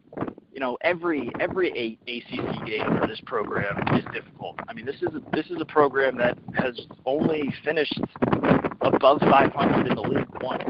you 0.53 0.61
know 0.61 0.77
every 0.83 1.31
every 1.41 1.99
ACC 2.07 2.67
game 2.67 2.99
for 2.99 3.07
this 3.07 3.21
program 3.27 3.77
is 3.97 4.05
difficult. 4.13 4.59
I 4.69 4.73
mean, 4.73 4.85
this 4.85 4.97
is 4.97 5.09
a, 5.15 5.23
this 5.33 5.47
is 5.47 5.61
a 5.61 5.65
program 5.65 6.17
that 6.19 6.39
has 6.55 6.79
only 7.07 7.53
finished 7.65 8.01
above 8.81 9.21
500 9.21 9.87
in 9.87 9.95
the 9.95 10.03
league 10.03 10.27
once, 10.43 10.65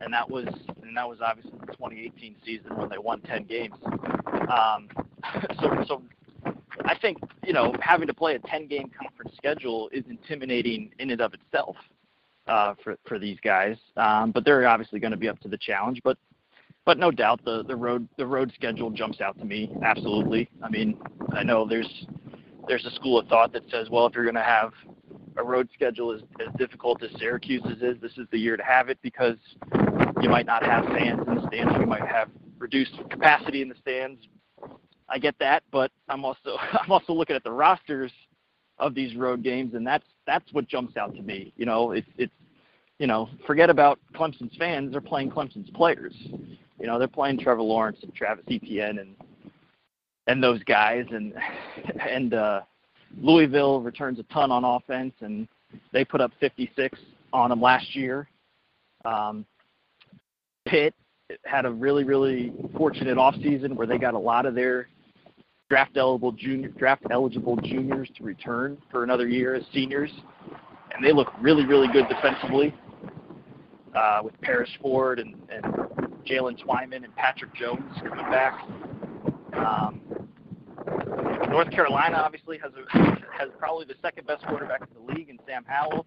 and 0.00 0.12
that 0.12 0.28
was 0.28 0.46
and 0.82 0.96
that 0.96 1.08
was 1.08 1.18
obviously 1.20 1.52
the 1.60 1.72
2018 1.72 2.36
season 2.44 2.76
when 2.76 2.88
they 2.88 2.98
won 2.98 3.20
10 3.22 3.44
games. 3.44 3.74
Um, 3.84 4.88
so 5.60 5.84
so 5.86 6.02
I 6.84 6.96
think 6.98 7.18
you 7.44 7.52
know 7.52 7.74
having 7.80 8.06
to 8.06 8.14
play 8.14 8.34
a 8.34 8.38
10 8.38 8.66
game 8.66 8.90
conference 8.98 9.36
schedule 9.36 9.88
is 9.92 10.04
intimidating 10.08 10.90
in 10.98 11.10
and 11.10 11.20
of 11.20 11.34
itself 11.34 11.76
uh, 12.46 12.74
for 12.82 12.96
for 13.06 13.18
these 13.18 13.38
guys. 13.42 13.76
Um, 13.96 14.32
but 14.32 14.44
they're 14.44 14.66
obviously 14.66 15.00
going 15.00 15.12
to 15.12 15.16
be 15.16 15.28
up 15.28 15.40
to 15.40 15.48
the 15.48 15.58
challenge. 15.58 16.00
But 16.04 16.18
but 16.84 16.98
no 16.98 17.10
doubt 17.10 17.40
the 17.44 17.62
the 17.64 17.76
road 17.76 18.08
the 18.16 18.26
road 18.26 18.52
schedule 18.54 18.90
jumps 18.90 19.20
out 19.20 19.38
to 19.38 19.44
me 19.44 19.70
absolutely. 19.84 20.48
I 20.62 20.68
mean, 20.68 20.98
I 21.32 21.42
know 21.42 21.66
there's 21.66 22.06
there's 22.68 22.84
a 22.86 22.90
school 22.92 23.18
of 23.18 23.26
thought 23.28 23.52
that 23.52 23.62
says, 23.70 23.88
well, 23.90 24.06
if 24.06 24.14
you're 24.14 24.24
going 24.24 24.34
to 24.36 24.42
have 24.42 24.72
a 25.36 25.42
road 25.42 25.68
schedule 25.74 26.12
as, 26.12 26.20
as 26.40 26.52
difficult 26.58 27.02
as 27.02 27.10
Syracuse's 27.18 27.82
is, 27.82 28.00
this 28.00 28.12
is 28.18 28.26
the 28.30 28.38
year 28.38 28.56
to 28.56 28.62
have 28.62 28.88
it 28.88 28.98
because 29.02 29.36
you 30.20 30.28
might 30.28 30.46
not 30.46 30.64
have 30.64 30.84
fans 30.86 31.20
in 31.26 31.34
the 31.34 31.46
stands, 31.48 31.74
you 31.78 31.86
might 31.86 32.06
have 32.06 32.28
reduced 32.58 32.92
capacity 33.10 33.62
in 33.62 33.68
the 33.68 33.74
stands. 33.80 34.20
I 35.08 35.18
get 35.18 35.34
that, 35.40 35.62
but 35.70 35.90
I'm 36.08 36.24
also 36.24 36.56
I'm 36.72 36.90
also 36.90 37.12
looking 37.12 37.36
at 37.36 37.44
the 37.44 37.52
rosters 37.52 38.12
of 38.78 38.94
these 38.94 39.16
road 39.16 39.42
games, 39.42 39.74
and 39.74 39.86
that's 39.86 40.06
that's 40.26 40.52
what 40.52 40.68
jumps 40.68 40.96
out 40.96 41.14
to 41.14 41.22
me. 41.22 41.52
You 41.56 41.66
know, 41.66 41.92
it's 41.92 42.08
it's 42.16 42.32
you 43.02 43.08
know, 43.08 43.28
forget 43.48 43.68
about 43.68 43.98
Clemson's 44.14 44.56
fans; 44.56 44.92
they're 44.92 45.00
playing 45.00 45.28
Clemson's 45.28 45.68
players. 45.70 46.14
You 46.78 46.86
know, 46.86 47.00
they're 47.00 47.08
playing 47.08 47.40
Trevor 47.40 47.60
Lawrence 47.60 47.98
and 48.04 48.14
Travis 48.14 48.44
Etienne 48.48 49.00
and 49.00 49.16
and 50.28 50.40
those 50.40 50.62
guys, 50.62 51.04
and 51.10 51.34
and 52.08 52.32
uh, 52.32 52.60
Louisville 53.20 53.80
returns 53.80 54.20
a 54.20 54.22
ton 54.32 54.52
on 54.52 54.62
offense, 54.62 55.14
and 55.20 55.48
they 55.92 56.04
put 56.04 56.20
up 56.20 56.30
56 56.38 56.96
on 57.32 57.50
them 57.50 57.60
last 57.60 57.96
year. 57.96 58.28
Um, 59.04 59.44
Pitt 60.68 60.94
had 61.44 61.66
a 61.66 61.70
really 61.72 62.04
really 62.04 62.52
fortunate 62.76 63.16
offseason 63.16 63.74
where 63.74 63.88
they 63.88 63.98
got 63.98 64.14
a 64.14 64.18
lot 64.18 64.46
of 64.46 64.54
their 64.54 64.86
draft 65.68 65.96
eligible 65.96 66.30
junior 66.30 66.68
draft 66.68 67.02
eligible 67.10 67.56
juniors 67.56 68.08
to 68.16 68.22
return 68.22 68.78
for 68.92 69.02
another 69.02 69.26
year 69.26 69.56
as 69.56 69.64
seniors, 69.74 70.12
and 70.94 71.04
they 71.04 71.12
look 71.12 71.32
really 71.40 71.66
really 71.66 71.88
good 71.92 72.08
defensively 72.08 72.72
uh, 73.94 74.20
with 74.22 74.38
Paris 74.40 74.70
Ford 74.80 75.18
and, 75.18 75.34
and 75.50 75.64
Jaylen 76.24 76.62
Twyman 76.64 77.04
and 77.04 77.14
Patrick 77.16 77.54
Jones 77.54 77.82
coming 77.98 78.30
back. 78.30 78.60
Um, 79.54 80.00
North 81.48 81.70
Carolina 81.70 82.16
obviously 82.16 82.58
has 82.58 82.72
a, 82.72 82.98
has 83.36 83.50
probably 83.58 83.84
the 83.84 83.94
second 84.00 84.26
best 84.26 84.44
quarterback 84.46 84.80
in 84.82 85.06
the 85.06 85.12
league 85.12 85.28
in 85.28 85.38
Sam 85.46 85.64
Howell, 85.66 86.06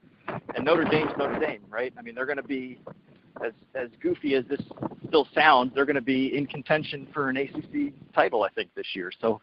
and 0.56 0.66
Notre 0.66 0.86
Dame's 0.86 1.12
Notre 1.18 1.40
Dame, 1.40 1.62
right? 1.70 1.94
I 1.98 2.02
mean, 2.02 2.16
they're 2.16 2.26
going 2.26 2.38
to 2.38 2.44
be 2.44 2.80
as 3.46 3.52
as 3.76 3.90
goofy 4.02 4.36
as 4.36 4.46
this 4.50 4.62
still 5.08 5.28
sounds, 5.34 5.72
they're 5.76 5.86
going 5.86 5.96
to 5.96 6.02
be 6.02 6.36
in 6.36 6.46
contention 6.46 7.08
for 7.14 7.30
an 7.30 7.38
ACC 7.38 7.94
title, 8.14 8.44
I 8.44 8.50
think, 8.50 8.74
this 8.76 8.88
year. 8.94 9.12
So 9.22 9.42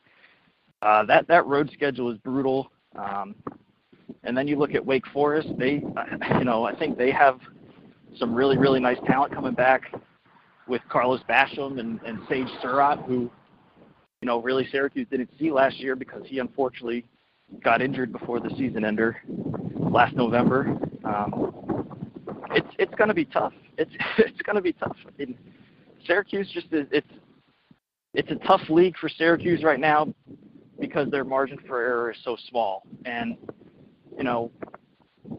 uh, 0.82 1.04
that 1.06 1.28
that 1.28 1.46
road 1.46 1.70
schedule 1.72 2.10
is 2.10 2.18
brutal. 2.18 2.70
Um, 2.96 3.34
and 4.24 4.36
then 4.36 4.46
you 4.46 4.58
look 4.58 4.74
at 4.74 4.84
Wake 4.84 5.06
Forest; 5.12 5.48
they, 5.58 5.82
uh, 5.96 6.38
you 6.38 6.44
know, 6.44 6.64
I 6.64 6.74
think 6.74 6.98
they 6.98 7.10
have 7.10 7.40
some 8.18 8.34
really 8.34 8.58
really 8.58 8.80
nice 8.80 8.98
talent 9.06 9.34
coming 9.34 9.54
back 9.54 9.92
with 10.66 10.82
Carlos 10.88 11.20
Basham 11.28 11.80
and, 11.80 12.00
and 12.06 12.20
Sage 12.28 12.48
Surratt, 12.60 13.00
who, 13.00 13.30
you 14.20 14.26
know, 14.26 14.40
really 14.40 14.66
Syracuse 14.70 15.06
didn't 15.10 15.30
see 15.38 15.50
last 15.50 15.76
year 15.78 15.96
because 15.96 16.22
he 16.26 16.38
unfortunately 16.38 17.04
got 17.62 17.82
injured 17.82 18.12
before 18.12 18.40
the 18.40 18.50
season 18.56 18.84
ender 18.84 19.16
last 19.74 20.14
November. 20.14 20.78
Um, 21.04 21.86
it's 22.52 22.68
it's 22.78 22.94
going 22.94 23.08
to 23.08 23.14
be 23.14 23.24
tough. 23.24 23.52
It's 23.78 23.90
it's 24.18 24.40
going 24.42 24.56
to 24.56 24.62
be 24.62 24.72
tough. 24.72 24.96
I 25.06 25.10
mean, 25.18 25.36
Syracuse 26.06 26.50
just 26.52 26.72
is 26.72 26.86
it's 26.90 27.10
it's 28.14 28.30
a 28.30 28.46
tough 28.46 28.62
league 28.68 28.96
for 28.98 29.08
Syracuse 29.08 29.62
right 29.62 29.80
now 29.80 30.12
because 30.80 31.10
their 31.10 31.24
margin 31.24 31.58
for 31.66 31.80
error 31.80 32.10
is 32.12 32.18
so 32.24 32.36
small. 32.48 32.82
And 33.04 33.36
you 34.16 34.24
know, 34.24 34.50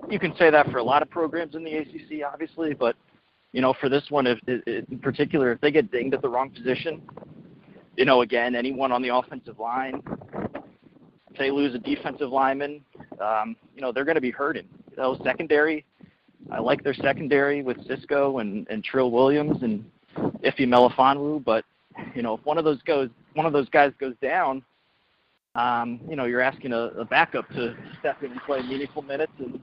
you 0.10 0.20
can 0.20 0.36
say 0.38 0.50
that 0.50 0.70
for 0.72 0.78
a 0.78 0.84
lot 0.84 1.02
of 1.02 1.10
programs 1.10 1.56
in 1.56 1.64
the 1.64 1.76
ACC, 1.76 2.26
obviously, 2.26 2.74
but 2.74 2.96
you 3.52 3.62
know, 3.62 3.74
for 3.80 3.88
this 3.88 4.04
one, 4.10 4.26
if, 4.26 4.40
if, 4.48 4.90
in 4.90 5.00
particular, 5.00 5.52
if 5.52 5.62
they 5.62 5.72
get 5.72 5.92
dinged 5.92 6.14
at 6.14 6.22
the 6.22 6.30
wrong 6.30 6.50
position, 6.50 7.02
you 7.96 8.06
know, 8.06 8.22
again, 8.22 8.56
anyone 8.56 8.92
on 8.92 9.02
the 9.02 9.16
offensive 9.16 9.60
line, 9.60 10.02
if 11.32 11.38
they 11.38 11.52
lose 11.52 11.76
a 11.76 11.80
defensive 11.80 12.30
lineman, 12.30 12.82
um, 13.22 13.56
you 13.76 13.82
know, 13.82 13.92
they're 13.92 14.06
going 14.06 14.16
to 14.16 14.22
be 14.22 14.32
hurting. 14.32 14.68
You 14.92 14.98
know, 14.98 15.20
secondary, 15.24 15.86
I 16.52 16.60
like 16.60 16.84
their 16.84 16.96
secondary 16.96 17.62
with 17.62 17.78
Cisco 17.88 18.40
and, 18.40 18.68
and 18.70 18.84
Trill 18.84 19.12
Williams 19.12 19.62
and 19.62 19.86
Ife 20.44 20.58
Melifonwu, 20.58 21.44
but 21.44 21.64
you 22.16 22.24
know, 22.24 22.36
if 22.36 22.46
one 22.46 22.58
of 22.58 22.64
those 22.64 22.82
goes, 22.84 23.10
one 23.36 23.46
of 23.46 23.54
those 23.54 23.70
guys 23.70 23.92
goes 24.00 24.16
down, 24.22 24.64
um, 25.56 26.00
you 26.10 26.16
know, 26.16 26.26
you're 26.26 26.42
asking 26.42 26.74
a, 26.74 26.86
a 26.98 27.06
backup 27.06 27.48
to 27.50 27.76
step 28.00 28.24
in 28.24 28.32
and 28.32 28.42
play 28.42 28.62
meaningful 28.62 29.04
minutes, 29.04 29.34
and 29.38 29.60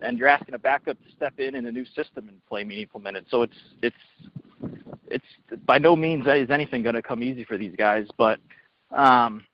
and 0.00 0.18
you're 0.18 0.28
asking 0.28 0.54
a 0.54 0.58
backup 0.58 0.96
to 1.02 1.10
step 1.16 1.34
in 1.38 1.54
in 1.54 1.66
a 1.66 1.72
new 1.72 1.84
system 1.86 2.28
and 2.28 2.44
play 2.46 2.62
meaningful 2.62 3.00
minutes. 3.00 3.28
So 3.30 3.42
it's 3.42 3.56
it's 3.82 3.96
it's 5.06 5.24
by 5.64 5.78
no 5.78 5.96
means 5.96 6.26
is 6.26 6.50
anything 6.50 6.82
going 6.82 6.94
to 6.94 7.02
come 7.02 7.22
easy 7.22 7.44
for 7.44 7.56
these 7.56 7.74
guys, 7.76 8.06
but 8.18 8.38
um, 8.94 9.44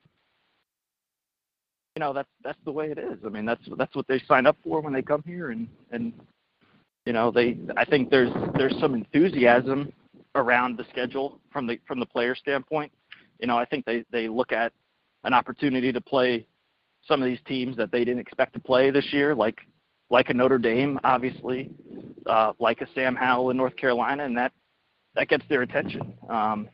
you 1.95 2.01
know 2.01 2.13
that's 2.13 2.29
that's 2.43 2.59
the 2.65 2.73
way 2.73 2.91
it 2.91 2.99
is. 2.99 3.19
I 3.25 3.29
mean 3.29 3.45
that's 3.45 3.63
that's 3.79 3.95
what 3.95 4.09
they 4.09 4.21
sign 4.27 4.47
up 4.47 4.57
for 4.65 4.81
when 4.81 4.93
they 4.93 5.03
come 5.03 5.23
here, 5.25 5.51
and 5.51 5.69
and 5.93 6.13
you 7.07 7.13
know 7.13 7.31
they 7.31 7.57
I 7.77 7.85
think 7.85 8.11
there's 8.11 8.33
there's 8.57 8.79
some 8.81 8.95
enthusiasm 8.95 9.93
around 10.35 10.77
the 10.77 10.85
schedule 10.91 11.39
from 11.53 11.69
the 11.69 11.79
from 11.87 12.01
the 12.01 12.07
player 12.07 12.35
standpoint. 12.35 12.91
You 13.39 13.47
know 13.47 13.57
I 13.57 13.65
think 13.65 13.85
they 13.85 14.05
they 14.11 14.27
look 14.27 14.51
at 14.51 14.73
an 15.25 15.35
opportunity 15.35 15.93
to 15.93 16.01
play 16.01 16.47
some 17.07 17.23
of 17.23 17.27
these 17.27 17.41
teams 17.47 17.77
that 17.77 17.93
they 17.93 18.05
didn't 18.05 18.21
expect 18.21 18.55
to 18.55 18.61
play 18.61 18.91
this 18.91 19.13
year, 19.13 19.35
like 19.35 19.59
like 20.11 20.29
a 20.31 20.35
Notre 20.35 20.59
Dame, 20.59 21.01
obviously, 21.03 21.71
uh, 22.27 22.53
like 22.59 22.81
a 22.83 22.87
Sam 22.95 23.17
Howell 23.17 23.51
in 23.51 23.57
North 23.57 23.77
Carolina, 23.77 24.25
and 24.25 24.37
that 24.37 24.53
that 25.15 25.29
gets 25.29 25.45
their 25.49 25.63
attention. 25.63 26.15
Um, 26.29 26.69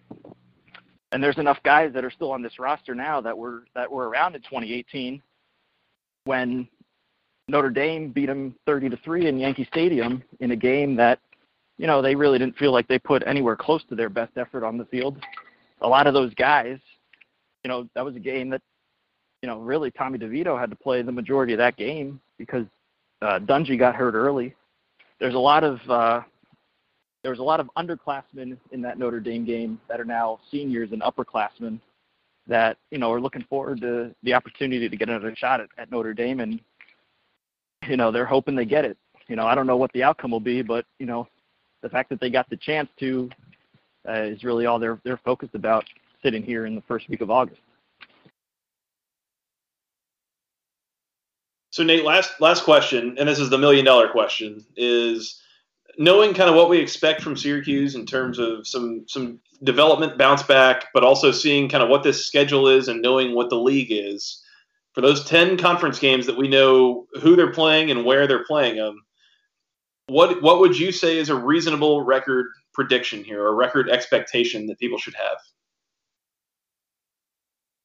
and 1.12 1.22
there's 1.22 1.38
enough 1.38 1.58
guys 1.64 1.92
that 1.94 2.04
are 2.04 2.10
still 2.10 2.30
on 2.30 2.42
this 2.42 2.58
roster 2.58 2.94
now 2.94 3.20
that 3.20 3.36
were 3.36 3.64
that 3.74 3.90
were 3.90 4.08
around 4.08 4.34
in 4.34 4.42
2018 4.42 5.22
when 6.24 6.68
Notre 7.48 7.70
Dame 7.70 8.10
beat 8.12 8.26
them 8.26 8.54
30 8.66 8.90
to 8.90 8.96
three 8.98 9.26
in 9.26 9.38
Yankee 9.38 9.66
Stadium 9.72 10.22
in 10.40 10.52
a 10.52 10.56
game 10.56 10.94
that 10.96 11.18
you 11.78 11.86
know 11.86 12.00
they 12.00 12.14
really 12.14 12.38
didn't 12.38 12.56
feel 12.56 12.72
like 12.72 12.86
they 12.88 12.98
put 12.98 13.22
anywhere 13.26 13.56
close 13.56 13.82
to 13.88 13.94
their 13.94 14.08
best 14.08 14.32
effort 14.36 14.64
on 14.64 14.78
the 14.78 14.84
field. 14.86 15.18
A 15.82 15.88
lot 15.88 16.06
of 16.06 16.14
those 16.14 16.32
guys, 16.34 16.78
you 17.64 17.68
know, 17.68 17.88
that 17.94 18.04
was 18.04 18.16
a 18.16 18.20
game 18.20 18.50
that 18.50 18.62
you 19.42 19.48
know 19.48 19.58
really 19.58 19.90
Tommy 19.90 20.18
DeVito 20.18 20.58
had 20.58 20.70
to 20.70 20.76
play 20.76 21.02
the 21.02 21.12
majority 21.12 21.52
of 21.52 21.58
that 21.58 21.76
game 21.76 22.20
because 22.38 22.66
uh, 23.22 23.38
Dungey 23.40 23.78
got 23.78 23.94
hurt 23.94 24.14
early. 24.14 24.54
There's 25.18 25.34
a 25.34 25.38
lot 25.38 25.64
of 25.64 25.78
uh, 25.88 26.22
there 27.22 27.30
was 27.30 27.38
a 27.38 27.44
lot 27.44 27.60
of 27.60 27.68
underclassmen 27.76 28.56
in 28.72 28.82
that 28.82 28.98
Notre 28.98 29.20
Dame 29.20 29.44
game 29.44 29.80
that 29.88 30.00
are 30.00 30.04
now 30.04 30.40
seniors 30.50 30.92
and 30.92 31.02
upperclassmen 31.02 31.78
that 32.46 32.78
you 32.90 32.98
know 32.98 33.12
are 33.12 33.20
looking 33.20 33.44
forward 33.48 33.80
to 33.80 34.14
the 34.22 34.34
opportunity 34.34 34.88
to 34.88 34.96
get 34.96 35.08
another 35.08 35.34
shot 35.36 35.60
at, 35.60 35.68
at 35.78 35.90
Notre 35.90 36.14
Dame, 36.14 36.40
and 36.40 36.60
you 37.88 37.96
know 37.96 38.10
they're 38.10 38.26
hoping 38.26 38.56
they 38.56 38.64
get 38.64 38.84
it. 38.84 38.96
You 39.28 39.36
know 39.36 39.46
I 39.46 39.54
don't 39.54 39.66
know 39.66 39.76
what 39.76 39.92
the 39.92 40.02
outcome 40.02 40.30
will 40.30 40.40
be, 40.40 40.62
but 40.62 40.84
you 40.98 41.06
know 41.06 41.28
the 41.82 41.88
fact 41.88 42.10
that 42.10 42.20
they 42.20 42.30
got 42.30 42.48
the 42.50 42.56
chance 42.56 42.88
to 42.98 43.28
uh, 44.08 44.22
is 44.22 44.44
really 44.44 44.66
all 44.66 44.78
they're 44.78 45.00
they're 45.04 45.20
focused 45.24 45.54
about 45.54 45.84
sitting 46.22 46.42
here 46.42 46.66
in 46.66 46.74
the 46.74 46.82
first 46.82 47.08
week 47.08 47.20
of 47.20 47.30
August. 47.30 47.60
So 51.70 51.84
Nate, 51.84 52.04
last 52.04 52.40
last 52.40 52.64
question, 52.64 53.16
and 53.18 53.28
this 53.28 53.38
is 53.38 53.48
the 53.48 53.58
million 53.58 53.84
dollar 53.84 54.08
question: 54.08 54.64
is 54.76 55.40
knowing 55.98 56.34
kind 56.34 56.50
of 56.50 56.56
what 56.56 56.68
we 56.68 56.78
expect 56.78 57.22
from 57.22 57.36
Syracuse 57.36 57.94
in 57.94 58.06
terms 58.06 58.38
of 58.38 58.66
some 58.66 59.04
some 59.06 59.40
development 59.62 60.18
bounce 60.18 60.42
back, 60.42 60.86
but 60.92 61.04
also 61.04 61.30
seeing 61.30 61.68
kind 61.68 61.82
of 61.82 61.88
what 61.88 62.02
this 62.02 62.26
schedule 62.26 62.68
is 62.68 62.88
and 62.88 63.02
knowing 63.02 63.34
what 63.34 63.50
the 63.50 63.58
league 63.58 63.92
is 63.92 64.42
for 64.94 65.00
those 65.00 65.24
ten 65.24 65.56
conference 65.56 65.98
games 65.98 66.26
that 66.26 66.36
we 66.36 66.48
know 66.48 67.06
who 67.20 67.36
they're 67.36 67.52
playing 67.52 67.90
and 67.90 68.04
where 68.04 68.26
they're 68.26 68.44
playing 68.44 68.76
them. 68.76 69.00
What 70.08 70.42
what 70.42 70.58
would 70.58 70.76
you 70.76 70.90
say 70.90 71.18
is 71.18 71.28
a 71.28 71.36
reasonable 71.36 72.02
record 72.02 72.46
prediction 72.74 73.22
here, 73.22 73.42
or 73.42 73.54
record 73.54 73.88
expectation 73.88 74.66
that 74.66 74.80
people 74.80 74.98
should 74.98 75.14
have? 75.14 75.38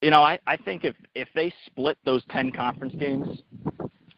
You 0.06 0.12
know, 0.12 0.22
I, 0.22 0.38
I 0.46 0.56
think 0.56 0.84
if 0.84 0.96
if 1.16 1.28
they 1.34 1.52
split 1.66 1.98
those 2.06 2.22
ten 2.30 2.52
conference 2.52 2.94
games, 2.94 3.40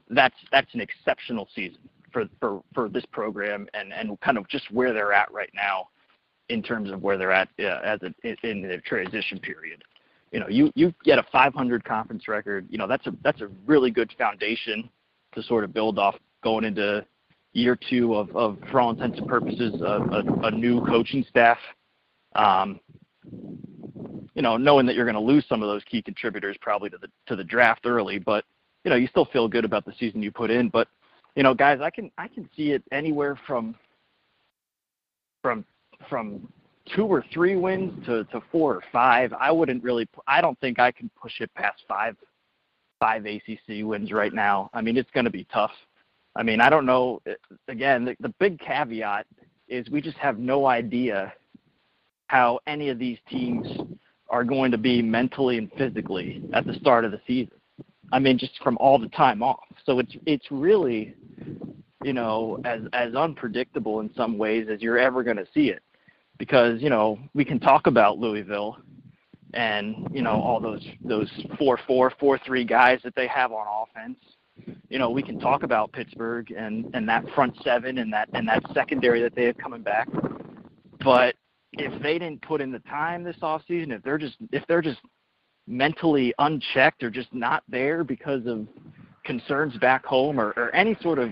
that's 0.10 0.36
that's 0.52 0.68
an 0.74 0.82
exceptional 0.82 1.48
season 1.56 1.80
for 2.12 2.26
for 2.42 2.62
for 2.74 2.90
this 2.90 3.06
program 3.14 3.70
and 3.74 3.94
and 3.94 4.20
kind 4.20 4.38
of 4.38 4.46
just 4.50 4.70
where 4.70 4.92
they're 4.92 5.14
at 5.14 5.32
right 5.32 5.50
now 5.56 5.88
in 6.50 6.62
terms 6.62 6.92
of 6.92 7.02
where 7.02 7.18
they're 7.18 7.32
at 7.32 7.48
uh, 7.62 7.80
as 7.86 8.02
a, 8.02 8.14
in 8.46 8.64
the 8.64 8.80
transition 8.86 9.40
period. 9.40 9.82
You 10.34 10.42
know, 10.42 10.50
you 10.50 10.74
you 10.76 10.94
get 11.06 11.20
a 11.20 11.24
500 11.32 11.86
conference 11.86 12.28
record. 12.28 12.68
You 12.70 12.80
know, 12.80 12.88
that's 12.88 13.08
a 13.08 13.14
that's 13.24 13.40
a 13.40 13.48
really 13.66 13.90
good 13.90 14.14
foundation 14.18 14.90
to 15.36 15.44
sort 15.44 15.64
of 15.64 15.74
build 15.74 15.98
off 16.00 16.16
going 16.44 16.66
into 16.66 17.06
year 17.54 17.80
two 17.90 18.14
of, 18.14 18.36
of 18.36 18.58
for 18.72 18.82
all 18.82 18.90
intents 18.90 19.20
and 19.20 19.28
purposes, 19.30 19.80
a, 19.80 19.86
a, 19.86 20.48
a 20.48 20.52
new 20.52 20.86
coaching 20.86 21.26
staff. 21.30 21.60
Um, 22.36 22.82
you 24.34 24.42
know, 24.42 24.58
knowing 24.58 24.86
that 24.86 24.96
you're 24.96 25.06
going 25.06 25.16
to 25.16 25.20
lose 25.22 25.46
some 25.50 25.62
of 25.62 25.68
those 25.68 25.84
key 25.84 26.02
contributors 26.02 26.58
probably 26.62 26.90
to 26.90 26.98
the 26.98 27.08
to 27.28 27.36
the 27.36 27.44
draft 27.44 27.86
early, 27.86 28.20
but 28.20 28.46
you 28.84 28.90
know, 28.90 28.96
you 28.96 29.08
still 29.08 29.26
feel 29.26 29.48
good 29.48 29.66
about 29.66 29.86
the 29.86 29.94
season 30.00 30.22
you 30.24 30.32
put 30.32 30.52
in. 30.52 30.70
But 30.70 30.88
you 31.36 31.44
know, 31.44 31.54
guys, 31.54 31.80
I 31.82 31.90
can 31.90 32.12
I 32.18 32.28
can 32.28 32.50
see 32.56 32.72
it 32.72 32.84
anywhere 32.92 33.40
from 33.48 33.76
from 35.42 35.66
from 36.10 36.48
two 36.96 37.06
or 37.06 37.24
three 37.34 37.56
wins 37.56 38.06
to, 38.06 38.24
to 38.26 38.42
four 38.52 38.76
or 38.76 38.84
five. 38.92 39.34
I 39.34 39.52
wouldn't 39.52 39.84
really. 39.84 40.08
I 40.28 40.42
don't 40.42 40.60
think 40.60 40.80
I 40.80 40.92
can 40.92 41.10
push 41.20 41.42
it 41.42 41.54
past 41.56 41.84
five 41.88 42.16
five 43.00 43.26
ACC 43.26 43.84
wins 43.84 44.12
right 44.12 44.34
now. 44.34 44.70
I 44.74 44.82
mean, 44.82 44.98
it's 44.98 45.12
going 45.12 45.26
to 45.26 45.32
be 45.32 45.46
tough. 45.54 45.72
I 46.36 46.44
mean, 46.44 46.62
I 46.62 46.70
don't 46.70 46.86
know. 46.86 47.22
Eh, 47.28 47.34
again, 47.68 48.06
the, 48.06 48.16
the 48.20 48.34
big 48.40 48.60
caveat 48.60 49.26
is 49.68 49.90
we 49.90 50.02
just 50.02 50.18
have 50.18 50.40
no 50.40 50.66
idea 50.66 51.34
how 52.28 52.60
any 52.68 52.90
of 52.90 53.00
these 53.00 53.18
teams 53.30 53.68
are 54.30 54.44
going 54.44 54.72
to 54.72 54.78
be 54.78 55.02
mentally 55.02 55.58
and 55.58 55.72
physically 55.78 56.44
at 56.54 56.66
the 56.66 56.74
start 56.76 57.06
of 57.06 57.12
the 57.12 57.22
season. 57.26 57.54
I 58.12 58.20
mean, 58.20 58.38
just 58.38 58.62
from 58.64 58.78
all 58.80 59.00
the 59.00 59.10
time 59.10 59.42
off. 59.44 59.66
So 59.86 60.00
it's 60.00 60.16
it's 60.26 60.46
really, 60.50 61.16
you 62.04 62.14
know, 62.14 62.62
as 62.64 62.82
as 62.94 63.16
unpredictable 63.16 64.00
in 64.00 64.14
some 64.16 64.38
ways 64.38 64.68
as 64.72 64.82
you're 64.82 65.00
ever 65.00 65.24
going 65.24 65.38
to 65.38 65.48
see 65.54 65.70
it, 65.70 65.82
because 66.38 66.82
you 66.82 66.90
know 66.90 67.20
we 67.34 67.44
can 67.44 67.60
talk 67.60 67.88
about 67.88 68.18
Louisville, 68.18 68.78
and 69.54 70.08
you 70.14 70.22
know 70.22 70.42
all 70.42 70.60
those 70.60 70.86
those 71.04 71.30
four 71.58 71.80
four 71.86 72.14
four 72.20 72.40
three 72.46 72.64
guys 72.64 73.00
that 73.04 73.16
they 73.16 73.28
have 73.28 73.52
on 73.52 73.66
offense. 73.68 74.20
You 74.90 74.98
know, 74.98 75.12
we 75.12 75.22
can 75.22 75.40
talk 75.40 75.64
about 75.64 75.92
Pittsburgh 75.92 76.52
and 76.52 76.90
and 76.94 77.08
that 77.10 77.26
front 77.36 77.56
seven 77.64 77.98
and 77.98 78.12
that 78.14 78.30
and 78.34 78.48
that 78.48 78.64
secondary 78.74 79.22
that 79.22 79.36
they 79.36 79.46
have 79.46 79.58
coming 79.58 79.82
back, 79.82 80.08
but 81.04 81.36
if 81.78 82.02
they 82.02 82.20
didn't 82.20 82.42
put 82.42 82.62
in 82.62 82.72
the 82.72 82.80
time 82.80 83.24
this 83.24 83.38
off 83.42 83.62
season, 83.68 83.92
if 83.92 84.04
they're 84.04 84.18
just 84.18 84.38
if 84.52 84.66
they're 84.68 84.82
just 84.82 85.00
mentally 85.68 86.34
unchecked 86.40 87.04
or 87.04 87.10
just 87.10 87.34
not 87.34 87.64
there 87.68 88.04
because 88.04 88.46
of 88.46 88.68
concerns 89.26 89.78
back 89.78 90.06
home 90.06 90.40
or, 90.40 90.54
or 90.56 90.74
any 90.74 90.96
sort 91.02 91.20
of 91.20 91.30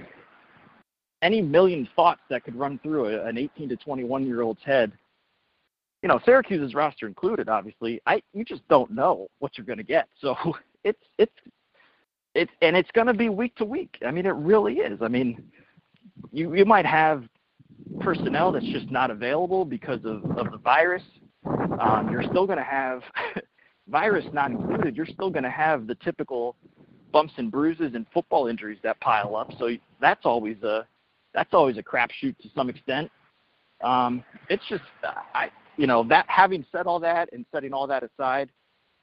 any 1.21 1.41
million 1.41 1.87
thoughts 1.95 2.21
that 2.29 2.43
could 2.43 2.55
run 2.55 2.77
through 2.79 3.07
a, 3.07 3.25
an 3.25 3.37
18 3.37 3.69
to 3.69 3.75
21 3.77 4.25
year 4.25 4.41
old's 4.41 4.61
head. 4.63 4.91
You 6.03 6.09
know, 6.09 6.19
Syracuse's 6.25 6.75
roster 6.75 7.07
included, 7.07 7.49
obviously. 7.49 8.01
I 8.05 8.21
you 8.33 8.45
just 8.45 8.67
don't 8.67 8.91
know 8.91 9.27
what 9.39 9.57
you're 9.57 9.65
going 9.65 9.77
to 9.77 9.83
get. 9.83 10.07
So 10.19 10.35
it's 10.83 11.01
it's 11.17 11.33
it's 12.35 12.51
and 12.61 12.75
it's 12.75 12.91
going 12.91 13.07
to 13.07 13.13
be 13.13 13.29
week 13.29 13.55
to 13.55 13.65
week. 13.65 13.97
I 14.05 14.11
mean, 14.11 14.25
it 14.25 14.35
really 14.35 14.75
is. 14.75 14.99
I 15.01 15.07
mean, 15.07 15.51
you 16.31 16.53
you 16.53 16.65
might 16.65 16.85
have 16.85 17.23
personnel 17.99 18.51
that's 18.51 18.65
just 18.65 18.89
not 18.91 19.11
available 19.11 19.65
because 19.65 19.99
of 20.05 20.23
of 20.38 20.51
the 20.51 20.59
virus. 20.63 21.03
Um, 21.80 22.09
you're 22.11 22.23
still 22.23 22.45
going 22.45 22.57
to 22.57 22.63
have 22.63 23.01
virus 23.88 24.26
not 24.34 24.51
included. 24.51 24.95
You're 24.95 25.05
still 25.05 25.30
going 25.30 25.43
to 25.43 25.49
have 25.49 25.88
the 25.88 25.95
typical 25.95 26.55
bumps 27.11 27.34
and 27.38 27.51
bruises 27.51 27.91
and 27.93 28.05
football 28.13 28.47
injuries 28.47 28.80
that 28.84 28.99
pile 28.99 29.36
up. 29.36 29.51
So 29.59 29.69
that's 30.01 30.26
always 30.26 30.61
a 30.63 30.88
that's 31.34 31.53
always 31.53 31.78
a 31.78 31.84
crapshoot 31.84 32.38
to 32.39 32.49
some 32.55 32.69
extent. 32.69 33.11
Um, 33.84 34.23
it's 34.49 34.63
just 34.69 34.84
I 35.34 35.49
you 35.78 35.88
know 35.88 36.03
that 36.09 36.26
having 36.28 36.65
said 36.71 36.88
all 36.88 36.99
that 37.01 37.30
and 37.32 37.45
setting 37.53 37.73
all 37.73 37.88
that 37.88 38.03
aside, 38.03 38.49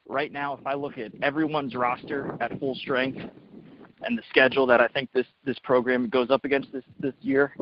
right 0.07 0.31
now 0.31 0.53
if 0.53 0.65
I 0.65 0.73
look 0.73 0.97
at 0.97 1.11
everyone's 1.21 1.75
roster 1.75 2.37
at 2.41 2.59
full 2.59 2.75
strength 2.75 3.19
and 4.01 4.17
the 4.17 4.23
schedule 4.29 4.65
that 4.67 4.81
I 4.81 4.87
think 4.87 5.11
this 5.13 5.27
this 5.45 5.57
program 5.63 6.09
goes 6.09 6.29
up 6.29 6.45
against 6.45 6.71
this 6.71 6.83
this 6.99 7.13
year, 7.21 7.55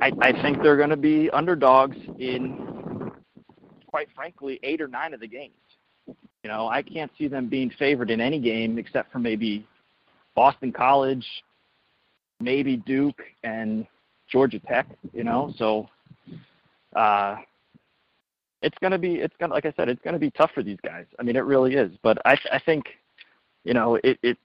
I, 0.00 0.12
I 0.20 0.42
think 0.42 0.62
they're 0.62 0.76
going 0.76 0.90
to 0.90 0.96
be 0.96 1.30
underdogs 1.30 1.96
in 2.18 3.12
quite 3.86 4.08
frankly 4.14 4.58
eight 4.62 4.80
or 4.80 4.88
nine 4.88 5.12
of 5.12 5.20
the 5.20 5.26
games. 5.26 5.54
You 6.06 6.48
know, 6.48 6.68
I 6.68 6.82
can't 6.82 7.10
see 7.18 7.28
them 7.28 7.48
being 7.48 7.70
favored 7.78 8.10
in 8.10 8.20
any 8.20 8.38
game 8.38 8.78
except 8.78 9.12
for 9.12 9.18
maybe 9.18 9.66
Boston 10.34 10.72
College, 10.72 11.26
maybe 12.40 12.78
Duke 12.78 13.20
and 13.44 13.86
Georgia 14.30 14.58
Tech. 14.60 14.86
You 15.12 15.24
know, 15.24 15.52
so 15.58 15.88
uh, 16.96 17.36
it's 18.62 18.76
gonna 18.80 18.98
be 18.98 19.16
it's 19.16 19.34
gonna 19.38 19.52
like 19.52 19.66
I 19.66 19.72
said 19.76 19.88
it's 19.90 20.00
gonna 20.02 20.18
be 20.18 20.30
tough 20.30 20.50
for 20.54 20.62
these 20.62 20.78
guys. 20.82 21.04
I 21.18 21.22
mean, 21.22 21.36
it 21.36 21.44
really 21.44 21.74
is. 21.74 21.92
But 22.02 22.18
I 22.24 22.38
I 22.50 22.58
think 22.58 22.86
you 23.64 23.74
know 23.74 23.96
it 23.96 24.18
it 24.22 24.38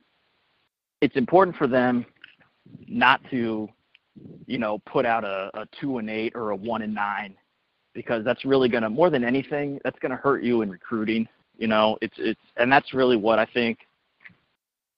it's 0.99 1.16
important 1.16 1.56
for 1.56 1.68
them 1.68 2.06
not 2.88 3.22
to 3.30 3.70
you 4.45 4.57
know 4.57 4.80
put 4.86 5.05
out 5.05 5.24
a, 5.24 5.49
a 5.53 5.68
two 5.80 5.97
and 5.97 6.09
eight 6.09 6.34
or 6.36 6.51
a 6.51 6.55
one 6.55 6.82
and 6.82 6.93
nine 6.93 7.36
because 7.93 8.24
that's 8.24 8.45
really 8.45 8.70
gonna 8.70 8.89
more 8.89 9.09
than 9.09 9.24
anything 9.24 9.80
that's 9.84 9.97
gonna 9.99 10.16
hurt 10.16 10.43
you 10.43 10.61
in 10.61 10.70
recruiting. 10.70 11.28
You 11.57 11.68
know, 11.68 11.97
it's 12.01 12.16
it's 12.18 12.41
and 12.57 12.72
that's 12.72 12.93
really 12.93 13.18
what 13.18 13.39
I 13.39 13.45
think 13.45 13.80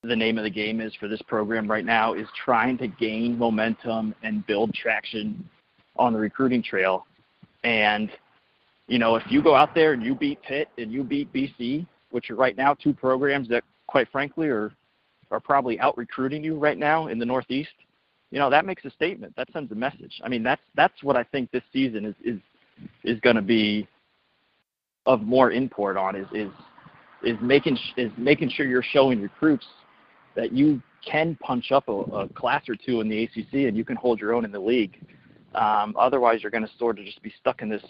the 0.03 0.15
name 0.15 0.37
of 0.37 0.43
the 0.43 0.49
game 0.49 0.79
is 0.79 0.93
for 0.95 1.07
this 1.07 1.21
program 1.27 1.69
right 1.69 1.85
now 1.85 2.13
is 2.13 2.27
trying 2.43 2.77
to 2.77 2.87
gain 2.87 3.37
momentum 3.37 4.15
and 4.23 4.45
build 4.47 4.73
traction 4.73 5.47
on 5.97 6.13
the 6.13 6.19
recruiting 6.19 6.63
trail. 6.63 7.05
And 7.63 8.09
you 8.87 8.99
know, 8.99 9.15
if 9.15 9.23
you 9.29 9.43
go 9.43 9.53
out 9.55 9.75
there 9.75 9.93
and 9.93 10.03
you 10.03 10.15
beat 10.15 10.41
Pitt 10.41 10.69
and 10.77 10.91
you 10.91 11.03
beat 11.03 11.31
BC, 11.33 11.85
which 12.11 12.29
are 12.31 12.35
right 12.35 12.55
now 12.55 12.73
two 12.73 12.93
programs 12.93 13.49
that, 13.49 13.63
quite 13.87 14.09
frankly, 14.11 14.47
are 14.47 14.71
are 15.29 15.41
probably 15.41 15.77
out 15.81 15.97
recruiting 15.97 16.41
you 16.41 16.57
right 16.57 16.77
now 16.77 17.07
in 17.07 17.19
the 17.19 17.25
Northeast, 17.25 17.73
you 18.31 18.39
know, 18.39 18.49
that 18.49 18.65
makes 18.65 18.83
a 18.85 18.91
statement. 18.91 19.33
That 19.37 19.47
sends 19.53 19.71
a 19.71 19.75
message. 19.75 20.19
I 20.23 20.29
mean, 20.29 20.43
that's 20.43 20.61
that's 20.75 21.03
what 21.03 21.15
I 21.15 21.23
think 21.23 21.51
this 21.51 21.63
season 21.71 22.05
is 22.05 22.15
is 22.23 22.39
is 23.03 23.19
going 23.21 23.35
to 23.35 23.41
be 23.41 23.87
of 25.05 25.21
more 25.21 25.51
import 25.51 25.97
on 25.97 26.15
is 26.15 26.27
is 26.33 26.51
is 27.23 27.37
making 27.41 27.77
is 27.95 28.11
making 28.17 28.49
sure 28.49 28.65
you're 28.65 28.83
showing 28.83 29.21
recruits 29.21 29.65
that 30.35 30.51
you 30.51 30.81
can 31.05 31.37
punch 31.41 31.71
up 31.71 31.87
a, 31.87 31.91
a 31.91 32.29
class 32.29 32.67
or 32.67 32.75
two 32.75 33.01
in 33.01 33.09
the 33.09 33.23
ACC 33.23 33.53
and 33.53 33.77
you 33.77 33.85
can 33.85 33.95
hold 33.95 34.19
your 34.19 34.33
own 34.33 34.43
in 34.45 34.51
the 34.51 34.59
league. 34.59 35.01
Um, 35.55 35.95
otherwise, 35.97 36.43
you're 36.43 36.51
going 36.51 36.65
to 36.65 36.71
sort 36.77 36.99
of 36.99 37.05
just 37.05 37.21
be 37.21 37.33
stuck 37.39 37.61
in 37.61 37.69
this 37.69 37.83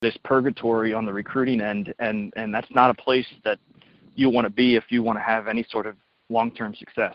this 0.00 0.16
purgatory 0.24 0.94
on 0.94 1.04
the 1.04 1.12
recruiting 1.12 1.60
end, 1.60 1.92
and 1.98 2.32
and 2.36 2.54
that's 2.54 2.70
not 2.70 2.90
a 2.90 2.94
place 2.94 3.26
that 3.44 3.58
you 4.14 4.30
want 4.30 4.46
to 4.46 4.50
be 4.50 4.76
if 4.76 4.84
you 4.88 5.02
want 5.02 5.18
to 5.18 5.22
have 5.22 5.48
any 5.48 5.66
sort 5.70 5.86
of 5.86 5.96
long-term 6.28 6.74
success. 6.76 7.14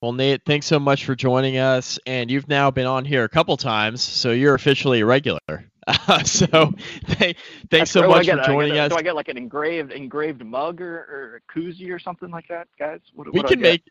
Well, 0.00 0.12
Nate, 0.12 0.42
thanks 0.46 0.66
so 0.66 0.78
much 0.78 1.04
for 1.04 1.16
joining 1.16 1.56
us, 1.58 1.98
and 2.06 2.30
you've 2.30 2.48
now 2.48 2.70
been 2.70 2.86
on 2.86 3.04
here 3.04 3.24
a 3.24 3.28
couple 3.28 3.56
times, 3.56 4.00
so 4.00 4.30
you're 4.30 4.54
officially 4.54 5.00
a 5.00 5.06
regular. 5.06 5.40
Uh, 5.88 6.22
so, 6.22 6.72
th- 7.06 7.36
thanks 7.68 7.90
so 7.90 8.08
much 8.08 8.26
get, 8.26 8.38
for 8.38 8.44
joining 8.44 8.74
get, 8.74 8.84
us. 8.84 8.90
Do 8.90 8.96
I 8.96 9.02
get 9.02 9.16
like 9.16 9.28
an 9.28 9.36
engraved 9.36 9.90
engraved 9.90 10.44
mug 10.44 10.80
or, 10.80 10.98
or 10.98 11.42
a 11.42 11.52
koozie 11.52 11.90
or 11.90 11.98
something 11.98 12.30
like 12.30 12.46
that, 12.46 12.68
guys? 12.78 13.00
What, 13.12 13.32
we 13.32 13.40
what 13.40 13.48
can 13.48 13.60
make 13.60 13.82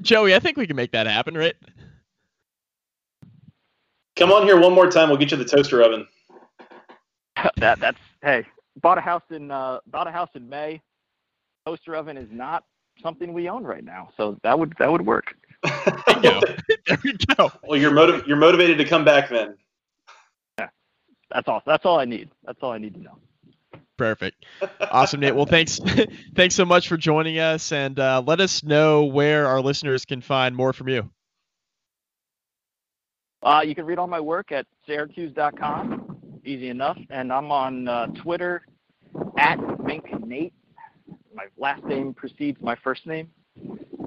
Joey. 0.00 0.34
I 0.34 0.40
think 0.40 0.56
we 0.56 0.66
can 0.66 0.74
make 0.74 0.90
that 0.92 1.06
happen, 1.06 1.36
right? 1.36 1.54
Come 4.16 4.32
on 4.32 4.44
here 4.44 4.58
one 4.58 4.72
more 4.72 4.90
time. 4.90 5.10
We'll 5.10 5.18
get 5.18 5.30
you 5.30 5.36
the 5.36 5.44
toaster 5.44 5.80
oven. 5.82 6.08
that 7.56 7.78
that's 7.78 7.98
hey. 8.22 8.44
Bought 8.80 8.98
a 8.98 9.02
house 9.02 9.22
in 9.30 9.50
uh, 9.52 9.78
bought 9.86 10.08
a 10.08 10.10
house 10.10 10.30
in 10.34 10.48
May. 10.48 10.82
Toaster 11.66 11.94
oven 11.94 12.16
is 12.16 12.28
not 12.32 12.64
something 13.02 13.32
we 13.32 13.48
own 13.48 13.64
right 13.64 13.84
now, 13.84 14.10
so 14.16 14.38
that 14.42 14.58
would 14.58 14.74
that 14.78 14.90
would 14.90 15.04
work. 15.06 15.34
there, 15.62 16.22
go. 16.22 16.40
there 16.86 16.98
we 17.02 17.16
go. 17.36 17.50
Well, 17.64 17.78
you're 17.78 17.92
motiv- 17.92 18.26
you're 18.26 18.36
motivated 18.36 18.78
to 18.78 18.84
come 18.84 19.04
back 19.04 19.28
then. 19.28 19.56
Yeah, 20.58 20.68
that's 21.30 21.48
all. 21.48 21.62
That's 21.66 21.84
all 21.84 21.98
I 21.98 22.04
need. 22.04 22.30
That's 22.44 22.58
all 22.62 22.72
I 22.72 22.78
need 22.78 22.94
to 22.94 23.02
know. 23.02 23.18
Perfect. 23.96 24.44
Awesome, 24.80 25.20
Nate. 25.20 25.34
Well, 25.34 25.46
thanks, 25.46 25.80
thanks 26.34 26.54
so 26.54 26.66
much 26.66 26.86
for 26.88 26.98
joining 26.98 27.38
us, 27.38 27.72
and 27.72 27.98
uh, 27.98 28.22
let 28.26 28.40
us 28.40 28.62
know 28.62 29.04
where 29.04 29.46
our 29.46 29.62
listeners 29.62 30.04
can 30.04 30.20
find 30.20 30.54
more 30.54 30.74
from 30.74 30.88
you. 30.88 31.08
Uh, 33.42 33.62
you 33.64 33.74
can 33.74 33.86
read 33.86 33.98
all 33.98 34.06
my 34.06 34.20
work 34.20 34.52
at 34.52 34.66
syracuse.com. 34.86 36.40
Easy 36.44 36.68
enough. 36.68 36.98
And 37.10 37.32
I'm 37.32 37.52
on 37.52 37.86
uh, 37.86 38.06
Twitter 38.08 38.62
at 39.38 39.56
Mink 39.84 40.04
Nate. 40.26 40.52
My 41.36 41.44
last 41.58 41.84
name 41.84 42.14
precedes 42.14 42.58
my 42.62 42.76
first 42.82 43.06
name. 43.06 43.30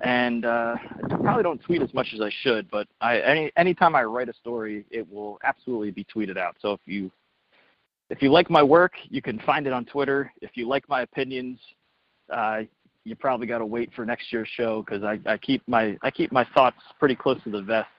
And 0.04 0.46
uh, 0.46 0.76
I 1.04 1.16
probably 1.18 1.44
don't 1.44 1.62
tweet 1.62 1.82
as 1.82 1.94
much 1.94 2.08
as 2.14 2.22
I 2.22 2.32
should, 2.42 2.70
but 2.72 2.88
I, 3.02 3.20
any 3.20 3.52
anytime 3.58 3.96
I 3.96 4.04
write 4.04 4.30
a 4.30 4.34
story, 4.34 4.86
it 4.90 5.10
will 5.12 5.38
absolutely 5.44 5.92
be 5.92 6.06
tweeted 6.06 6.38
out. 6.38 6.56
So 6.62 6.74
if 6.74 6.80
you 6.86 7.12
if 8.10 8.22
you 8.22 8.32
like 8.32 8.50
my 8.50 8.64
work, 8.64 8.94
you 9.10 9.22
can 9.22 9.40
find 9.40 9.68
it 9.68 9.74
on 9.74 9.86
Twitter. 9.86 10.32
If 10.42 10.52
you 10.56 10.68
like 10.68 10.88
my 10.88 11.02
opinions, 11.02 11.60
uh, 12.32 12.62
you 13.04 13.16
probably 13.16 13.46
got 13.46 13.60
to 13.60 13.66
wait 13.66 13.92
for 13.96 14.06
next 14.06 14.32
year's 14.32 14.48
show 14.56 14.84
because 14.84 15.04
I, 15.04 15.20
I 15.26 15.38
keep 15.38 15.62
my 15.68 15.98
I 16.02 16.12
keep 16.12 16.32
my 16.32 16.46
thoughts 16.54 16.78
pretty 16.98 17.16
close 17.16 17.42
to 17.44 17.52
the 17.52 17.62
vest 17.62 17.90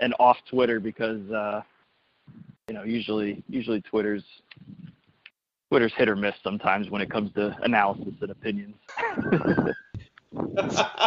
and 0.00 0.14
off 0.20 0.36
Twitter 0.50 0.80
because 0.80 1.28
uh, 1.30 1.62
you 2.68 2.74
know 2.74 2.82
usually 2.82 3.42
usually 3.48 3.80
Twitter's 3.82 4.24
Twitter's 5.70 5.92
hit 5.94 6.08
or 6.08 6.16
miss 6.16 6.34
sometimes 6.42 6.90
when 6.90 7.02
it 7.02 7.10
comes 7.10 7.32
to 7.34 7.54
analysis 7.62 8.14
and 8.20 8.30
opinions. 8.30 8.76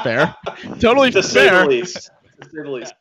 fair, 0.03 0.35
totally 0.79 1.11
to 1.11 1.23
fair. 1.23 1.49
Say 1.49 1.49
the 1.49 1.65
least. 1.65 2.11
To 2.41 2.49
say 2.49 2.63
the 2.63 2.69
least. 2.69 2.93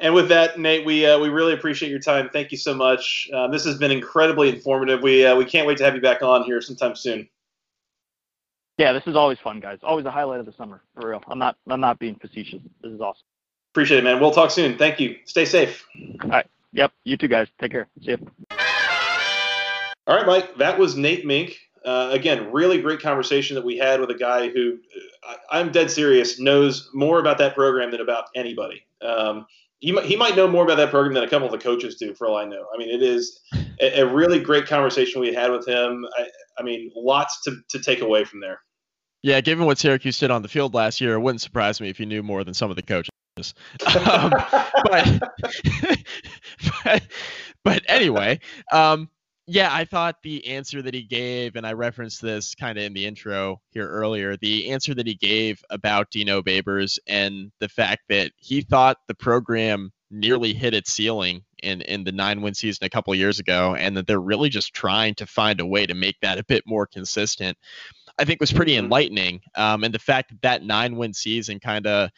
and 0.00 0.14
with 0.14 0.28
that, 0.28 0.58
Nate, 0.58 0.86
we 0.86 1.04
uh, 1.06 1.18
we 1.18 1.28
really 1.28 1.52
appreciate 1.52 1.90
your 1.90 2.00
time. 2.00 2.30
Thank 2.32 2.50
you 2.50 2.58
so 2.58 2.74
much. 2.74 3.28
Uh, 3.32 3.48
this 3.48 3.64
has 3.64 3.76
been 3.76 3.90
incredibly 3.90 4.48
informative. 4.48 5.02
We 5.02 5.26
uh, 5.26 5.36
we 5.36 5.44
can't 5.44 5.66
wait 5.66 5.78
to 5.78 5.84
have 5.84 5.94
you 5.94 6.00
back 6.00 6.22
on 6.22 6.44
here 6.44 6.60
sometime 6.60 6.96
soon. 6.96 7.28
Yeah, 8.78 8.92
this 8.92 9.04
is 9.06 9.14
always 9.14 9.38
fun, 9.38 9.60
guys. 9.60 9.78
Always 9.82 10.04
a 10.04 10.10
highlight 10.10 10.40
of 10.40 10.46
the 10.46 10.52
summer, 10.52 10.82
for 10.94 11.10
real. 11.10 11.22
I'm 11.28 11.38
not 11.38 11.56
I'm 11.68 11.80
not 11.80 11.98
being 11.98 12.16
facetious. 12.16 12.60
This 12.82 12.92
is 12.92 13.00
awesome. 13.00 13.22
Appreciate 13.72 13.98
it, 13.98 14.04
man. 14.04 14.20
We'll 14.20 14.30
talk 14.30 14.50
soon. 14.50 14.78
Thank 14.78 15.00
you. 15.00 15.16
Stay 15.24 15.44
safe. 15.44 15.84
All 16.22 16.30
right. 16.30 16.46
Yep. 16.74 16.92
You 17.04 17.16
too, 17.16 17.28
guys. 17.28 17.48
Take 17.60 17.72
care. 17.72 17.88
See 18.02 18.10
you. 18.10 18.30
All 20.06 20.16
right, 20.16 20.26
Mike. 20.26 20.58
That 20.58 20.78
was 20.78 20.96
Nate 20.96 21.24
Mink. 21.24 21.56
Uh, 21.84 22.10
again, 22.12 22.50
really 22.50 22.80
great 22.80 23.00
conversation 23.00 23.54
that 23.54 23.64
we 23.64 23.76
had 23.76 24.00
with 24.00 24.10
a 24.10 24.14
guy 24.14 24.48
who, 24.48 24.78
I, 25.50 25.60
am 25.60 25.70
dead 25.70 25.90
serious, 25.90 26.40
knows 26.40 26.90
more 26.94 27.20
about 27.20 27.38
that 27.38 27.54
program 27.54 27.90
than 27.90 28.00
about 28.00 28.24
anybody. 28.34 28.86
Um, 29.02 29.46
he, 29.80 29.92
might, 29.92 30.04
he 30.04 30.16
might 30.16 30.34
know 30.34 30.48
more 30.48 30.64
about 30.64 30.78
that 30.78 30.90
program 30.90 31.14
than 31.14 31.24
a 31.24 31.28
couple 31.28 31.46
of 31.46 31.52
the 31.52 31.58
coaches 31.58 31.96
do, 31.96 32.14
for 32.14 32.26
all 32.26 32.36
I 32.36 32.46
know. 32.46 32.66
I 32.74 32.78
mean, 32.78 32.88
it 32.88 33.02
is 33.02 33.40
a, 33.80 34.00
a 34.00 34.06
really 34.06 34.40
great 34.40 34.66
conversation 34.66 35.20
we 35.20 35.34
had 35.34 35.50
with 35.50 35.68
him. 35.68 36.06
I, 36.18 36.26
I 36.58 36.62
mean, 36.62 36.90
lots 36.96 37.42
to, 37.42 37.58
to 37.68 37.78
take 37.78 38.00
away 38.00 38.24
from 38.24 38.40
there. 38.40 38.60
Yeah, 39.22 39.40
given 39.42 39.66
what 39.66 39.78
Syracuse 39.78 40.18
did 40.18 40.30
on 40.30 40.42
the 40.42 40.48
field 40.48 40.74
last 40.74 41.00
year, 41.00 41.14
it 41.14 41.20
wouldn't 41.20 41.42
surprise 41.42 41.80
me 41.80 41.90
if 41.90 42.00
you 42.00 42.06
knew 42.06 42.22
more 42.22 42.44
than 42.44 42.54
some 42.54 42.70
of 42.70 42.76
the 42.76 42.82
coaches. 42.82 43.10
Um, 43.36 44.30
but, 44.84 45.22
but, 46.84 47.02
but 47.64 47.82
anyway, 47.88 48.38
um, 48.72 49.08
yeah, 49.46 49.74
I 49.74 49.84
thought 49.84 50.22
the 50.22 50.46
answer 50.46 50.80
that 50.82 50.94
he 50.94 51.02
gave, 51.02 51.56
and 51.56 51.66
I 51.66 51.72
referenced 51.72 52.22
this 52.22 52.54
kind 52.54 52.78
of 52.78 52.84
in 52.84 52.94
the 52.94 53.06
intro 53.06 53.60
here 53.70 53.88
earlier, 53.88 54.36
the 54.36 54.70
answer 54.70 54.94
that 54.94 55.06
he 55.06 55.14
gave 55.16 55.62
about 55.70 56.10
Dino 56.10 56.42
Babers 56.42 56.98
and 57.08 57.50
the 57.58 57.68
fact 57.68 58.02
that 58.08 58.30
he 58.36 58.60
thought 58.60 58.98
the 59.08 59.14
program 59.14 59.92
nearly 60.10 60.54
hit 60.54 60.72
its 60.72 60.92
ceiling 60.92 61.42
in, 61.62 61.80
in 61.82 62.04
the 62.04 62.12
nine 62.12 62.40
win 62.40 62.54
season 62.54 62.84
a 62.84 62.90
couple 62.90 63.12
of 63.12 63.18
years 63.18 63.40
ago, 63.40 63.74
and 63.74 63.96
that 63.96 64.06
they're 64.06 64.20
really 64.20 64.48
just 64.48 64.72
trying 64.72 65.14
to 65.16 65.26
find 65.26 65.60
a 65.60 65.66
way 65.66 65.86
to 65.86 65.94
make 65.94 66.16
that 66.22 66.38
a 66.38 66.44
bit 66.44 66.62
more 66.66 66.86
consistent, 66.86 67.58
I 68.16 68.24
think 68.24 68.40
was 68.40 68.52
pretty 68.52 68.74
mm-hmm. 68.74 68.84
enlightening. 68.84 69.40
Um, 69.56 69.82
and 69.82 69.92
the 69.92 69.98
fact 69.98 70.30
that 70.30 70.42
that 70.42 70.62
nine 70.62 70.94
win 70.96 71.12
season 71.12 71.58
kind 71.58 71.86
of 71.88 72.10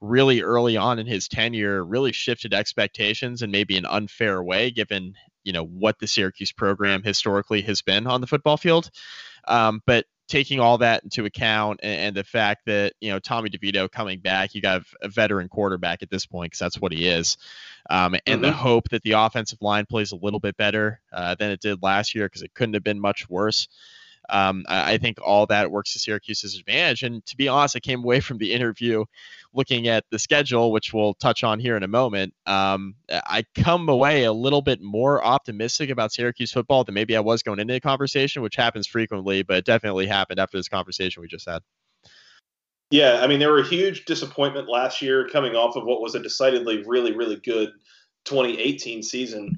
really 0.00 0.42
early 0.42 0.76
on 0.76 0.98
in 0.98 1.06
his 1.06 1.28
tenure 1.28 1.84
really 1.84 2.12
shifted 2.12 2.54
expectations 2.54 3.42
in 3.42 3.50
maybe 3.50 3.76
an 3.76 3.86
unfair 3.86 4.42
way 4.42 4.70
given 4.70 5.14
you 5.44 5.52
know 5.52 5.64
what 5.64 5.98
the 5.98 6.06
Syracuse 6.06 6.52
program 6.52 7.02
historically 7.02 7.62
has 7.62 7.80
been 7.82 8.06
on 8.06 8.20
the 8.20 8.26
football 8.26 8.56
field. 8.56 8.90
Um, 9.46 9.80
but 9.86 10.04
taking 10.28 10.60
all 10.60 10.76
that 10.76 11.02
into 11.04 11.24
account 11.24 11.80
and, 11.82 12.00
and, 12.00 12.16
the 12.16 12.22
fact 12.22 12.66
that 12.66 12.92
you 13.00 13.10
know 13.10 13.18
Tommy 13.18 13.48
DeVito 13.48 13.90
coming 13.90 14.20
back, 14.20 14.54
you 14.54 14.60
got 14.60 14.82
a 15.00 15.08
veteran 15.08 15.48
quarterback 15.48 16.02
at 16.02 16.10
this 16.10 16.26
point 16.26 16.50
because 16.50 16.58
that's 16.58 16.78
what 16.78 16.92
he 16.92 17.08
is, 17.08 17.38
um, 17.88 18.14
and 18.26 18.42
mm-hmm. 18.42 18.42
the 18.42 18.52
hope 18.52 18.90
that 18.90 19.02
the 19.02 19.12
offensive 19.12 19.62
line 19.62 19.86
plays 19.86 20.12
a 20.12 20.16
little 20.16 20.40
bit 20.40 20.56
better 20.58 21.00
uh, 21.12 21.34
than 21.36 21.50
it 21.50 21.60
did 21.60 21.82
last 21.82 22.14
year 22.14 22.26
because 22.26 22.42
it 22.42 22.52
couldn't 22.52 22.74
have 22.74 22.84
been 22.84 23.00
much 23.00 23.28
worse 23.30 23.68
um, 24.28 24.64
I, 24.68 24.94
I, 24.94 24.98
think 24.98 25.18
all 25.22 25.46
that 25.46 25.70
works 25.70 25.92
to 25.92 25.98
Syracuse's 25.98 26.56
advantage. 26.58 27.02
And 27.02 27.24
to 27.26 27.36
be 27.36 27.48
honest, 27.48 27.76
I 27.76 27.80
came 27.80 28.02
away 28.02 28.20
from 28.28 28.38
the 28.38 28.52
interview 28.52 29.04
looking 29.52 29.88
at 29.88 30.04
the 30.10 30.18
schedule, 30.18 30.72
which 30.72 30.92
we'll 30.92 31.14
touch 31.14 31.42
on 31.44 31.58
here 31.58 31.76
in 31.76 31.82
a 31.82 31.88
moment. 31.88 32.34
Um, 32.46 32.94
I 33.10 33.44
come 33.54 33.88
away 33.88 34.24
a 34.24 34.32
little 34.32 34.62
bit 34.62 34.80
more 34.80 35.24
optimistic 35.24 35.90
about 35.90 36.12
Syracuse 36.12 36.52
football 36.52 36.84
than 36.84 36.94
maybe 36.94 37.16
I 37.16 37.20
was 37.20 37.42
going 37.42 37.58
into 37.58 37.74
the 37.74 37.80
conversation, 37.80 38.42
which 38.42 38.56
happens 38.56 38.86
frequently, 38.86 39.42
but 39.42 39.58
it 39.58 39.64
definitely 39.64 40.06
happened 40.06 40.40
after 40.40 40.56
this 40.56 40.68
conversation 40.68 41.22
we 41.22 41.28
just 41.28 41.48
had. 41.48 41.62
Yeah, 42.90 43.20
I 43.22 43.26
mean, 43.26 43.38
there 43.38 43.52
were 43.52 43.60
a 43.60 43.68
huge 43.68 44.06
disappointment 44.06 44.68
last 44.68 45.02
year 45.02 45.28
coming 45.28 45.54
off 45.54 45.76
of 45.76 45.84
what 45.84 46.00
was 46.00 46.14
a 46.14 46.20
decidedly 46.20 46.84
really, 46.86 47.12
really 47.12 47.36
good 47.36 47.72
2018 48.24 49.02
season. 49.02 49.56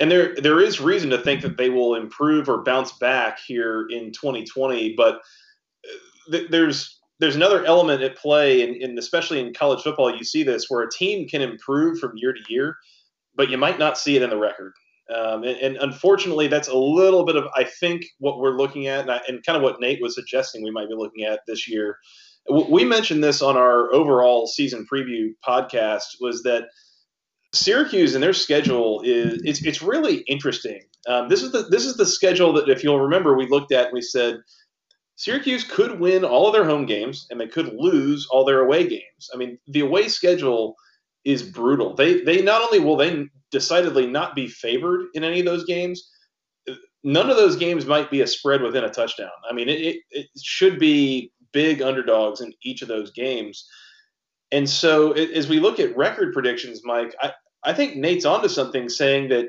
And 0.00 0.10
there 0.10 0.34
there 0.36 0.60
is 0.60 0.80
reason 0.80 1.10
to 1.10 1.18
think 1.18 1.42
that 1.42 1.56
they 1.56 1.70
will 1.70 1.94
improve 1.94 2.48
or 2.48 2.62
bounce 2.62 2.92
back 2.92 3.38
here 3.38 3.86
in 3.90 4.10
2020 4.12 4.94
but 4.96 5.16
uh, 5.16 6.30
th- 6.32 6.50
there's 6.50 7.00
there's 7.20 7.36
another 7.36 7.64
element 7.64 8.02
at 8.02 8.16
play 8.16 8.62
and 8.62 8.98
especially 8.98 9.38
in 9.38 9.54
college 9.54 9.82
football. 9.82 10.14
You 10.14 10.24
see 10.24 10.42
this 10.42 10.66
where 10.68 10.82
a 10.82 10.90
team 10.90 11.28
can 11.28 11.42
improve 11.42 11.98
from 11.98 12.12
year 12.16 12.32
to 12.32 12.40
year 12.52 12.76
but 13.36 13.50
you 13.50 13.58
might 13.58 13.78
not 13.78 13.98
see 13.98 14.16
it 14.16 14.22
in 14.22 14.30
the 14.30 14.38
record. 14.38 14.72
Um, 15.14 15.44
and, 15.44 15.58
and, 15.58 15.76
unfortunately 15.78 16.48
that's 16.48 16.68
a 16.68 16.76
little 16.76 17.26
bit 17.26 17.36
of 17.36 17.44
i 17.54 17.62
think 17.62 18.06
what 18.20 18.38
we're 18.38 18.56
looking 18.56 18.86
at 18.86 19.00
and, 19.00 19.10
I, 19.10 19.20
and 19.28 19.44
kind 19.44 19.54
of 19.54 19.62
what 19.62 19.78
nate 19.78 20.00
was 20.00 20.14
suggesting 20.14 20.62
we 20.62 20.70
might 20.70 20.88
be 20.88 20.94
looking 20.94 21.24
at 21.24 21.40
this 21.46 21.68
year. 21.68 21.98
We 22.50 22.86
mentioned 22.86 23.22
this 23.22 23.42
on 23.42 23.54
our 23.56 23.92
overall 23.92 24.46
season 24.46 24.86
preview 24.90 25.34
podcast 25.46 26.04
was 26.20 26.42
that 26.44 26.68
Syracuse 27.54 28.14
and 28.14 28.22
their 28.22 28.32
schedule 28.32 29.00
is 29.04 29.40
it's, 29.44 29.64
it's 29.64 29.82
really 29.82 30.18
interesting. 30.28 30.80
Um, 31.08 31.28
this 31.28 31.42
is 31.42 31.52
the 31.52 31.62
this 31.62 31.84
is 31.84 31.96
the 31.96 32.06
schedule 32.06 32.52
that 32.54 32.68
if 32.68 32.82
you'll 32.82 33.00
remember 33.00 33.36
we 33.36 33.48
looked 33.48 33.72
at 33.72 33.86
and 33.86 33.94
we 33.94 34.02
said 34.02 34.38
Syracuse 35.16 35.64
could 35.64 36.00
win 36.00 36.24
all 36.24 36.48
of 36.48 36.52
their 36.52 36.64
home 36.64 36.86
games 36.86 37.26
and 37.30 37.40
they 37.40 37.46
could 37.46 37.74
lose 37.74 38.26
all 38.30 38.44
their 38.44 38.60
away 38.60 38.86
games. 38.86 39.30
I 39.32 39.36
mean, 39.36 39.58
the 39.68 39.80
away 39.80 40.08
schedule 40.08 40.74
is 41.24 41.42
brutal. 41.42 41.94
They 41.94 42.22
they 42.22 42.42
not 42.42 42.62
only 42.62 42.80
will 42.80 42.96
they 42.96 43.26
decidedly 43.50 44.06
not 44.06 44.34
be 44.34 44.48
favored 44.48 45.06
in 45.14 45.24
any 45.24 45.40
of 45.40 45.46
those 45.46 45.64
games, 45.64 46.10
none 47.04 47.30
of 47.30 47.36
those 47.36 47.56
games 47.56 47.86
might 47.86 48.10
be 48.10 48.22
a 48.22 48.26
spread 48.26 48.62
within 48.62 48.84
a 48.84 48.90
touchdown. 48.90 49.30
I 49.48 49.52
mean, 49.52 49.68
it, 49.68 49.80
it, 49.80 49.96
it 50.10 50.26
should 50.42 50.78
be 50.78 51.32
big 51.52 51.82
underdogs 51.82 52.40
in 52.40 52.52
each 52.62 52.82
of 52.82 52.88
those 52.88 53.12
games. 53.12 53.68
And 54.50 54.68
so, 54.68 55.12
as 55.12 55.48
we 55.48 55.60
look 55.60 55.80
at 55.80 55.96
record 55.96 56.32
predictions, 56.32 56.82
Mike, 56.84 57.14
I, 57.20 57.32
I 57.64 57.72
think 57.72 57.96
Nate's 57.96 58.24
onto 58.24 58.48
something 58.48 58.88
saying 58.88 59.28
that 59.30 59.46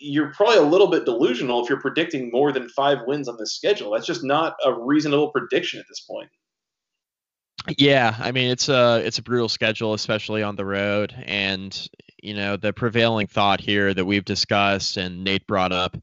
you're 0.00 0.32
probably 0.32 0.58
a 0.58 0.62
little 0.62 0.86
bit 0.86 1.04
delusional 1.04 1.62
if 1.62 1.68
you're 1.68 1.80
predicting 1.80 2.30
more 2.30 2.52
than 2.52 2.68
five 2.68 2.98
wins 3.06 3.28
on 3.28 3.36
this 3.36 3.54
schedule. 3.54 3.92
That's 3.92 4.06
just 4.06 4.24
not 4.24 4.54
a 4.64 4.72
reasonable 4.72 5.30
prediction 5.30 5.80
at 5.80 5.86
this 5.88 6.00
point. 6.00 6.28
Yeah, 7.76 8.14
I 8.18 8.32
mean 8.32 8.50
it's 8.50 8.68
a 8.68 9.02
it's 9.04 9.18
a 9.18 9.22
brutal 9.22 9.48
schedule, 9.48 9.92
especially 9.92 10.42
on 10.42 10.56
the 10.56 10.64
road, 10.64 11.14
and 11.26 11.88
you 12.22 12.34
know 12.34 12.56
the 12.56 12.72
prevailing 12.72 13.26
thought 13.26 13.60
here 13.60 13.92
that 13.92 14.04
we've 14.04 14.24
discussed 14.24 14.96
and 14.96 15.24
Nate 15.24 15.46
brought 15.46 15.72
up 15.72 15.96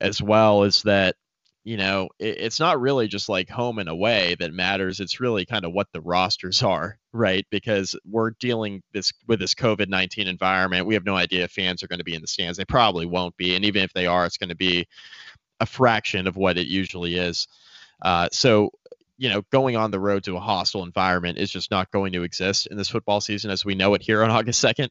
as 0.00 0.22
well 0.22 0.62
is 0.62 0.82
that 0.82 1.16
you 1.64 1.76
know, 1.76 2.08
it, 2.18 2.38
it's 2.38 2.60
not 2.60 2.80
really 2.80 3.08
just 3.08 3.28
like 3.28 3.48
home 3.48 3.78
and 3.78 3.88
away 3.88 4.36
that 4.38 4.52
matters. 4.52 5.00
It's 5.00 5.20
really 5.20 5.44
kind 5.44 5.64
of 5.64 5.72
what 5.72 5.88
the 5.92 6.00
rosters 6.00 6.62
are, 6.64 6.98
right? 7.12 7.46
Because 7.50 7.94
we're 8.04 8.30
dealing 8.40 8.82
this 8.92 9.12
with 9.26 9.40
this 9.40 9.54
COVID 9.54 9.88
nineteen 9.88 10.28
environment. 10.28 10.86
We 10.86 10.94
have 10.94 11.04
no 11.04 11.16
idea 11.16 11.44
if 11.44 11.52
fans 11.52 11.82
are 11.82 11.88
going 11.88 11.98
to 11.98 12.04
be 12.04 12.14
in 12.14 12.22
the 12.22 12.28
stands. 12.28 12.58
They 12.58 12.64
probably 12.64 13.06
won't 13.06 13.36
be, 13.36 13.54
and 13.54 13.64
even 13.64 13.82
if 13.82 13.92
they 13.92 14.06
are, 14.06 14.26
it's 14.26 14.38
going 14.38 14.50
to 14.50 14.56
be 14.56 14.86
a 15.60 15.66
fraction 15.66 16.26
of 16.26 16.36
what 16.36 16.56
it 16.56 16.66
usually 16.66 17.16
is. 17.16 17.46
Uh, 18.02 18.28
so 18.32 18.70
you 19.18 19.28
know, 19.28 19.42
going 19.52 19.76
on 19.76 19.90
the 19.90 20.00
road 20.00 20.24
to 20.24 20.38
a 20.38 20.40
hostile 20.40 20.82
environment 20.82 21.36
is 21.36 21.50
just 21.50 21.70
not 21.70 21.90
going 21.90 22.14
to 22.14 22.22
exist 22.22 22.66
in 22.68 22.78
this 22.78 22.88
football 22.88 23.20
season 23.20 23.50
as 23.50 23.66
we 23.66 23.74
know 23.74 23.92
it 23.92 24.00
here 24.00 24.22
on 24.22 24.30
August 24.30 24.64
2nd 24.64 24.88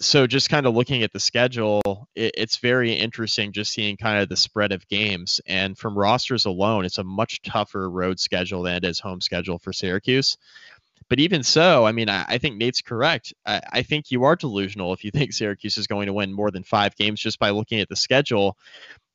so 0.00 0.26
just 0.26 0.48
kind 0.48 0.66
of 0.66 0.74
looking 0.74 1.02
at 1.02 1.12
the 1.12 1.20
schedule, 1.20 2.08
it, 2.14 2.32
it's 2.36 2.58
very 2.58 2.92
interesting 2.92 3.52
just 3.52 3.72
seeing 3.72 3.96
kind 3.96 4.22
of 4.22 4.28
the 4.28 4.36
spread 4.36 4.72
of 4.72 4.86
games. 4.88 5.40
And 5.46 5.76
from 5.76 5.98
rosters 5.98 6.46
alone, 6.46 6.84
it's 6.84 6.98
a 6.98 7.04
much 7.04 7.42
tougher 7.42 7.88
road 7.90 8.20
schedule 8.20 8.62
than 8.62 8.76
it 8.76 8.84
is 8.84 9.00
home 9.00 9.20
schedule 9.20 9.58
for 9.58 9.72
Syracuse. 9.72 10.36
But 11.08 11.20
even 11.20 11.42
so, 11.42 11.86
I 11.86 11.92
mean, 11.92 12.08
I, 12.08 12.24
I 12.28 12.38
think 12.38 12.56
Nate's 12.56 12.82
correct. 12.82 13.32
I, 13.46 13.60
I, 13.72 13.82
think 13.82 14.10
you 14.10 14.24
are 14.24 14.36
delusional 14.36 14.92
if 14.92 15.04
you 15.04 15.10
think 15.14 15.32
Syracuse 15.32 15.78
is 15.78 15.86
going 15.86 16.06
to 16.06 16.12
win 16.12 16.32
more 16.32 16.50
than 16.50 16.62
five 16.62 16.94
games 16.96 17.20
just 17.20 17.38
by 17.38 17.50
looking 17.50 17.80
at 17.80 17.88
the 17.88 17.96
schedule. 17.96 18.56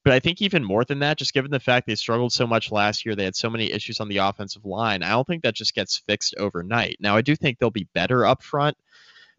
But 0.03 0.13
I 0.13 0.19
think 0.19 0.41
even 0.41 0.65
more 0.65 0.83
than 0.83 0.99
that, 0.99 1.17
just 1.17 1.33
given 1.33 1.51
the 1.51 1.61
fact 1.61 1.87
they 1.87 1.95
struggled 1.95 2.33
so 2.33 2.45
much 2.45 2.73
last 2.73 3.05
year, 3.05 3.15
they 3.15 3.23
had 3.23 3.37
so 3.37 3.49
many 3.49 3.71
issues 3.71 4.01
on 4.01 4.09
the 4.09 4.17
offensive 4.17 4.65
line. 4.65 5.01
I 5.01 5.11
don't 5.11 5.25
think 5.25 5.43
that 5.43 5.55
just 5.55 5.75
gets 5.75 5.97
fixed 5.97 6.35
overnight. 6.37 6.97
Now, 6.99 7.15
I 7.15 7.21
do 7.21 7.37
think 7.37 7.57
they'll 7.57 7.69
be 7.69 7.87
better 7.93 8.25
up 8.25 8.43
front 8.43 8.75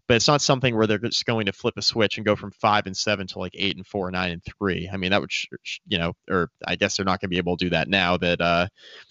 but 0.07 0.15
it's 0.15 0.29
not 0.29 0.43
something 0.43 0.77
where 0.77 0.87
they're 0.87 0.99
just 0.99 1.25
going 1.25 1.47
to 1.47 1.53
flip 1.53 1.75
a 1.77 1.83
switch 1.83 2.19
and 2.19 2.27
go 2.27 2.37
from 2.37 2.51
five 2.53 2.87
and 2.87 2.97
seven 2.97 3.27
to 3.29 3.39
like 3.39 3.53
eight 3.55 3.77
and 3.77 3.87
four, 3.87 4.11
nine 4.11 4.33
and 4.33 4.43
three. 4.45 4.89
I 4.93 4.97
mean, 4.97 5.11
that 5.11 5.21
would, 5.21 5.31
you 5.87 5.99
know, 5.99 6.13
or 6.31 6.51
I 6.67 6.77
guess 6.77 6.97
they're 6.97 7.07
not 7.07 7.21
going 7.21 7.29
to 7.29 7.35
be 7.35 7.39
able 7.39 7.57
to 7.57 7.65
do 7.65 7.71
that 7.71 7.89
now 7.89 8.17
that 8.19 8.41
uh, 8.41 8.67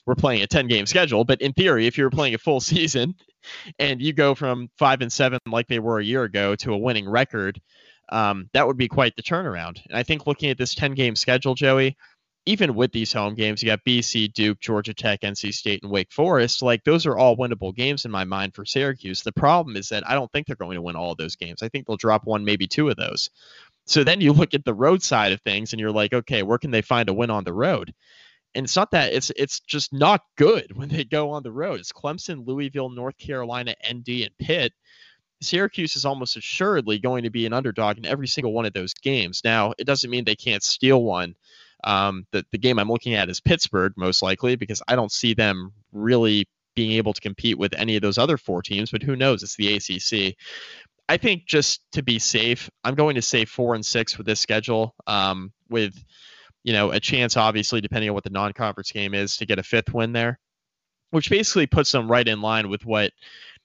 we're 0.06 0.16
playing 0.16 0.44
a 0.44 0.48
10 0.48 0.68
game 0.68 0.86
schedule. 0.86 1.24
But 1.26 1.41
in 1.41 1.54
theory, 1.54 1.88
if 1.88 1.98
you're 1.98 2.12
playing 2.12 2.36
a 2.36 2.39
full 2.39 2.60
season 2.62 3.16
and 3.80 4.02
you 4.02 4.14
go 4.14 4.36
from 4.36 4.70
five 4.78 5.02
and 5.02 5.12
seven 5.12 5.39
like 5.48 5.68
they 5.68 5.80
were 5.80 6.00
a 6.00 6.06
year 6.06 6.24
ago 6.24 6.56
to 6.58 6.74
a 6.74 6.78
winning 6.78 7.10
record, 7.10 7.60
um, 8.10 8.50
that 8.54 8.68
would 8.68 8.78
be 8.78 8.88
quite 8.88 9.16
the 9.16 9.24
turnaround. 9.24 9.82
And 9.88 9.98
I 9.98 10.04
think 10.04 10.28
looking 10.28 10.52
at 10.52 10.58
this 10.58 10.76
10 10.76 10.94
game 10.94 11.16
schedule, 11.16 11.56
Joey, 11.56 11.98
even 12.46 12.76
with 12.76 12.91
these 12.91 13.14
home 13.14 13.36
games, 13.36 13.64
you 13.64 13.70
got 13.70 13.86
BC, 13.86 14.34
Duke, 14.34 14.60
Georgia 14.60 14.94
Tech, 14.94 15.22
NC 15.22 15.54
State, 15.54 15.82
and 15.82 15.91
Wake 15.91 16.12
Forest. 16.12 16.62
Like 16.62 16.84
those 16.84 17.06
are 17.06 17.18
all 17.18 17.38
winnable 17.38 17.74
games 17.74 18.04
in 18.04 18.12
my 18.12 18.26
mind 18.26 18.54
for 18.54 18.66
Syracuse. 18.66 19.22
The 19.22 19.32
problem 19.32 19.78
is 19.78 19.89
that 19.89 20.08
I 20.10 20.14
don't 20.14 20.32
think 20.32 20.48
they're 20.48 20.56
going 20.58 20.76
to 20.76 20.82
win 20.82 20.98
all 20.98 21.12
of 21.12 21.18
those 21.18 21.38
games. 21.38 21.64
I 21.64 21.70
think 21.70 21.88
they'll 21.88 21.96
drop 21.96 22.26
one, 22.26 22.44
maybe 22.44 22.68
two 22.68 22.89
of 22.89 22.98
those. 22.98 23.30
So 23.86 24.04
then 24.04 24.20
you 24.20 24.34
look 24.34 24.54
at 24.54 24.66
the 24.66 24.74
road 24.74 25.02
side 25.02 25.32
of 25.32 25.41
things 25.41 25.72
and 25.72 25.80
you're 25.80 25.91
like, 25.91 26.14
okay, 26.14 26.44
where 26.44 26.58
can 26.58 26.72
they 26.72 26.82
find 26.82 27.08
a 27.08 27.14
win 27.14 27.30
on 27.30 27.46
the 27.46 27.54
road? 27.54 27.94
And 28.56 28.66
it's 28.66 28.76
not 28.76 28.91
that 28.91 29.14
it's 29.14 29.32
it's 29.36 29.62
just 29.62 29.94
not 29.94 30.22
good 30.36 30.72
when 30.76 30.89
they 30.89 31.06
go 31.06 31.32
on 31.32 31.44
the 31.44 31.52
road. 31.52 31.80
It's 31.80 31.94
Clemson, 31.94 32.46
Louisville, 32.46 32.89
North 32.89 33.18
Carolina, 33.18 33.74
ND, 33.89 34.10
and 34.10 34.38
Pitt. 34.38 34.74
Syracuse 35.41 35.96
is 35.96 36.06
almost 36.06 36.38
assuredly 36.38 37.00
going 37.00 37.24
to 37.24 37.30
be 37.30 37.46
an 37.46 37.52
underdog 37.52 37.98
in 37.98 38.06
every 38.06 38.28
single 38.28 38.54
one 38.54 38.66
of 38.66 38.72
those 38.72 38.94
games. 38.94 39.41
Now, 39.44 39.74
it 39.78 39.86
doesn't 39.86 40.10
mean 40.10 40.24
they 40.24 40.36
can't 40.36 40.64
steal 40.64 41.04
one 41.04 41.36
um, 41.84 42.26
the, 42.32 42.46
the 42.52 42.58
game 42.58 42.80
I'm 42.80 42.90
looking 42.90 43.16
at 43.16 43.30
is 43.30 43.40
Pittsburgh, 43.40 43.94
most 43.96 44.22
likely, 44.22 44.56
because 44.56 44.82
I 44.88 44.96
don't 44.96 45.12
see 45.12 45.34
them 45.34 45.74
really 45.92 46.48
being 46.76 46.94
able 46.94 47.14
to 47.14 47.22
compete 47.22 47.58
with 47.58 47.74
any 47.76 47.96
of 47.96 48.02
those 48.02 48.18
other 48.18 48.38
four 48.38 48.62
teams, 48.62 48.92
but 48.92 49.04
who 49.04 49.16
knows? 49.16 49.44
It's 49.44 49.56
the 49.56 49.76
ACC. 49.76 50.36
I 51.08 51.18
think 51.18 51.46
just 51.46 51.82
to 51.92 52.02
be 52.02 52.20
safe, 52.20 52.70
I'm 52.84 52.96
going 52.96 53.16
to 53.16 53.22
say 53.22 53.46
four 53.46 53.76
and 53.76 53.86
six 53.86 54.18
with 54.18 54.26
this 54.26 54.40
schedule, 54.40 54.96
um, 55.06 55.52
with 55.70 55.94
you 56.64 56.74
know 56.74 56.92
a 56.92 57.00
chance, 57.00 57.36
obviously, 57.36 57.82
depending 57.82 58.10
on 58.10 58.16
what 58.16 58.24
the 58.24 58.30
non-conference 58.30 58.92
game 58.92 59.14
is, 59.14 59.38
to 59.38 59.46
get 59.46 59.60
a 59.60 59.64
fifth 59.64 59.94
win 59.94 60.14
there, 60.14 60.40
which 61.12 61.30
basically 61.30 61.68
puts 61.68 61.92
them 61.92 62.10
right 62.10 62.28
in 62.28 62.42
line 62.42 62.70
with 62.70 62.86
what 62.86 63.12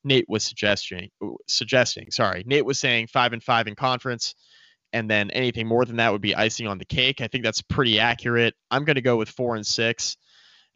Nate 0.05 0.29
was 0.29 0.45
suggesting. 0.45 1.11
Suggesting, 1.47 2.11
sorry, 2.11 2.43
Nate 2.45 2.65
was 2.65 2.79
saying 2.79 3.07
five 3.07 3.33
and 3.33 3.43
five 3.43 3.69
in 3.69 3.77
conference 3.77 4.35
and 4.93 5.11
then 5.11 5.31
anything 5.31 5.67
more 5.67 5.85
than 5.85 5.97
that 5.97 6.13
would 6.13 6.23
be 6.23 6.35
icing 6.35 6.67
on 6.67 6.79
the 6.79 6.85
cake. 6.85 7.21
I 7.21 7.29
think 7.29 7.45
that's 7.45 7.63
pretty 7.63 8.01
accurate. 8.01 8.55
I'm 8.71 8.85
going 8.85 8.97
to 8.97 9.03
go 9.03 9.17
with 9.17 9.29
four 9.29 9.57
and 9.57 9.67
six, 9.67 10.17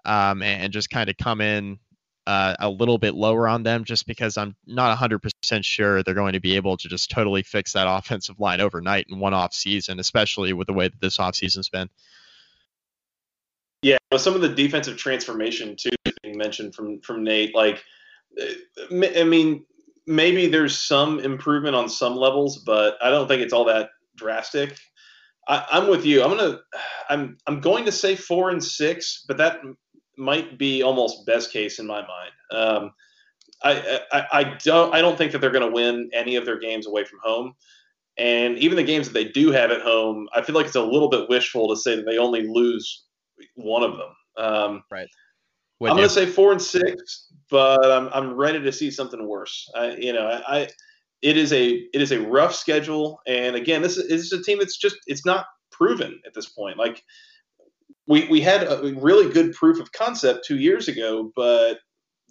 um, 0.04 0.42
and, 0.42 0.64
and, 0.64 0.72
just 0.72 0.90
kind 0.90 1.08
of 1.08 1.16
come 1.16 1.40
in 1.40 1.78
uh, 2.26 2.54
a 2.58 2.68
little 2.68 2.98
bit 2.98 3.14
lower 3.14 3.48
on 3.48 3.62
them, 3.62 3.84
just 3.84 4.06
because 4.06 4.36
I'm 4.36 4.54
not 4.66 4.96
100% 4.98 5.30
sure 5.62 6.02
they're 6.02 6.14
going 6.14 6.34
to 6.34 6.40
be 6.40 6.56
able 6.56 6.76
to 6.76 6.88
just 6.88 7.10
totally 7.10 7.42
fix 7.42 7.72
that 7.72 7.86
offensive 7.88 8.38
line 8.38 8.60
overnight 8.60 9.06
in 9.08 9.18
one 9.18 9.34
off 9.34 9.54
season, 9.54 9.98
especially 9.98 10.52
with 10.52 10.66
the 10.66 10.72
way 10.72 10.88
that 10.88 11.00
this 11.00 11.18
off 11.18 11.36
season's 11.36 11.68
been. 11.68 11.88
Yeah, 13.82 13.98
some 14.16 14.34
of 14.34 14.42
the 14.42 14.48
defensive 14.48 14.96
transformation 14.96 15.74
too 15.74 15.90
being 16.22 16.38
mentioned 16.38 16.74
from 16.74 17.00
from 17.00 17.24
Nate, 17.24 17.54
like. 17.54 17.82
I 18.90 19.24
mean, 19.24 19.66
maybe 20.06 20.46
there's 20.46 20.78
some 20.78 21.20
improvement 21.20 21.76
on 21.76 21.88
some 21.88 22.16
levels, 22.16 22.58
but 22.58 22.96
I 23.02 23.10
don't 23.10 23.28
think 23.28 23.42
it's 23.42 23.52
all 23.52 23.66
that 23.66 23.90
drastic. 24.16 24.76
I, 25.48 25.66
am 25.72 25.88
with 25.88 26.04
you. 26.04 26.22
I'm 26.22 26.36
gonna. 26.36 26.60
I'm. 27.08 27.36
I'm 27.46 27.60
going 27.60 27.84
to 27.84 27.92
say 27.92 28.14
four 28.14 28.50
and 28.50 28.62
six, 28.62 29.24
but 29.26 29.36
that 29.38 29.60
might 30.16 30.58
be 30.58 30.82
almost 30.82 31.26
best 31.26 31.52
case 31.52 31.78
in 31.78 31.86
my 31.86 32.00
mind. 32.00 32.32
Um, 32.52 32.92
I, 33.64 34.00
I, 34.12 34.26
I 34.32 34.44
don't. 34.62 34.94
I 34.94 35.00
don't 35.00 35.18
think 35.18 35.32
that 35.32 35.40
they're 35.40 35.50
going 35.50 35.68
to 35.68 35.74
win 35.74 36.10
any 36.12 36.36
of 36.36 36.44
their 36.44 36.58
games 36.58 36.86
away 36.86 37.04
from 37.04 37.18
home, 37.22 37.54
and 38.16 38.56
even 38.58 38.76
the 38.76 38.84
games 38.84 39.08
that 39.08 39.14
they 39.14 39.24
do 39.24 39.50
have 39.50 39.70
at 39.70 39.82
home, 39.82 40.28
I 40.32 40.42
feel 40.42 40.54
like 40.54 40.66
it's 40.66 40.76
a 40.76 40.82
little 40.82 41.08
bit 41.08 41.28
wishful 41.28 41.68
to 41.68 41.76
say 41.76 41.96
that 41.96 42.06
they 42.06 42.18
only 42.18 42.46
lose 42.46 43.04
one 43.54 43.82
of 43.82 43.96
them. 43.96 44.44
Um, 44.44 44.84
right. 44.90 45.08
I'm 45.80 45.96
going 45.96 46.08
to 46.08 46.14
say 46.14 46.26
four 46.26 46.52
and 46.52 46.62
six, 46.62 47.32
but 47.50 47.90
I'm 47.90 48.08
I'm 48.12 48.34
ready 48.34 48.60
to 48.60 48.70
see 48.70 48.90
something 48.90 49.26
worse. 49.26 49.68
I, 49.74 49.96
you 49.96 50.12
know, 50.12 50.26
I, 50.26 50.58
I 50.58 50.68
it 51.22 51.36
is 51.36 51.52
a 51.52 51.70
it 51.70 52.02
is 52.02 52.12
a 52.12 52.20
rough 52.20 52.54
schedule, 52.54 53.20
and 53.26 53.56
again, 53.56 53.80
this 53.80 53.96
is, 53.96 54.08
this 54.08 54.20
is 54.20 54.32
a 54.32 54.42
team 54.42 54.58
that's 54.58 54.76
just 54.76 54.96
it's 55.06 55.24
not 55.24 55.46
proven 55.70 56.20
at 56.26 56.34
this 56.34 56.48
point. 56.48 56.76
Like 56.76 57.02
we 58.06 58.26
we 58.28 58.40
had 58.40 58.64
a 58.64 58.94
really 59.00 59.32
good 59.32 59.54
proof 59.54 59.80
of 59.80 59.92
concept 59.92 60.44
two 60.44 60.58
years 60.58 60.88
ago, 60.88 61.32
but 61.36 61.78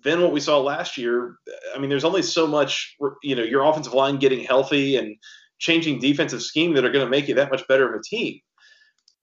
then 0.04 0.22
what 0.22 0.34
we 0.34 0.40
saw 0.40 0.60
last 0.60 0.98
year, 0.98 1.36
I 1.76 1.80
mean, 1.80 1.90
there's 1.90 2.04
only 2.04 2.22
so 2.22 2.46
much 2.46 2.96
you 3.24 3.36
know 3.36 3.44
your 3.44 3.64
offensive 3.64 3.94
line 3.94 4.18
getting 4.18 4.44
healthy 4.44 4.98
and 4.98 5.16
changing 5.60 6.00
defensive 6.00 6.42
scheme 6.42 6.74
that 6.74 6.84
are 6.84 6.92
going 6.92 7.06
to 7.06 7.10
make 7.10 7.28
you 7.28 7.36
that 7.36 7.52
much 7.52 7.66
better 7.68 7.88
of 7.88 8.00
a 8.00 8.04
team. 8.04 8.40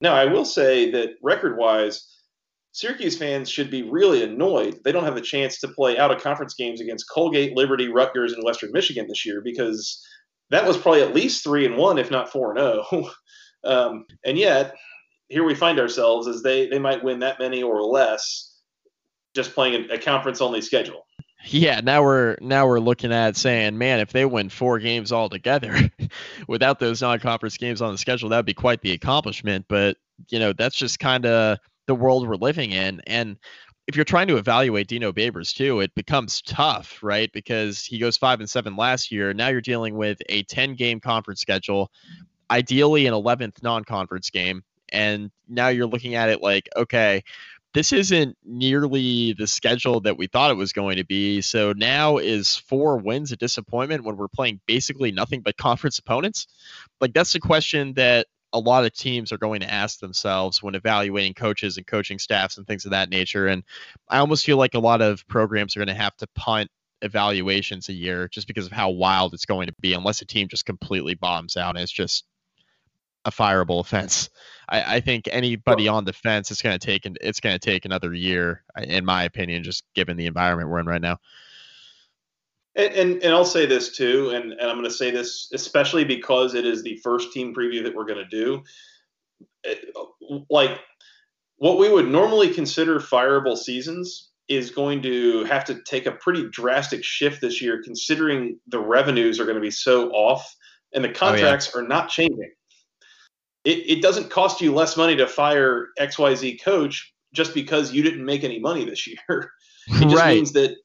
Now, 0.00 0.14
I 0.14 0.24
will 0.24 0.44
say 0.44 0.90
that 0.92 1.10
record 1.22 1.58
wise 1.58 2.06
Syracuse 2.72 3.16
fans 3.16 3.48
should 3.50 3.70
be 3.70 3.82
really 3.82 4.22
annoyed 4.22 4.78
they 4.84 4.92
don't 4.92 5.04
have 5.04 5.14
the 5.14 5.20
chance 5.20 5.58
to 5.60 5.68
play 5.68 5.98
out 5.98 6.10
of 6.10 6.22
conference 6.22 6.54
games 6.54 6.80
against 6.80 7.08
Colgate, 7.08 7.56
Liberty, 7.56 7.88
Rutgers, 7.88 8.32
and 8.32 8.44
Western 8.44 8.72
Michigan 8.72 9.06
this 9.08 9.24
year 9.24 9.40
because 9.42 10.04
that 10.50 10.66
was 10.66 10.76
probably 10.76 11.02
at 11.02 11.14
least 11.14 11.44
three 11.44 11.66
and 11.66 11.76
one, 11.76 11.98
if 11.98 12.10
not 12.10 12.30
four 12.30 12.50
and 12.50 12.58
zero. 12.58 12.84
Oh. 12.92 13.12
Um, 13.64 14.06
and 14.24 14.38
yet, 14.38 14.76
here 15.28 15.42
we 15.42 15.56
find 15.56 15.80
ourselves 15.80 16.28
as 16.28 16.44
they 16.44 16.68
they 16.68 16.78
might 16.78 17.02
win 17.02 17.18
that 17.18 17.40
many 17.40 17.60
or 17.60 17.82
less, 17.82 18.56
just 19.34 19.52
playing 19.52 19.90
a, 19.90 19.94
a 19.94 19.98
conference 19.98 20.40
only 20.40 20.60
schedule. 20.60 21.04
Yeah, 21.44 21.80
now 21.80 22.02
we're 22.02 22.36
now 22.40 22.66
we're 22.66 22.80
looking 22.80 23.12
at 23.12 23.36
saying, 23.36 23.78
man, 23.78 24.00
if 24.00 24.12
they 24.12 24.24
win 24.24 24.48
four 24.48 24.78
games 24.78 25.10
all 25.10 25.28
together, 25.28 25.90
without 26.48 26.78
those 26.78 27.02
non-conference 27.02 27.56
games 27.56 27.82
on 27.82 27.92
the 27.92 27.98
schedule, 27.98 28.28
that'd 28.28 28.46
be 28.46 28.54
quite 28.54 28.80
the 28.80 28.92
accomplishment. 28.92 29.66
But 29.68 29.96
you 30.28 30.38
know, 30.38 30.52
that's 30.52 30.76
just 30.76 30.98
kind 30.98 31.26
of 31.26 31.58
the 31.88 31.94
world 31.94 32.28
we're 32.28 32.36
living 32.36 32.70
in. 32.70 33.00
And 33.08 33.36
if 33.88 33.96
you're 33.96 34.04
trying 34.04 34.28
to 34.28 34.36
evaluate 34.36 34.86
Dino 34.86 35.10
Babers 35.12 35.52
too, 35.52 35.80
it 35.80 35.92
becomes 35.94 36.42
tough, 36.42 37.00
right? 37.02 37.32
Because 37.32 37.84
he 37.84 37.98
goes 37.98 38.16
five 38.16 38.38
and 38.38 38.48
seven 38.48 38.76
last 38.76 39.10
year. 39.10 39.34
Now 39.34 39.48
you're 39.48 39.62
dealing 39.62 39.96
with 39.96 40.18
a 40.28 40.44
10 40.44 40.74
game 40.74 41.00
conference 41.00 41.40
schedule, 41.40 41.90
ideally 42.50 43.06
an 43.06 43.14
11th 43.14 43.62
non 43.62 43.84
conference 43.84 44.30
game. 44.30 44.62
And 44.90 45.30
now 45.48 45.68
you're 45.68 45.86
looking 45.86 46.14
at 46.14 46.28
it 46.28 46.42
like, 46.42 46.68
okay, 46.76 47.24
this 47.74 47.92
isn't 47.92 48.36
nearly 48.44 49.34
the 49.34 49.46
schedule 49.46 50.00
that 50.00 50.18
we 50.18 50.26
thought 50.26 50.50
it 50.50 50.56
was 50.56 50.72
going 50.72 50.96
to 50.96 51.04
be. 51.04 51.40
So 51.40 51.72
now 51.72 52.18
is 52.18 52.56
four 52.56 52.98
wins 52.98 53.32
a 53.32 53.36
disappointment 53.36 54.04
when 54.04 54.16
we're 54.16 54.28
playing 54.28 54.60
basically 54.66 55.12
nothing 55.12 55.40
but 55.40 55.56
conference 55.56 55.98
opponents? 55.98 56.46
Like 57.00 57.14
that's 57.14 57.32
the 57.32 57.40
question 57.40 57.94
that 57.94 58.26
a 58.52 58.58
lot 58.58 58.84
of 58.84 58.94
teams 58.94 59.32
are 59.32 59.38
going 59.38 59.60
to 59.60 59.70
ask 59.70 60.00
themselves 60.00 60.62
when 60.62 60.74
evaluating 60.74 61.34
coaches 61.34 61.76
and 61.76 61.86
coaching 61.86 62.18
staffs 62.18 62.56
and 62.56 62.66
things 62.66 62.84
of 62.84 62.92
that 62.92 63.10
nature. 63.10 63.46
And 63.46 63.62
I 64.08 64.18
almost 64.18 64.44
feel 64.44 64.56
like 64.56 64.74
a 64.74 64.78
lot 64.78 65.02
of 65.02 65.26
programs 65.28 65.76
are 65.76 65.80
going 65.80 65.88
to 65.88 66.02
have 66.02 66.16
to 66.16 66.26
punt 66.34 66.70
evaluations 67.02 67.88
a 67.88 67.92
year 67.92 68.28
just 68.28 68.46
because 68.46 68.66
of 68.66 68.72
how 68.72 68.90
wild 68.90 69.34
it's 69.34 69.44
going 69.44 69.66
to 69.68 69.74
be, 69.80 69.92
unless 69.92 70.22
a 70.22 70.26
team 70.26 70.48
just 70.48 70.66
completely 70.66 71.14
bombs 71.14 71.56
out 71.56 71.76
and 71.76 71.82
it's 71.82 71.92
just 71.92 72.24
a 73.24 73.30
fireable 73.30 73.80
offense. 73.80 74.30
I, 74.68 74.96
I 74.96 75.00
think 75.00 75.28
anybody 75.30 75.88
on 75.88 76.04
defense 76.04 76.50
is 76.50 76.62
going 76.62 76.78
to 76.78 76.84
take 76.84 77.06
it's 77.20 77.40
going 77.40 77.58
to 77.58 77.58
take 77.58 77.84
another 77.84 78.12
year, 78.12 78.64
in 78.82 79.04
my 79.04 79.24
opinion, 79.24 79.62
just 79.62 79.84
given 79.94 80.16
the 80.16 80.26
environment 80.26 80.70
we're 80.70 80.80
in 80.80 80.86
right 80.86 81.00
now. 81.00 81.18
And, 82.78 82.94
and, 82.94 83.22
and 83.24 83.34
I'll 83.34 83.44
say 83.44 83.66
this 83.66 83.96
too, 83.96 84.30
and, 84.30 84.52
and 84.52 84.62
I'm 84.62 84.76
going 84.76 84.84
to 84.84 84.90
say 84.90 85.10
this 85.10 85.50
especially 85.52 86.04
because 86.04 86.54
it 86.54 86.64
is 86.64 86.82
the 86.82 86.96
first 86.98 87.32
team 87.32 87.52
preview 87.52 87.82
that 87.82 87.94
we're 87.94 88.06
going 88.06 88.24
to 88.24 88.24
do. 88.24 88.62
It, 89.64 89.92
like 90.48 90.78
what 91.56 91.78
we 91.78 91.90
would 91.90 92.08
normally 92.08 92.54
consider 92.54 93.00
fireable 93.00 93.58
seasons 93.58 94.30
is 94.48 94.70
going 94.70 95.02
to 95.02 95.44
have 95.44 95.64
to 95.64 95.82
take 95.82 96.06
a 96.06 96.12
pretty 96.12 96.48
drastic 96.50 97.04
shift 97.04 97.40
this 97.40 97.60
year, 97.60 97.82
considering 97.82 98.58
the 98.68 98.78
revenues 98.78 99.40
are 99.40 99.44
going 99.44 99.56
to 99.56 99.60
be 99.60 99.70
so 99.70 100.10
off 100.10 100.56
and 100.94 101.04
the 101.04 101.08
contracts 101.08 101.70
oh, 101.74 101.78
yeah. 101.78 101.84
are 101.84 101.88
not 101.88 102.08
changing. 102.08 102.52
It, 103.64 103.90
it 103.90 104.02
doesn't 104.02 104.30
cost 104.30 104.60
you 104.60 104.72
less 104.72 104.96
money 104.96 105.16
to 105.16 105.26
fire 105.26 105.88
XYZ 105.98 106.62
coach 106.62 107.12
just 107.34 107.54
because 107.54 107.92
you 107.92 108.02
didn't 108.02 108.24
make 108.24 108.44
any 108.44 108.58
money 108.60 108.84
this 108.84 109.06
year. 109.06 109.50
It 109.90 110.02
just 110.02 110.16
right. 110.16 110.34
means 110.34 110.52
that 110.52 110.76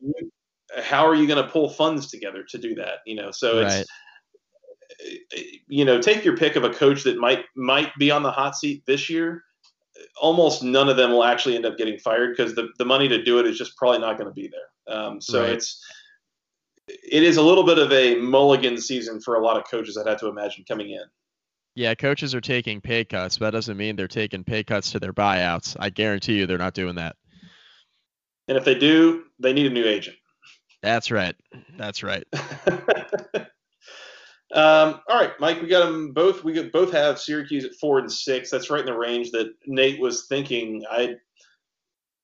how 0.82 1.06
are 1.06 1.16
you 1.16 1.28
going 1.28 1.44
to 1.44 1.50
pull 1.50 1.70
funds 1.70 2.10
together 2.10 2.44
to 2.50 2.58
do 2.58 2.76
that? 2.76 3.00
You 3.06 3.16
know, 3.16 3.32
so 3.32 3.60
it's 3.60 3.76
right. 3.76 5.46
you 5.68 5.86
know, 5.86 6.02
take 6.02 6.24
your 6.24 6.38
pick 6.38 6.56
of 6.56 6.64
a 6.64 6.70
coach 6.70 7.04
that 7.04 7.18
might 7.18 7.46
might 7.56 7.92
be 7.98 8.12
on 8.12 8.24
the 8.24 8.32
hot 8.32 8.56
seat 8.56 8.84
this 8.86 9.10
year. 9.10 9.44
Almost 10.22 10.64
none 10.64 10.90
of 10.90 10.98
them 10.98 11.12
will 11.12 11.24
actually 11.24 11.56
end 11.56 11.66
up 11.66 11.78
getting 11.78 12.00
fired 12.00 12.36
because 12.36 12.56
the, 12.56 12.70
the 12.78 12.86
money 12.86 13.08
to 13.08 13.24
do 13.24 13.40
it 13.40 13.46
is 13.46 13.58
just 13.58 13.78
probably 13.78 14.00
not 14.00 14.18
going 14.18 14.30
to 14.30 14.34
be 14.34 14.50
there. 14.50 14.96
Um, 14.96 15.22
so 15.22 15.42
right. 15.42 15.52
it's 15.52 15.84
it 16.88 17.24
is 17.24 17.38
a 17.38 17.42
little 17.42 17.64
bit 17.64 17.80
of 17.80 17.92
a 17.92 18.16
mulligan 18.16 18.78
season 18.78 19.22
for 19.22 19.36
a 19.36 19.44
lot 19.44 19.58
of 19.58 19.64
coaches. 19.70 19.98
I'd 19.98 20.08
have 20.08 20.20
to 20.20 20.28
imagine 20.28 20.66
coming 20.68 20.92
in. 20.92 21.04
Yeah, 21.76 21.96
coaches 21.96 22.36
are 22.36 22.42
taking 22.42 22.82
pay 22.82 23.04
cuts, 23.04 23.38
but 23.38 23.46
that 23.46 23.52
doesn't 23.52 23.78
mean 23.78 23.96
they're 23.96 24.08
taking 24.08 24.44
pay 24.44 24.64
cuts 24.64 24.92
to 24.92 25.00
their 25.00 25.14
buyouts. 25.14 25.76
I 25.80 25.90
guarantee 25.90 26.38
you, 26.38 26.46
they're 26.46 26.58
not 26.58 26.76
doing 26.76 26.96
that. 26.96 27.16
And 28.48 28.58
if 28.58 28.66
they 28.66 28.76
do, 28.76 29.24
they 29.40 29.54
need 29.54 29.66
a 29.66 29.74
new 29.74 29.86
agent. 29.86 30.18
That's 30.84 31.10
right. 31.12 31.36
That's 31.78 32.04
right. 32.04 32.26
um, 34.54 35.00
all 35.08 35.18
right, 35.18 35.32
Mike. 35.40 35.62
We 35.62 35.70
got 35.70 35.86
them 35.86 36.12
both. 36.12 36.44
We 36.44 36.62
both 36.70 36.92
have 36.92 37.18
Syracuse 37.18 37.64
at 37.64 37.74
four 37.80 38.00
and 38.00 38.12
six. 38.12 38.52
That's 38.52 38.70
right 38.70 38.82
in 38.82 38.86
the 38.86 38.98
range 38.98 39.32
that 39.32 39.54
Nate 39.66 40.02
was 40.02 40.26
thinking. 40.28 40.84
I, 40.92 41.16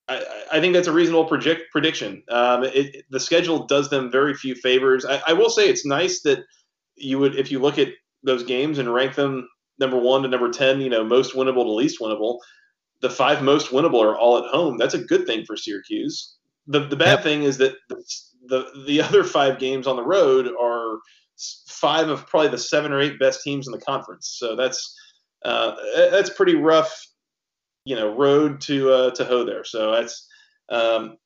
I, 0.10 0.26
I 0.52 0.60
think 0.60 0.74
that's 0.74 0.90
a 0.90 0.92
reasonable 0.92 1.24
project 1.24 1.72
prediction. 1.72 2.22
Um, 2.30 2.66
it, 2.66 3.06
the 3.10 3.20
schedule 3.20 3.66
does 3.66 3.90
them 3.90 4.12
very 4.12 4.34
few 4.34 4.56
favors. 4.56 5.06
I, 5.06 5.22
I 5.28 5.34
will 5.34 5.50
say 5.50 5.70
it's 5.70 5.86
nice 5.86 6.20
that 6.24 6.40
you 6.98 7.18
would, 7.18 7.36
if 7.36 7.52
you 7.52 7.60
look 7.60 7.80
at 7.80 7.94
those 8.24 8.44
games 8.44 8.78
and 8.78 8.94
rank 8.94 9.16
them 9.16 9.48
number 9.80 9.98
one 9.98 10.24
to 10.24 10.28
number 10.28 10.52
ten, 10.52 10.82
you 10.82 10.90
know, 10.90 11.06
most 11.06 11.34
winnable 11.34 11.64
to 11.64 11.72
least 11.72 12.02
winnable. 12.02 12.40
The 13.00 13.10
five 13.10 13.42
most 13.42 13.72
winnable 13.72 14.04
are 14.04 14.18
all 14.18 14.38
at 14.38 14.52
home. 14.52 14.76
That's 14.78 14.96
a 14.96 15.06
good 15.06 15.26
thing 15.26 15.46
for 15.46 15.56
Syracuse. 15.56 16.36
The 16.68 16.82
the 16.88 16.98
bad 16.98 17.20
yep. 17.20 17.24
thing 17.24 17.44
is 17.44 17.58
that 17.60 17.76
the, 17.88 18.04
the 18.48 18.66
the 18.86 19.02
other 19.04 19.24
five 19.24 19.60
games 19.60 19.88
on 19.88 19.96
the 19.96 20.04
road 20.04 20.50
are 20.60 21.00
five 21.68 22.10
of 22.10 22.28
probably 22.28 22.50
the 22.50 22.58
seven 22.58 22.92
or 22.92 23.00
eight 23.00 23.20
best 23.20 23.42
teams 23.44 23.68
in 23.68 23.72
the 23.72 23.80
conference. 23.80 24.36
So 24.40 24.56
that's 24.56 24.96
uh, 25.44 25.76
that's 26.12 26.30
pretty 26.30 26.56
rough, 26.56 27.06
you 27.86 27.96
know, 27.96 28.16
road 28.16 28.62
to 28.62 28.92
uh, 28.92 29.12
to 29.12 29.26
hoe 29.26 29.46
there. 29.46 29.64
So 29.64 29.92
that's 29.92 30.28
um, 30.70 31.18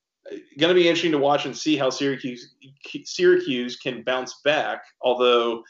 going 0.59 0.73
to 0.73 0.79
be 0.79 0.87
interesting 0.87 1.11
to 1.11 1.17
watch 1.17 1.45
and 1.45 1.57
see 1.57 1.77
how 1.77 1.89
Syracuse 1.89 2.53
Syracuse 3.05 3.77
can 3.77 4.03
bounce 4.03 4.39
back. 4.43 4.83
Although 5.01 5.63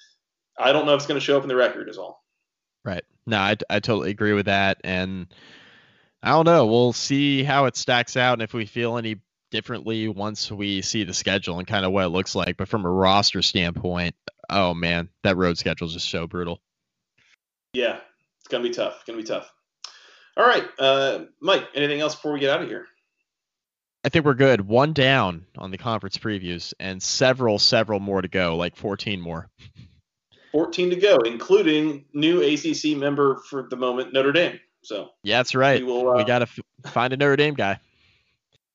I 0.57 0.71
don't 0.71 0.85
know 0.85 0.93
if 0.93 0.99
it's 0.99 1.07
going 1.07 1.19
to 1.19 1.25
show 1.25 1.37
up 1.37 1.43
in 1.43 1.49
the 1.49 1.55
record 1.55 1.89
as 1.89 1.97
all. 1.97 2.23
Right. 2.83 3.03
No, 3.25 3.37
I, 3.37 3.55
I 3.69 3.79
totally 3.79 4.11
agree 4.11 4.33
with 4.33 4.47
that. 4.47 4.81
And 4.83 5.27
I 6.21 6.31
don't 6.31 6.45
know. 6.45 6.65
We'll 6.65 6.93
see 6.93 7.43
how 7.43 7.65
it 7.65 7.77
stacks 7.77 8.17
out 8.17 8.33
and 8.33 8.41
if 8.41 8.53
we 8.53 8.65
feel 8.65 8.97
any 8.97 9.17
differently 9.53 10.07
once 10.07 10.51
we 10.51 10.81
see 10.81 11.03
the 11.03 11.13
schedule 11.13 11.59
and 11.59 11.67
kind 11.67 11.85
of 11.85 11.91
what 11.91 12.05
it 12.05 12.09
looks 12.09 12.33
like. 12.33 12.57
But 12.57 12.67
from 12.67 12.85
a 12.85 12.89
roster 12.89 13.43
standpoint, 13.43 14.15
oh 14.49 14.73
man, 14.73 15.09
that 15.21 15.37
road 15.37 15.59
schedule 15.59 15.87
is 15.87 15.93
just 15.93 16.09
so 16.09 16.25
brutal. 16.25 16.59
Yeah, 17.73 17.99
it's 18.39 18.47
gonna 18.49 18.63
be 18.63 18.71
tough. 18.71 18.95
It's 18.95 19.03
gonna 19.03 19.19
be 19.19 19.23
tough. 19.23 19.53
All 20.35 20.45
right, 20.45 20.67
uh, 20.79 21.25
Mike. 21.39 21.67
Anything 21.75 22.01
else 22.01 22.15
before 22.15 22.33
we 22.33 22.39
get 22.39 22.49
out 22.49 22.63
of 22.63 22.67
here? 22.67 22.87
I 24.03 24.09
think 24.09 24.25
we're 24.25 24.33
good. 24.33 24.67
One 24.67 24.91
down 24.91 25.45
on 25.55 25.69
the 25.69 25.77
conference 25.77 26.17
previews, 26.17 26.73
and 26.79 27.01
several, 27.01 27.59
several 27.59 27.99
more 27.99 28.23
to 28.23 28.27
go. 28.27 28.57
Like 28.57 28.75
14 28.75 29.21
more. 29.21 29.49
14 30.51 30.89
to 30.89 30.95
go, 30.95 31.17
including 31.19 32.05
new 32.13 32.41
ACC 32.41 32.97
member 32.97 33.37
for 33.49 33.67
the 33.69 33.75
moment, 33.75 34.13
Notre 34.13 34.31
Dame. 34.31 34.59
So 34.81 35.09
yeah, 35.23 35.37
that's 35.37 35.53
right. 35.53 35.79
We, 35.79 35.85
will, 35.85 36.09
uh, 36.09 36.17
we 36.17 36.23
got 36.23 36.39
to 36.39 36.47
f- 36.47 36.91
find 36.91 37.13
a 37.13 37.17
Notre 37.17 37.35
Dame 37.35 37.53
guy. 37.53 37.79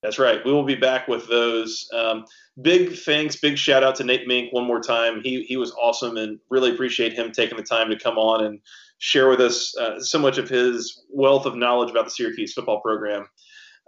That's 0.03 0.19
right. 0.19 0.45
We 0.45 0.53
will 0.53 0.65
be 0.65 0.77
back 0.77 1.09
with 1.09 1.29
those. 1.29 1.89
Um, 1.93 2.25
big 2.63 2.93
thanks, 2.93 3.37
big 3.37 3.59
shout 3.59 3.83
out 3.83 3.97
to 3.97 4.05
Nate 4.05 4.29
Mink 4.29 4.53
one 4.53 4.65
more 4.65 4.81
time. 4.81 5.21
He 5.23 5.43
he 5.43 5.57
was 5.57 5.73
awesome 5.73 6.17
and 6.17 6.39
really 6.51 6.71
appreciate 6.71 7.15
him 7.15 7.33
taking 7.33 7.57
the 7.57 7.65
time 7.65 7.91
to 7.91 7.99
come 7.99 8.17
on 8.17 8.45
and 8.45 8.61
share 8.99 9.29
with 9.29 9.41
us 9.41 9.77
uh, 9.77 10.01
so 10.01 10.19
much 10.19 10.39
of 10.39 10.49
his 10.49 11.05
wealth 11.11 11.47
of 11.47 11.57
knowledge 11.57 11.91
about 11.91 12.05
the 12.05 12.11
Syracuse 12.11 12.53
football 12.53 12.81
program. 12.81 13.27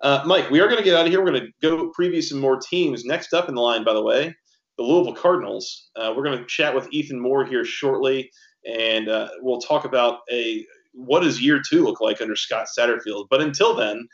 Uh, 0.03 0.23
Mike, 0.25 0.51
we 0.51 0.61
are 0.61 0.67
going 0.67 0.79
to 0.79 0.85
get 0.85 0.97
out 0.97 1.07
of 1.07 1.13
here. 1.13 1.21
We're 1.21 1.31
going 1.31 1.43
to 1.43 1.53
go 1.63 1.93
preview 1.99 2.23
some 2.23 2.41
more 2.41 2.59
teams. 2.59 3.05
Next 3.05 3.33
up 3.33 3.49
in 3.49 3.55
the 3.55 3.61
line, 3.61 3.85
by 3.85 3.93
the 3.93 4.03
way, 4.03 4.35
the 4.79 4.83
Louisville 4.83 5.15
Cardinals. 5.15 5.91
Uh, 5.95 6.13
we're 6.17 6.25
going 6.25 6.39
to 6.39 6.47
chat 6.47 6.75
with 6.75 6.89
Ethan 6.91 7.21
Moore 7.21 7.45
here 7.45 7.65
shortly, 7.65 8.31
and 8.67 9.09
uh, 9.09 9.29
we'll 9.41 9.61
talk 9.61 9.85
about 9.85 10.21
a 10.33 10.67
what 10.93 11.21
does 11.21 11.41
year 11.41 11.63
two 11.69 11.85
look 11.85 12.01
like 12.01 12.21
under 12.21 12.35
Scott 12.35 12.67
Satterfield. 12.77 13.27
But 13.31 13.43
until 13.43 13.77
then. 13.77 14.09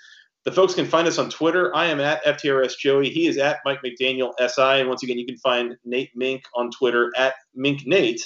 The 0.46 0.52
folks 0.52 0.74
can 0.74 0.86
find 0.86 1.08
us 1.08 1.18
on 1.18 1.28
Twitter. 1.28 1.74
I 1.74 1.86
am 1.86 1.98
at 1.98 2.24
FTRS 2.24 2.78
Joey. 2.78 3.10
He 3.10 3.26
is 3.26 3.36
at 3.36 3.58
Mike 3.64 3.80
McDaniel 3.84 4.32
SI. 4.38 4.80
And 4.80 4.88
once 4.88 5.02
again, 5.02 5.18
you 5.18 5.26
can 5.26 5.36
find 5.38 5.76
Nate 5.84 6.12
Mink 6.14 6.44
on 6.54 6.70
Twitter 6.70 7.12
at 7.16 7.34
Mink 7.56 7.84
Nate. 7.84 8.24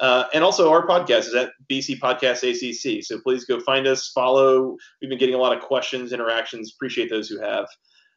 Uh, 0.00 0.24
and 0.34 0.42
also, 0.42 0.72
our 0.72 0.84
podcast 0.84 1.28
is 1.28 1.34
at 1.36 1.52
BC 1.70 2.00
Podcast 2.00 2.42
ACC. 2.42 3.04
So 3.04 3.20
please 3.20 3.44
go 3.44 3.60
find 3.60 3.86
us, 3.86 4.10
follow. 4.12 4.76
We've 5.00 5.08
been 5.08 5.20
getting 5.20 5.36
a 5.36 5.38
lot 5.38 5.56
of 5.56 5.62
questions, 5.62 6.12
interactions. 6.12 6.72
Appreciate 6.74 7.08
those 7.08 7.28
who 7.28 7.40
have. 7.40 7.66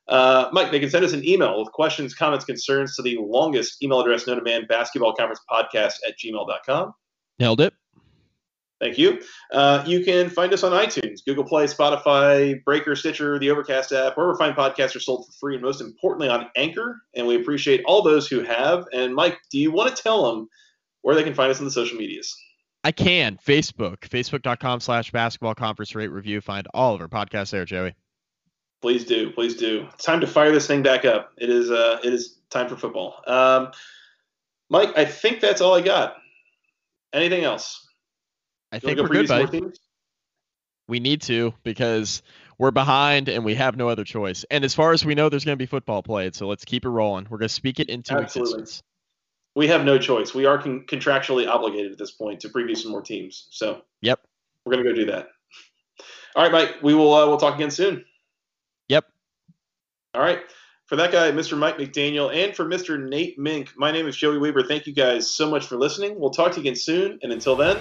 Uh, 0.07 0.49
Mike, 0.51 0.71
they 0.71 0.79
can 0.79 0.89
send 0.89 1.05
us 1.05 1.13
an 1.13 1.23
email 1.23 1.59
with 1.59 1.71
questions, 1.71 2.15
comments, 2.15 2.45
concerns 2.45 2.95
to 2.95 3.03
the 3.03 3.15
longest 3.19 3.83
email 3.83 4.01
address 4.01 4.25
known 4.25 4.37
to 4.37 4.43
man, 4.43 4.65
basketball 4.67 5.13
conference 5.13 5.41
podcast 5.51 5.97
at 6.07 6.15
gmail.com. 6.17 6.93
Nailed 7.37 7.61
it. 7.61 7.75
Thank 8.82 8.97
you. 8.97 9.21
Uh, 9.51 9.84
you 9.88 10.03
can 10.03 10.30
find 10.30 10.53
us 10.53 10.63
on 10.63 10.73
iTunes, 10.73 11.23
Google 11.26 11.45
Play, 11.45 11.65
Spotify, 11.65 12.61
Breaker, 12.65 12.95
Stitcher, 12.95 13.39
the 13.39 13.49
Overcast 13.49 13.93
app, 13.93 14.17
wherever 14.17 14.36
fine 14.36 14.53
podcasts 14.53 14.95
are 14.95 14.99
sold 14.99 15.26
for 15.26 15.32
free, 15.39 15.55
and 15.55 15.63
most 15.63 15.80
importantly 15.80 16.28
on 16.28 16.47
Anchor. 16.57 17.01
And 17.15 17.26
we 17.26 17.36
appreciate 17.36 17.84
all 17.86 18.01
those 18.01 18.28
who 18.28 18.43
have. 18.43 18.86
And 18.91 19.15
Mike, 19.15 19.39
do 19.49 19.59
you 19.59 19.71
want 19.71 19.95
to 19.95 20.03
tell 20.03 20.30
them 20.30 20.49
where 21.03 21.15
they 21.15 21.23
can 21.23 21.34
find 21.34 21.49
us 21.49 21.59
on 21.59 21.65
the 21.65 21.71
social 21.71 21.97
medias? 21.97 22.36
I 22.84 22.91
can. 22.91 23.38
Facebook, 23.38 23.99
facebook.com 24.01 24.82
slash 24.82 25.11
basketball 25.11 25.55
conference 25.55 25.95
rate 25.95 26.09
review. 26.11 26.41
Find 26.41 26.67
all 26.73 26.93
of 26.93 27.01
our 27.01 27.07
podcasts 27.07 27.51
there, 27.51 27.65
Joey. 27.65 27.95
Please 28.82 29.05
do, 29.05 29.32
please 29.32 29.55
do. 29.55 29.88
It's 29.93 30.03
time 30.03 30.19
to 30.21 30.28
fire 30.28 30.51
this 30.51 30.67
thing 30.67 30.84
back 30.84 31.05
up. 31.05 31.32
It 31.38 31.49
is 31.49 31.71
uh 31.71 31.97
it 32.03 32.13
is 32.13 32.38
time 32.51 32.69
for 32.69 32.76
football. 32.76 33.23
Um, 33.26 33.71
Mike, 34.69 34.95
I 34.95 35.05
think 35.05 35.39
that's 35.39 35.61
all 35.61 35.73
I 35.73 35.82
got. 35.82 36.17
Anything 37.11 37.43
else? 37.43 37.84
I 38.76 38.80
think 38.80 38.99
we're 38.99 39.07
good, 39.07 39.28
buddy. 39.28 39.61
We 40.88 40.99
need 40.99 41.21
to 41.23 41.53
because 41.63 42.21
we're 42.57 42.71
behind 42.71 43.28
and 43.30 43.43
we 43.43 43.55
have 43.55 43.76
no 43.76 43.89
other 43.89 44.03
choice. 44.03 44.45
And 44.51 44.63
as 44.63 44.76
far 44.76 44.91
as 44.91 45.03
we 45.03 45.15
know, 45.15 45.30
there's 45.30 45.45
going 45.45 45.57
to 45.57 45.61
be 45.61 45.65
football 45.65 46.03
played, 46.03 46.36
so 46.36 46.47
let's 46.47 46.65
keep 46.65 46.86
it 46.86 46.89
rolling. 46.89 47.26
We're 47.30 47.39
going 47.39 47.47
to 47.47 47.53
speak 47.53 47.80
it 47.80 47.89
into 47.89 48.13
Absolutely. 48.13 48.53
existence. 48.53 48.84
We 49.55 49.67
have 49.69 49.86
no 49.86 49.97
choice. 49.97 50.36
We 50.36 50.45
are 50.45 50.61
con- 50.61 50.86
contractually 50.86 51.47
obligated 51.47 51.93
at 51.93 51.97
this 51.97 52.11
point 52.11 52.41
to 52.41 52.49
preview 52.49 52.78
some 52.78 52.91
more 52.91 53.01
teams. 53.01 53.47
So, 53.51 53.82
yep, 54.01 54.19
we're 54.65 54.73
going 54.73 54.86
to 54.86 54.91
go 54.91 54.95
do 54.95 55.05
that. 55.11 55.30
All 56.36 56.43
right, 56.43 56.51
Mike. 56.51 56.76
We 56.84 56.93
will. 56.93 57.13
Uh, 57.13 57.26
we'll 57.28 57.38
talk 57.38 57.55
again 57.55 57.71
soon. 57.71 58.03
Yep. 58.89 59.05
All 60.13 60.21
right. 60.21 60.41
For 60.88 60.97
that 60.97 61.11
guy, 61.11 61.32
Mr. 61.32 61.57
Mike 61.57 61.78
McDaniel, 61.78 62.32
and 62.32 62.55
for 62.55 62.63
Mr. 62.63 63.01
Nate 63.01 63.39
Mink, 63.39 63.71
my 63.76 63.91
name 63.91 64.07
is 64.07 64.15
Joey 64.15 64.38
Weaver. 64.38 64.61
Thank 64.61 64.86
you 64.86 64.93
guys 64.93 65.28
so 65.28 65.49
much 65.49 65.65
for 65.65 65.78
listening. 65.78 66.19
We'll 66.19 66.30
talk 66.30 66.51
to 66.51 66.57
you 66.57 66.61
again 66.61 66.76
soon. 66.76 67.17
And 67.23 67.32
until 67.32 67.55
then, 67.55 67.78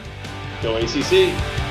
go 0.65 0.77
ACC. 0.79 1.64